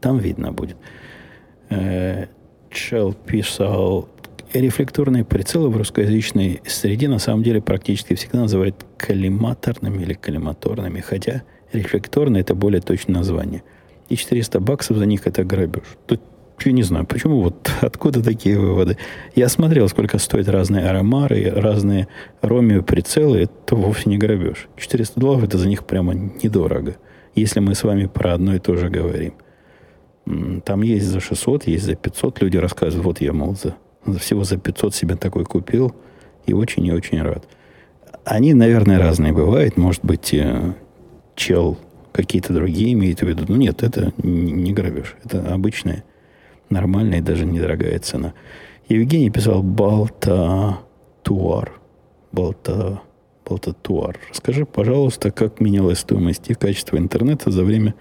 там 0.00 0.18
видно 0.18 0.52
будет. 0.52 0.76
Э, 1.70 2.26
Чел 2.70 3.14
писал, 3.14 4.08
рефлекторные 4.52 5.24
прицелы 5.24 5.70
в 5.70 5.76
русскоязычной 5.76 6.60
среде 6.66 7.08
на 7.08 7.18
самом 7.18 7.42
деле 7.42 7.62
практически 7.62 8.14
всегда 8.14 8.40
называют 8.40 8.84
коллиматорными 8.98 10.02
или 10.02 10.14
коллиматорными, 10.14 11.00
хотя 11.00 11.42
рефлекторные 11.72 12.42
это 12.42 12.54
более 12.54 12.80
точное 12.80 13.16
название. 13.16 13.62
И 14.08 14.16
400 14.16 14.60
баксов 14.60 14.98
за 14.98 15.06
них 15.06 15.26
это 15.26 15.44
грабеж. 15.44 15.84
Тут 16.06 16.20
я 16.64 16.72
не 16.72 16.82
знаю, 16.82 17.06
почему 17.06 17.42
вот 17.42 17.70
откуда 17.80 18.22
такие 18.22 18.58
выводы. 18.58 18.96
Я 19.34 19.48
смотрел, 19.48 19.88
сколько 19.88 20.18
стоят 20.18 20.48
разные 20.48 20.88
аромары, 20.88 21.50
разные 21.50 22.08
ромио 22.40 22.82
прицелы, 22.82 23.42
это 23.42 23.76
вовсе 23.76 24.08
не 24.10 24.18
грабеж. 24.18 24.68
400 24.76 25.20
долларов 25.20 25.44
это 25.44 25.58
за 25.58 25.68
них 25.68 25.84
прямо 25.84 26.14
недорого, 26.14 26.96
если 27.34 27.60
мы 27.60 27.74
с 27.74 27.84
вами 27.84 28.06
про 28.06 28.34
одно 28.34 28.54
и 28.54 28.58
то 28.58 28.76
же 28.76 28.88
говорим. 28.88 29.34
Там 30.64 30.82
есть 30.82 31.06
за 31.06 31.20
600, 31.20 31.68
есть 31.68 31.84
за 31.84 31.94
500, 31.94 32.42
люди 32.42 32.56
рассказывают, 32.56 33.04
вот 33.04 33.20
я, 33.20 33.32
мол, 33.32 33.54
за 33.54 33.76
всего 34.18 34.44
за 34.44 34.56
500 34.56 34.94
себе 34.94 35.16
такой 35.16 35.44
купил 35.44 35.94
и 36.46 36.52
очень 36.52 36.84
и 36.86 36.92
очень 36.92 37.22
рад. 37.22 37.46
Они, 38.24 38.54
наверное, 38.54 38.98
разные 38.98 39.32
бывают. 39.32 39.76
Может 39.76 40.04
быть, 40.04 40.34
э, 40.34 40.74
чел 41.36 41.78
какие-то 42.12 42.52
другие 42.52 42.92
имеет 42.94 43.20
в 43.20 43.26
виду. 43.26 43.44
Но 43.46 43.56
нет, 43.56 43.82
это 43.82 44.12
не 44.22 44.72
грабеж. 44.72 45.14
Это 45.24 45.52
обычная, 45.52 46.02
нормальная 46.70 47.18
и 47.18 47.22
даже 47.22 47.44
недорогая 47.44 47.98
цена. 47.98 48.34
Евгений 48.88 49.30
писал 49.30 49.62
Балта 49.62 50.78
Туар. 51.22 51.72
Балта, 52.32 53.00
Балта 53.48 53.72
Туар. 53.72 54.18
Расскажи, 54.30 54.64
пожалуйста, 54.66 55.30
как 55.30 55.60
менялась 55.60 56.00
стоимость 56.00 56.50
и 56.50 56.54
качество 56.54 56.96
интернета 56.96 57.50
за 57.50 57.64
время 57.64 57.94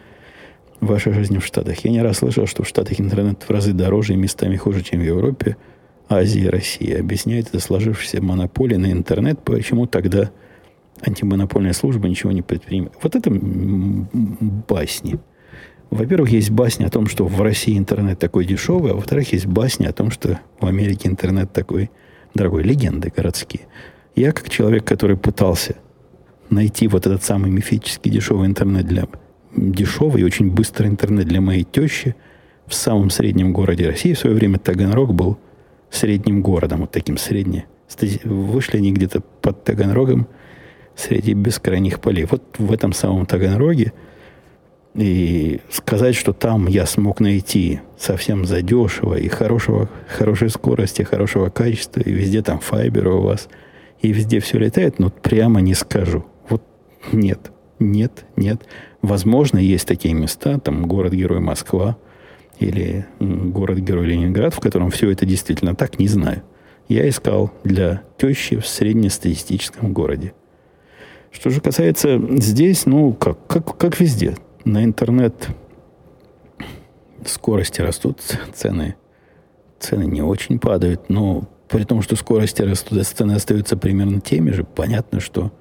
вашей 0.81 1.13
жизни 1.13 1.37
в 1.37 1.45
Штатах. 1.45 1.79
Я 1.85 1.91
не 1.91 2.01
раз 2.01 2.17
слышал, 2.17 2.45
что 2.47 2.63
в 2.63 2.67
Штатах 2.67 2.99
интернет 2.99 3.43
в 3.43 3.49
разы 3.49 3.73
дороже 3.73 4.13
и 4.13 4.17
местами 4.17 4.55
хуже, 4.55 4.81
чем 4.83 4.99
в 4.99 5.03
Европе– 5.03 5.57
Азии 6.09 6.41
и 6.41 6.49
России. 6.49 6.93
Объясняет 6.93 7.49
это 7.49 7.59
сложившаяся 7.59 8.21
монополия 8.21 8.77
на 8.77 8.91
интернет, 8.91 9.39
почему 9.43 9.87
тогда 9.87 10.31
антимонопольная 11.01 11.73
служба 11.73 12.07
ничего 12.07 12.31
не 12.31 12.41
предпринимает. 12.41 12.93
Вот 13.01 13.15
это 13.15 13.31
басни. 13.31 15.19
Во-первых, 15.95 16.29
есть 16.31 16.51
басня 16.51 16.87
о 16.87 16.89
том, 16.89 17.07
что 17.07 17.25
в 17.25 17.41
России 17.41 17.77
интернет 17.77 18.19
такой 18.19 18.45
дешевый, 18.45 18.91
а 18.91 18.95
во-вторых, 18.95 19.31
есть 19.31 19.45
басня 19.45 19.87
о 19.87 19.93
том, 19.93 20.11
что 20.11 20.39
в 20.59 20.65
Америке 20.65 21.07
интернет 21.07 21.53
такой 21.53 21.89
дорогой. 22.33 22.63
Легенды 22.63 23.13
городские. 23.15 23.61
Я, 24.13 24.33
как 24.33 24.49
человек, 24.49 24.83
который 24.83 25.15
пытался 25.15 25.77
найти 26.49 26.89
вот 26.89 27.07
этот 27.07 27.23
самый 27.23 27.49
мифический 27.49 28.11
дешевый 28.11 28.45
интернет 28.47 28.85
для 28.85 29.07
дешевый 29.55 30.21
и 30.21 30.25
очень 30.25 30.51
быстрый 30.51 30.87
интернет 30.87 31.27
для 31.27 31.39
моей 31.39 31.63
тещи 31.63 32.15
в 32.67 32.73
самом 32.73 33.09
среднем 33.09 33.53
городе 33.53 33.87
России 33.87 34.13
в 34.13 34.19
свое 34.19 34.35
время 34.35 34.59
Таганрог 34.59 35.13
был 35.13 35.37
средним 35.89 36.41
городом, 36.41 36.81
вот 36.81 36.91
таким 36.91 37.17
средне. 37.17 37.67
Вышли 38.25 38.79
они 38.79 38.91
где-то 38.91 39.21
под 39.21 39.63
Таганрогом 39.63 40.27
среди 40.93 41.33
бескрайних 41.33 42.01
полей. 42.01 42.25
Вот 42.29 42.43
в 42.57 42.73
этом 42.73 42.91
самом 42.91 43.25
Таганроге 43.25 43.93
и 44.95 45.59
сказать, 45.69 46.15
что 46.15 46.33
там 46.33 46.67
я 46.67 46.85
смог 46.85 47.19
найти 47.19 47.81
совсем 47.97 48.45
задешево 48.45 49.15
и 49.15 49.27
хорошего, 49.27 49.89
хорошей 50.07 50.49
скорости, 50.49 51.03
хорошего 51.03 51.49
качества, 51.49 51.99
и 51.99 52.11
везде 52.11 52.41
там 52.41 52.59
файбер 52.59 53.09
у 53.09 53.21
вас, 53.21 53.49
и 54.01 54.11
везде 54.11 54.39
все 54.39 54.57
летает, 54.57 54.99
но 54.99 55.09
прямо 55.09 55.59
не 55.59 55.73
скажу. 55.73 56.25
Вот 56.49 56.63
нет. 57.11 57.51
Нет, 57.79 58.25
нет. 58.37 58.61
Возможно, 59.01 59.57
есть 59.57 59.85
такие 59.87 60.13
места, 60.13 60.59
там 60.59 60.87
город-герой 60.87 61.41
Москва 61.41 61.97
или 62.59 63.05
город-герой 63.19 64.05
Ленинград, 64.05 64.53
в 64.53 64.61
котором 64.61 64.91
все 64.91 65.11
это 65.11 65.25
действительно 65.25 65.75
так, 65.75 65.99
не 65.99 66.07
знаю. 66.07 66.41
Я 66.87 67.07
искал 67.09 67.51
для 67.63 68.03
тещи 68.17 68.57
в 68.57 68.65
среднестатистическом 68.65 69.91
городе. 69.91 70.33
Что 71.31 71.49
же 71.49 71.59
касается 71.59 72.21
здесь, 72.37 72.85
ну, 72.85 73.11
как, 73.11 73.45
как, 73.47 73.77
как 73.77 73.99
везде. 73.99 74.35
На 74.65 74.83
интернет. 74.83 75.49
Скорости 77.23 77.81
растут, 77.81 78.19
цены, 78.53 78.95
цены 79.79 80.03
не 80.03 80.21
очень 80.21 80.59
падают, 80.59 81.09
но 81.09 81.47
при 81.67 81.83
том, 81.83 82.01
что 82.01 82.15
скорости 82.15 82.61
растут, 82.61 83.01
цены 83.05 83.33
остаются 83.33 83.77
примерно 83.77 84.21
теми 84.21 84.51
же, 84.51 84.63
понятно, 84.63 85.19
что 85.19 85.51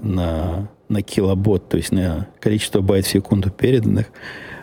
на, 0.00 0.68
на 0.88 1.02
килобот, 1.02 1.68
то 1.68 1.76
есть 1.76 1.92
на 1.92 2.28
количество 2.40 2.80
байт 2.80 3.06
в 3.06 3.08
секунду 3.08 3.50
переданных, 3.50 4.06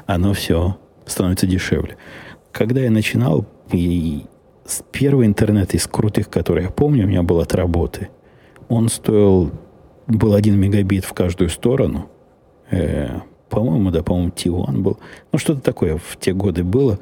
оно 0.06 0.34
все 0.34 0.78
становится 1.06 1.48
дешевле. 1.48 1.98
Когда 2.52 2.82
я 2.82 2.91
начинал, 2.91 3.46
и 3.72 4.26
первый 4.91 5.28
интернет 5.28 5.74
из 5.74 5.88
крутых, 5.88 6.30
который 6.30 6.64
я 6.64 6.70
помню, 6.70 7.06
у 7.06 7.08
меня 7.08 7.24
был 7.24 7.39
от 7.39 7.54
работы, 7.54 8.10
он 8.70 8.89
стоил, 8.89 9.52
был 10.08 10.34
1 10.34 10.60
мегабит 10.60 11.06
в 11.06 11.14
каждую 11.14 11.50
сторону, 11.50 12.10
э, 12.72 13.20
по-моему, 13.56 13.89
да, 13.89 14.03
по-моему, 14.03 14.32
T1 14.36 14.82
был. 14.82 14.99
Ну, 15.32 15.39
что-то 15.39 15.62
такое 15.62 15.97
в 15.97 16.18
те 16.20 16.34
годы 16.34 16.64
было. 16.64 16.99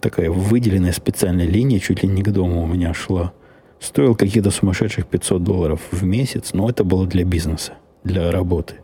Такая 0.00 0.30
выделенная 0.30 0.92
специальная 0.92 1.46
линия 1.46 1.78
чуть 1.78 2.02
ли 2.02 2.08
не 2.08 2.22
к 2.22 2.30
дому 2.30 2.62
у 2.62 2.66
меня 2.66 2.94
шла. 2.94 3.32
Стоил 3.78 4.14
каких-то 4.14 4.50
сумасшедших 4.50 5.06
500 5.06 5.44
долларов 5.44 5.80
в 5.90 6.02
месяц, 6.02 6.54
но 6.54 6.70
это 6.70 6.82
было 6.82 7.06
для 7.06 7.24
бизнеса, 7.24 7.74
для 8.04 8.30
работы. 8.30 8.76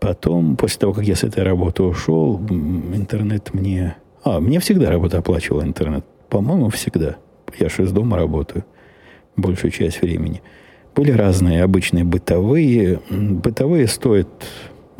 Потом, 0.00 0.56
после 0.56 0.80
того, 0.80 0.94
как 0.94 1.04
я 1.04 1.14
с 1.14 1.22
этой 1.22 1.44
работы 1.44 1.84
ушел, 1.84 2.38
интернет 2.38 3.54
мне... 3.54 3.96
А, 4.24 4.40
мне 4.40 4.58
всегда 4.58 4.90
работа 4.90 5.18
оплачивала 5.18 5.62
интернет. 5.62 6.04
По-моему, 6.28 6.70
всегда. 6.70 7.16
Я 7.58 7.68
же 7.68 7.84
из 7.84 7.92
дома 7.92 8.16
работаю 8.16 8.64
большую 9.36 9.70
часть 9.70 10.02
времени. 10.02 10.42
Были 10.96 11.12
разные 11.12 11.62
обычные 11.62 12.04
бытовые. 12.04 13.00
Бытовые 13.10 13.86
стоят 13.86 14.28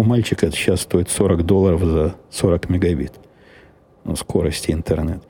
у 0.01 0.03
мальчика 0.03 0.51
сейчас 0.51 0.81
стоит 0.81 1.11
40 1.11 1.45
долларов 1.45 1.85
за 1.85 2.15
40 2.31 2.71
мегабит 2.71 3.13
ну, 4.05 4.17
скорости 4.17 4.71
интернет. 4.71 5.23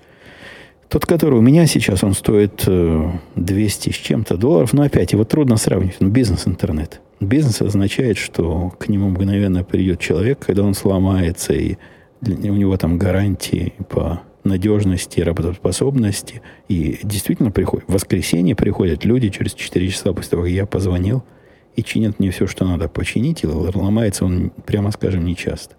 Тот, 0.89 1.07
который 1.07 1.39
у 1.39 1.43
меня 1.43 1.67
сейчас, 1.67 2.05
он 2.05 2.15
стоит 2.15 2.65
200 2.67 3.89
э, 3.89 3.93
с 3.93 3.97
чем-то 3.97 4.37
долларов. 4.37 4.73
Но 4.73 4.83
опять 4.83 5.13
его 5.13 5.25
трудно 5.25 5.57
сравнить. 5.57 5.97
Ну, 5.99 6.09
бизнес-интернет. 6.09 7.01
Бизнес 7.19 7.61
означает, 7.63 8.17
что 8.17 8.73
к 8.79 8.89
нему 8.89 9.09
мгновенно 9.09 9.65
придет 9.65 9.99
человек, 9.99 10.39
когда 10.39 10.63
он 10.63 10.75
сломается, 10.75 11.53
и 11.53 11.77
у 12.23 12.55
него 12.55 12.77
там 12.77 12.97
гарантии 12.97 13.73
по 13.89 14.23
надежности, 14.45 15.21
работоспособности. 15.21 16.43
И 16.69 17.01
действительно 17.03 17.51
приходит. 17.51 17.89
В 17.89 17.95
воскресенье 17.95 18.55
приходят 18.55 19.05
люди 19.05 19.31
через 19.31 19.55
4 19.55 19.89
часа 19.89 20.13
после 20.13 20.31
того, 20.31 20.43
как 20.45 20.53
я 20.53 20.65
позвонил– 20.65 21.25
и 21.77 21.83
чинят 21.83 22.19
мне 22.19 22.31
все, 22.31 22.47
что 22.47 22.65
надо 22.65 22.89
починить, 22.89 23.45
и 23.45 23.47
ломается 23.47 24.25
он, 24.25 24.51
прямо 24.67 24.91
скажем, 24.91 25.25
не 25.25 25.37
часто. 25.37 25.77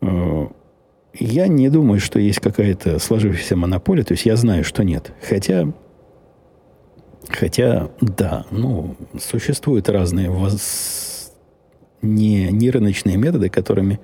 Э, 0.00 0.46
я 1.14 1.46
не 1.46 1.68
думаю, 1.68 2.00
что 2.00 2.18
есть 2.18 2.40
какая-то 2.40 2.98
сложившаяся 2.98 3.56
монополия, 3.56 4.04
то 4.04 4.12
есть 4.12 4.26
я 4.26 4.36
знаю, 4.36 4.64
что 4.64 4.82
нет. 4.82 5.12
Хотя, 5.28 5.72
хотя 7.28 7.90
да, 8.00 8.46
ну, 8.50 8.96
существуют 9.20 9.88
разные 9.88 10.30
воз... 10.30 11.32
не, 12.02 12.50
не 12.50 12.70
рыночные 12.70 13.16
методы, 13.16 13.48
которыми 13.48 14.00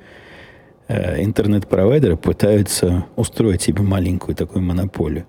э, 0.86 1.24
интернет-провайдеры 1.24 2.16
пытаются 2.16 3.06
устроить 3.16 3.62
себе 3.62 3.82
маленькую 3.82 4.36
такую 4.36 4.62
монополию. 4.62 5.26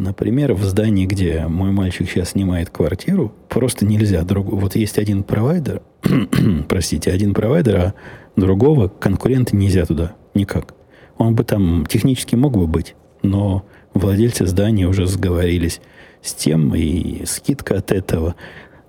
Например, 0.00 0.54
в 0.54 0.64
здании, 0.64 1.04
где 1.04 1.46
мой 1.46 1.72
мальчик 1.72 2.08
сейчас 2.08 2.30
снимает 2.30 2.70
квартиру, 2.70 3.34
просто 3.50 3.84
нельзя. 3.84 4.22
Друг... 4.22 4.46
Вот 4.46 4.74
есть 4.74 4.96
один 4.98 5.22
провайдер, 5.22 5.82
простите, 6.70 7.12
один 7.12 7.34
провайдер, 7.34 7.76
а 7.76 7.94
другого 8.34 8.88
конкурента 8.88 9.54
нельзя 9.54 9.84
туда 9.84 10.14
никак. 10.32 10.74
Он 11.18 11.34
бы 11.34 11.44
там 11.44 11.84
технически 11.84 12.34
мог 12.34 12.56
бы 12.56 12.66
быть, 12.66 12.94
но 13.22 13.66
владельцы 13.92 14.46
здания 14.46 14.88
уже 14.88 15.06
сговорились 15.06 15.82
с 16.22 16.32
тем, 16.32 16.74
и 16.74 17.26
скидка 17.26 17.76
от 17.76 17.92
этого. 17.92 18.36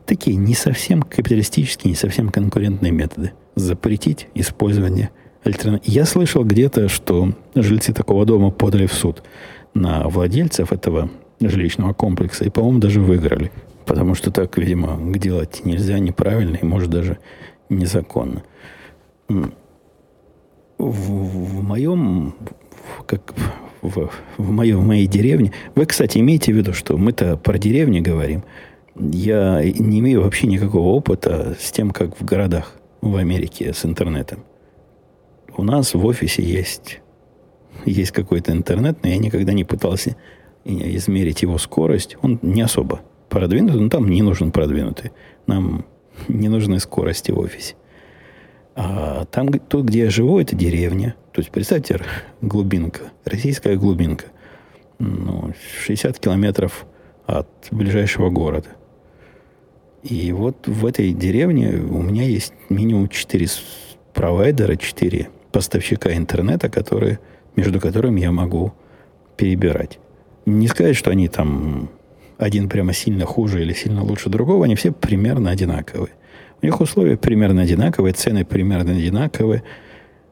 Такие 0.06 0.38
не 0.38 0.54
совсем 0.54 1.02
капиталистические, 1.02 1.92
не 1.92 1.98
совсем 1.98 2.30
конкурентные 2.30 2.94
методы. 2.94 3.34
Запретить 3.56 4.30
использование 4.34 5.10
альтернатив. 5.44 5.94
Я 5.94 6.06
слышал 6.06 6.46
где-то, 6.46 6.88
что 6.88 7.34
жильцы 7.54 7.92
такого 7.92 8.26
дома 8.26 8.50
подали 8.50 8.86
в 8.86 8.94
суд 8.94 9.24
на 9.74 10.08
владельцев 10.08 10.74
этого 10.74 11.10
жилищного 11.40 11.94
комплекса 11.94 12.46
и, 12.46 12.50
по-моему, 12.50 12.80
даже 12.80 13.02
выиграли. 13.02 13.52
Потому 13.86 14.16
что 14.16 14.32
так, 14.32 14.58
видимо, 14.58 15.00
делать 15.18 15.62
нельзя 15.66 16.00
неправильно 16.00 16.58
и, 16.58 16.66
может, 16.66 16.90
даже 16.90 17.18
незаконно. 17.70 18.44
В, 19.28 19.50
в 20.78 21.64
моем, 21.64 22.36
как 23.06 23.34
в, 23.82 24.10
в, 24.38 24.52
моем, 24.52 24.80
в 24.80 24.88
моей 24.88 25.08
деревне, 25.08 25.54
вы, 25.76 25.86
кстати, 25.86 26.18
имейте 26.20 26.54
в 26.54 26.58
виду, 26.58 26.74
что 26.74 26.98
мы-то 26.98 27.38
про 27.38 27.58
деревни 27.58 28.00
говорим. 28.00 28.44
Я 28.96 29.64
не 29.64 30.00
имею 30.00 30.22
вообще 30.22 30.48
никакого 30.48 30.90
опыта 30.90 31.56
с 31.60 31.72
тем, 31.72 31.92
как 31.92 32.20
в 32.20 32.26
городах 32.26 32.76
в 33.02 33.16
Америке 33.16 33.74
с 33.74 33.86
интернетом. 33.86 34.40
У 35.58 35.64
нас 35.64 35.94
в 35.94 36.06
офисе 36.06 36.44
есть 36.44 37.02
есть 37.86 38.12
какой-то 38.12 38.52
интернет, 38.52 38.98
но 39.04 39.10
я 39.10 39.18
никогда 39.18 39.54
не 39.54 39.64
пытался 39.64 40.16
измерить 40.66 41.42
его 41.42 41.58
скорость. 41.58 42.18
Он 42.22 42.40
не 42.42 42.62
особо 42.62 43.02
продвинутый, 43.30 43.82
но 43.82 43.90
там 43.90 44.10
не 44.10 44.22
нужен 44.22 44.52
продвинутый. 44.52 45.12
Нам 45.48 45.86
не 46.28 46.50
нужны 46.50 46.80
скорости 46.80 47.32
в 47.32 47.40
офисе. 47.40 47.76
А 48.76 49.26
там, 49.26 49.50
тут, 49.52 49.86
где 49.86 50.06
я 50.06 50.10
живу, 50.10 50.40
это 50.40 50.56
деревня. 50.56 51.16
То 51.32 51.42
есть, 51.42 51.52
представьте, 51.52 52.00
глубинка, 52.42 53.12
российская 53.26 53.76
глубинка. 53.76 54.26
Ну, 55.00 55.54
60 55.84 56.20
километров 56.20 56.86
от 57.26 57.48
ближайшего 57.72 58.30
города. 58.30 58.70
И 60.04 60.32
вот 60.32 60.68
в 60.68 60.86
этой 60.86 61.14
деревне 61.14 61.78
у 61.78 62.02
меня 62.02 62.24
есть 62.24 62.54
минимум 62.70 63.08
4 63.08 63.48
провайдера, 64.14 64.76
4 64.76 65.30
поставщика 65.52 66.14
интернета, 66.14 66.70
которые 66.70 67.20
между 67.56 67.80
которыми 67.80 68.22
я 68.22 68.32
могу 68.32 68.74
перебирать. 69.38 70.00
Не 70.46 70.68
сказать, 70.68 70.96
что 70.96 71.12
они 71.12 71.28
там 71.28 71.90
один 72.38 72.70
прямо 72.70 72.94
сильно 72.94 73.26
хуже 73.26 73.62
или 73.62 73.74
сильно 73.74 74.04
лучше 74.04 74.30
другого, 74.30 74.66
они 74.66 74.76
все 74.76 74.92
примерно 74.92 75.52
одинаковые. 75.52 76.14
У 76.62 76.66
них 76.66 76.80
условия 76.80 77.18
примерно 77.18 77.62
одинаковые, 77.62 78.14
цены 78.14 78.46
примерно 78.46 78.92
одинаковые. 78.92 79.64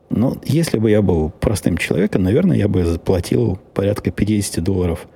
Но 0.10 0.38
если 0.44 0.80
бы 0.80 0.90
я 0.90 1.02
был 1.02 1.30
простым 1.30 1.78
человеком, 1.78 2.24
наверное, 2.24 2.58
я 2.58 2.68
бы 2.68 2.84
заплатил 2.84 3.60
порядка 3.74 4.12
50 4.12 4.64
долларов 4.64 5.08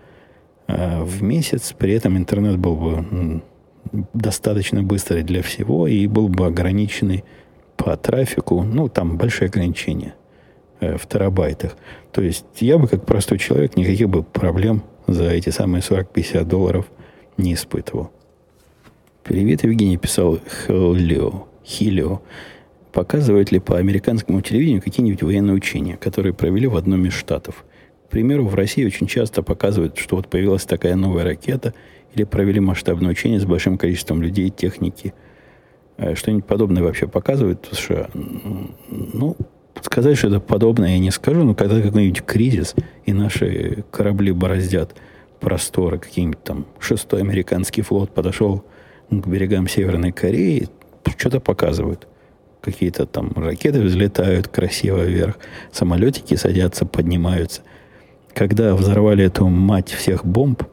э, 0.68 1.04
в 1.04 1.24
месяц. 1.24 1.74
При 1.78 1.94
этом 1.94 2.18
интернет 2.18 2.58
был 2.58 2.76
бы 2.76 3.42
достаточно 4.14 4.84
быстрый 4.84 5.24
для 5.24 5.42
всего 5.42 5.88
и 5.88 6.06
был 6.06 6.30
бы 6.30 6.46
ограниченный 6.46 7.24
по 7.76 7.98
трафику. 7.98 8.62
Ну, 8.64 8.88
там 8.88 9.18
большие 9.18 9.48
ограничения 9.48 10.14
в 10.98 11.08
терабайтах. 11.08 11.76
То 12.12 12.22
есть 12.22 12.46
я 12.60 12.78
бы, 12.78 12.88
как 12.88 13.06
простой 13.06 13.38
человек, 13.38 13.76
никаких 13.76 14.10
бы 14.10 14.24
проблем 14.24 14.84
за 15.08 15.30
эти 15.30 15.50
самые 15.50 15.82
40-50 15.82 16.46
долларов 16.46 16.86
не 17.38 17.54
испытывал. 17.54 18.12
Привет, 19.24 19.64
Евгений 19.64 19.98
писал 19.98 20.40
Хелио. 20.68 21.48
Хилио. 21.66 22.22
Показывают 22.92 23.52
ли 23.52 23.60
по 23.60 23.78
американскому 23.78 24.42
телевидению 24.42 24.82
какие-нибудь 24.82 25.24
военные 25.24 25.56
учения, 25.56 25.98
которые 25.98 26.34
провели 26.34 26.68
в 26.68 26.76
одном 26.76 27.06
из 27.06 27.14
штатов? 27.14 27.66
К 28.08 28.12
примеру, 28.12 28.46
в 28.46 28.54
России 28.54 28.86
очень 28.86 29.08
часто 29.08 29.42
показывают, 29.42 29.98
что 29.98 30.18
вот 30.18 30.28
появилась 30.28 30.66
такая 30.66 30.96
новая 30.96 31.24
ракета, 31.24 31.74
или 32.14 32.26
провели 32.26 32.60
масштабное 32.60 33.10
учение 33.10 33.40
с 33.40 33.46
большим 33.46 33.78
количеством 33.78 34.22
людей, 34.22 34.50
техники. 34.50 35.14
Э, 35.98 36.16
что-нибудь 36.16 36.46
подобное 36.46 36.84
вообще 36.84 37.08
показывают 37.08 37.68
в 37.72 37.76
США? 37.76 38.10
Ну, 38.14 39.36
Сказать, 39.84 40.18
что 40.18 40.30
это 40.30 40.40
подобное 40.40 40.92
я 40.92 41.00
не 41.00 41.12
скажу, 41.12 41.44
но 41.44 41.54
когда 41.54 41.82
какой-нибудь 41.82 42.24
кризис, 42.24 42.74
и 43.06 43.12
наши 43.12 43.84
корабли 43.92 44.32
бороздят 44.32 44.96
просторы, 45.42 46.00
какие-нибудь 46.00 46.42
там 46.42 46.66
шестой 46.80 47.20
американский 47.20 47.82
флот 47.82 48.10
подошел 48.14 48.64
к 49.10 49.28
берегам 49.28 49.68
Северной 49.68 50.14
Кореи, 50.14 50.70
что-то 51.18 51.42
показывают. 51.42 52.08
Какие-то 52.62 53.06
там 53.06 53.34
ракеты 53.36 53.82
взлетают 53.82 54.48
красиво 54.48 55.04
вверх, 55.04 55.38
самолетики 55.74 56.36
садятся, 56.36 56.86
поднимаются. 56.86 57.62
Когда 58.34 58.76
взорвали 58.76 59.26
эту 59.26 59.50
мать 59.50 59.92
всех 59.92 60.26
бомб 60.26 60.64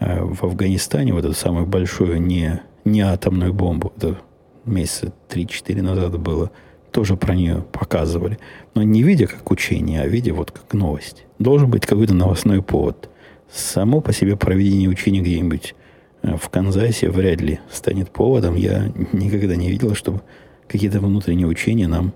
э, 0.00 0.24
в 0.24 0.42
Афганистане, 0.42 1.12
вот 1.12 1.24
эту 1.24 1.34
самую 1.34 1.66
большую 1.66 2.20
не, 2.20 2.60
не 2.84 3.02
атомную 3.02 3.54
бомбу, 3.54 3.92
эту 3.96 4.18
месяца 4.64 5.12
3-4 5.28 5.82
назад 5.82 6.18
было, 6.18 6.50
тоже 6.90 7.16
про 7.16 7.34
нее 7.34 7.64
показывали. 7.72 8.38
Но 8.74 8.82
не 8.82 9.02
видя 9.02 9.26
как 9.26 9.50
учение, 9.50 10.02
а 10.02 10.06
видя 10.06 10.34
вот 10.34 10.50
как 10.50 10.72
новость. 10.72 11.24
Должен 11.38 11.70
быть 11.70 11.86
какой-то 11.86 12.14
новостной 12.14 12.62
повод. 12.62 13.08
Само 13.50 14.00
по 14.00 14.12
себе 14.12 14.36
проведение 14.36 14.88
учения 14.88 15.20
где-нибудь 15.20 15.74
э, 16.22 16.36
в 16.36 16.48
Канзасе 16.48 17.10
вряд 17.10 17.40
ли 17.40 17.60
станет 17.70 18.10
поводом. 18.10 18.54
Я 18.54 18.92
никогда 19.12 19.56
не 19.56 19.70
видел, 19.70 19.94
чтобы 19.94 20.20
какие-то 20.68 21.00
внутренние 21.00 21.46
учения 21.46 21.88
нам 21.88 22.12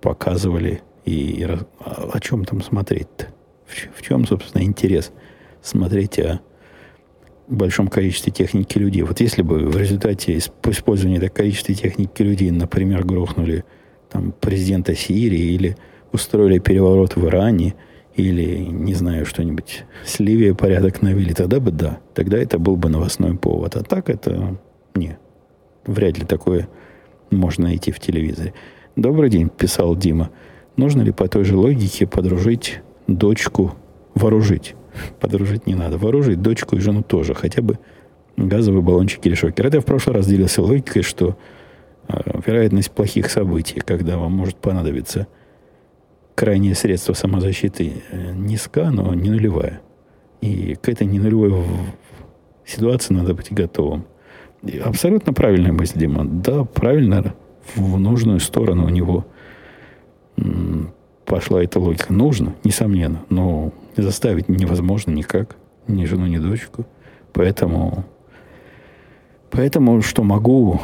показывали. 0.00 0.82
И 1.04 1.46
а 1.80 2.10
о 2.12 2.20
чем 2.20 2.44
там 2.44 2.62
смотреть-то? 2.62 3.28
В, 3.66 3.98
в 3.98 4.02
чем, 4.02 4.26
собственно, 4.26 4.62
интерес 4.62 5.10
смотреть 5.62 6.18
о 6.18 6.40
большом 7.48 7.88
количестве 7.88 8.32
техники 8.32 8.78
людей? 8.78 9.02
Вот 9.02 9.20
если 9.20 9.42
бы 9.42 9.60
в 9.68 9.76
результате 9.76 10.36
использования 10.36 11.16
этого 11.16 11.30
количества 11.30 11.74
техники 11.74 12.22
людей, 12.22 12.50
например, 12.50 13.04
грохнули 13.04 13.64
там, 14.12 14.32
президента 14.32 14.94
Сирии 14.94 15.54
или 15.54 15.76
устроили 16.12 16.58
переворот 16.58 17.16
в 17.16 17.26
Иране, 17.26 17.74
или, 18.14 18.56
не 18.56 18.94
знаю, 18.94 19.24
что-нибудь 19.24 19.84
с 20.04 20.20
Ливией 20.20 20.54
порядок 20.54 21.00
навели, 21.00 21.32
тогда 21.32 21.60
бы 21.60 21.70
да. 21.70 21.98
Тогда 22.14 22.36
это 22.36 22.58
был 22.58 22.76
бы 22.76 22.90
новостной 22.90 23.34
повод. 23.36 23.74
А 23.76 23.82
так 23.82 24.10
это 24.10 24.58
не. 24.94 25.18
Вряд 25.86 26.18
ли 26.18 26.26
такое 26.26 26.68
можно 27.30 27.64
найти 27.64 27.90
в 27.90 28.00
телевизоре. 28.00 28.52
Добрый 28.96 29.30
день, 29.30 29.48
писал 29.48 29.96
Дима. 29.96 30.30
Нужно 30.76 31.00
ли 31.00 31.10
по 31.10 31.26
той 31.26 31.44
же 31.44 31.56
логике 31.56 32.06
подружить 32.06 32.80
дочку, 33.06 33.74
вооружить? 34.14 34.74
Подружить 35.18 35.66
не 35.66 35.74
надо. 35.74 35.96
Вооружить 35.96 36.42
дочку 36.42 36.76
и 36.76 36.80
жену 36.80 37.02
тоже. 37.02 37.32
Хотя 37.32 37.62
бы 37.62 37.78
газовый 38.36 38.82
баллончик 38.82 39.24
или 39.24 39.34
шокер. 39.34 39.66
Это 39.66 39.78
я 39.78 39.80
в 39.80 39.86
прошлый 39.86 40.16
раз 40.16 40.26
делился 40.26 40.60
логикой, 40.60 41.02
что 41.02 41.38
вероятность 42.46 42.90
плохих 42.90 43.30
событий, 43.30 43.80
когда 43.80 44.18
вам 44.18 44.32
может 44.32 44.56
понадобиться 44.56 45.26
крайнее 46.34 46.74
средство 46.74 47.12
самозащиты, 47.12 48.02
э, 48.10 48.32
низка, 48.32 48.90
но 48.90 49.14
не 49.14 49.30
нулевая. 49.30 49.80
И 50.40 50.74
к 50.74 50.88
этой 50.88 51.06
не 51.06 51.18
нулевой 51.18 51.64
ситуации 52.64 53.14
надо 53.14 53.34
быть 53.34 53.52
готовым. 53.52 54.04
И 54.62 54.78
абсолютно 54.78 55.32
правильная 55.32 55.72
мысль, 55.72 55.98
Дима. 55.98 56.24
Да, 56.24 56.64
правильно 56.64 57.34
в 57.74 57.98
нужную 57.98 58.40
сторону 58.40 58.86
у 58.86 58.88
него 58.88 59.24
пошла 61.26 61.62
эта 61.62 61.78
логика. 61.78 62.12
Нужно, 62.12 62.54
несомненно, 62.64 63.22
но 63.28 63.72
заставить 63.96 64.48
невозможно 64.48 65.10
никак. 65.10 65.56
Ни 65.88 66.04
жену, 66.04 66.26
ни 66.26 66.38
дочку. 66.38 66.86
Поэтому, 67.32 68.04
поэтому 69.50 70.00
что 70.02 70.22
могу, 70.22 70.80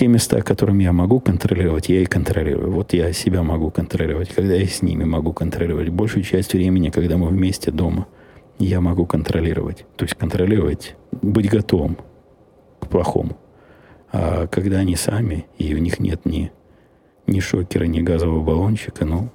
те 0.00 0.06
места, 0.06 0.40
которыми 0.40 0.82
я 0.84 0.94
могу 0.94 1.20
контролировать, 1.20 1.90
я 1.90 2.00
и 2.00 2.06
контролирую. 2.06 2.70
Вот 2.70 2.94
я 2.94 3.12
себя 3.12 3.42
могу 3.42 3.70
контролировать, 3.70 4.30
когда 4.30 4.54
я 4.54 4.66
с 4.66 4.80
ними 4.80 5.04
могу 5.04 5.34
контролировать. 5.34 5.90
Большую 5.90 6.22
часть 6.22 6.54
времени, 6.54 6.88
когда 6.88 7.18
мы 7.18 7.28
вместе 7.28 7.70
дома, 7.70 8.06
я 8.58 8.80
могу 8.80 9.04
контролировать. 9.04 9.84
То 9.96 10.06
есть 10.06 10.14
контролировать, 10.14 10.96
быть 11.20 11.50
готовым 11.50 11.98
к 12.80 12.88
плохому. 12.88 13.36
А 14.10 14.46
когда 14.46 14.78
они 14.78 14.96
сами, 14.96 15.44
и 15.58 15.74
у 15.74 15.78
них 15.78 16.00
нет 16.00 16.24
ни, 16.24 16.50
ни 17.26 17.40
шокера, 17.40 17.84
ни 17.84 18.00
газового 18.00 18.42
баллончика, 18.42 19.04
ну, 19.04 19.28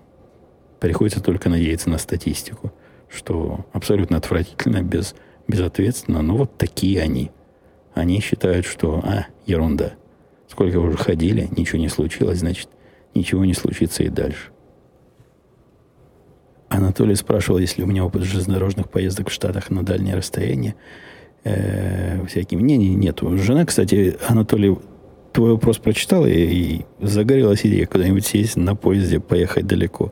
приходится 0.79 1.21
только 1.21 1.47
надеяться 1.47 1.91
на 1.91 1.99
статистику, 1.99 2.73
что 3.07 3.67
абсолютно 3.71 4.17
отвратительно, 4.17 4.81
без, 4.81 5.13
безответственно, 5.47 6.23
но 6.23 6.35
вот 6.35 6.57
такие 6.57 7.03
они. 7.03 7.29
Они 7.93 8.19
считают, 8.19 8.65
что, 8.65 9.03
а, 9.03 9.27
ерунда. 9.45 9.93
Сколько 10.47 10.77
уже 10.77 10.97
ходили, 10.97 11.49
ничего 11.55 11.79
не 11.79 11.89
случилось, 11.89 12.39
значит, 12.39 12.69
ничего 13.13 13.45
не 13.45 13.53
случится 13.53 14.03
и 14.03 14.09
дальше. 14.09 14.51
Анатолий 16.69 17.15
спрашивал, 17.15 17.59
если 17.59 17.83
у 17.83 17.85
меня 17.85 18.05
опыт 18.05 18.23
железнодорожных 18.23 18.89
поездок 18.89 19.29
в 19.29 19.33
Штатах 19.33 19.69
на 19.69 19.83
дальнее 19.83 20.15
расстояние– 20.15 20.75
э, 21.45 22.25
всякими. 22.27 22.61
Не, 22.61 22.77
не, 22.77 22.93
нету. 22.95 23.37
Жена, 23.37 23.65
кстати, 23.65 24.17
Анатолий, 24.27 24.75
твой 25.31 25.51
вопрос 25.51 25.77
прочитала 25.77 26.25
и, 26.25 26.41
и 26.41 26.85
загорелась 26.99 27.65
идея 27.65 27.85
куда-нибудь 27.85 28.25
сесть 28.25 28.57
на 28.57 28.75
поезде, 28.75 29.21
поехать 29.21 29.65
далеко. 29.65 30.11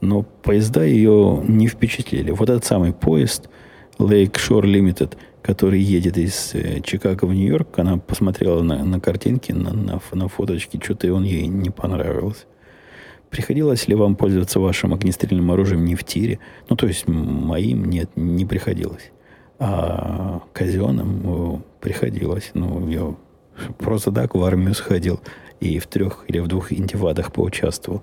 Но 0.00 0.22
поезда 0.22 0.84
ее 0.84 1.42
не 1.46 1.68
впечатлили. 1.68 2.30
Вот 2.30 2.48
этот 2.48 2.64
самый 2.64 2.92
поезд 2.92 3.48
Lake 3.98 4.34
Shore 4.34 4.64
Limited, 4.64 5.16
который 5.42 5.80
едет 5.80 6.18
из 6.18 6.54
э, 6.54 6.80
Чикаго 6.80 7.26
в 7.26 7.34
Нью-Йорк, 7.34 7.78
она 7.78 7.98
посмотрела 7.98 8.62
на, 8.62 8.84
на 8.84 9.00
картинки, 9.00 9.52
на, 9.52 9.72
на, 9.72 10.00
на 10.12 10.28
фоточки, 10.28 10.80
что-то 10.82 11.12
он 11.12 11.24
ей 11.24 11.46
не 11.46 11.70
понравился. 11.70 12.44
Приходилось 13.30 13.88
ли 13.88 13.94
вам 13.94 14.14
пользоваться 14.14 14.60
вашим 14.60 14.92
огнестрельным 14.92 15.50
оружием 15.50 15.84
не 15.84 15.94
в 15.94 16.04
тире? 16.04 16.38
Ну, 16.68 16.76
то 16.76 16.86
есть 16.86 17.08
моим 17.08 17.86
нет, 17.86 18.10
не 18.14 18.44
приходилось. 18.44 19.10
А 19.58 20.42
казенным 20.52 21.64
приходилось. 21.80 22.50
Ну, 22.52 22.88
я 22.88 23.14
просто 23.78 24.12
так 24.12 24.34
в 24.34 24.44
армию 24.44 24.74
сходил 24.74 25.20
и 25.60 25.78
в 25.78 25.86
трех 25.86 26.24
или 26.28 26.40
в 26.40 26.48
двух 26.48 26.72
интифадах 26.72 27.32
поучаствовал. 27.32 28.02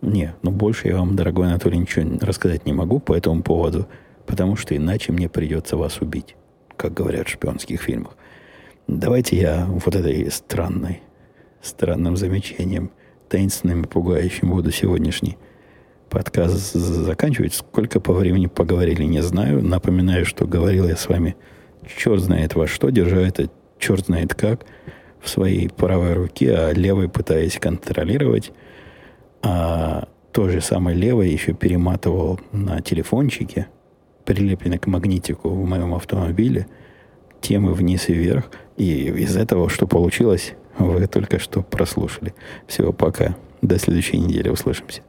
Не, 0.00 0.34
ну 0.42 0.50
больше 0.52 0.88
я 0.88 0.98
вам, 0.98 1.16
дорогой 1.16 1.48
Анатолий, 1.48 1.78
ничего 1.78 2.06
рассказать 2.20 2.66
не 2.66 2.72
могу 2.72 3.00
по 3.00 3.14
этому 3.14 3.42
поводу, 3.42 3.88
потому 4.28 4.54
что 4.56 4.76
иначе 4.76 5.10
мне 5.10 5.28
придется 5.28 5.76
вас 5.76 6.00
убить, 6.00 6.36
как 6.76 6.92
говорят 6.94 7.26
в 7.26 7.30
шпионских 7.30 7.80
фильмах. 7.80 8.16
Давайте 8.86 9.36
я 9.36 9.66
вот 9.66 9.96
этой 9.96 10.30
странной, 10.30 11.02
странным 11.62 12.16
замечанием, 12.16 12.90
таинственным 13.28 13.82
и 13.82 13.88
пугающим 13.88 14.50
буду 14.50 14.70
сегодняшний 14.70 15.38
подкаст 16.10 16.74
заканчивать. 16.74 17.54
Сколько 17.54 18.00
по 18.00 18.12
времени 18.12 18.46
поговорили, 18.46 19.02
не 19.04 19.22
знаю. 19.22 19.62
Напоминаю, 19.62 20.26
что 20.26 20.46
говорил 20.46 20.86
я 20.86 20.96
с 20.96 21.08
вами 21.08 21.34
черт 21.96 22.20
знает 22.20 22.54
во 22.54 22.66
что, 22.66 22.90
держа 22.90 23.20
это 23.20 23.48
черт 23.78 24.06
знает 24.06 24.34
как 24.34 24.66
в 25.20 25.28
своей 25.28 25.68
правой 25.70 26.12
руке, 26.12 26.54
а 26.54 26.72
левой 26.72 27.08
пытаясь 27.08 27.58
контролировать. 27.58 28.52
А 29.42 30.08
то 30.32 30.48
же 30.48 30.60
самое 30.60 30.96
левой 30.96 31.30
еще 31.30 31.54
перематывал 31.54 32.38
на 32.52 32.82
телефончике, 32.82 33.68
прилепленный 34.28 34.78
к 34.78 34.86
магнитику 34.86 35.48
в 35.48 35.66
моем 35.66 35.94
автомобиле, 35.94 36.66
темы 37.40 37.72
вниз 37.72 38.10
и 38.10 38.12
вверх. 38.12 38.50
И 38.76 39.06
из 39.06 39.38
этого, 39.38 39.70
что 39.70 39.86
получилось, 39.86 40.52
вы 40.78 41.06
только 41.06 41.38
что 41.38 41.62
прослушали. 41.62 42.34
Всего 42.66 42.92
пока. 42.92 43.36
До 43.62 43.78
следующей 43.78 44.18
недели 44.18 44.50
услышимся. 44.50 45.00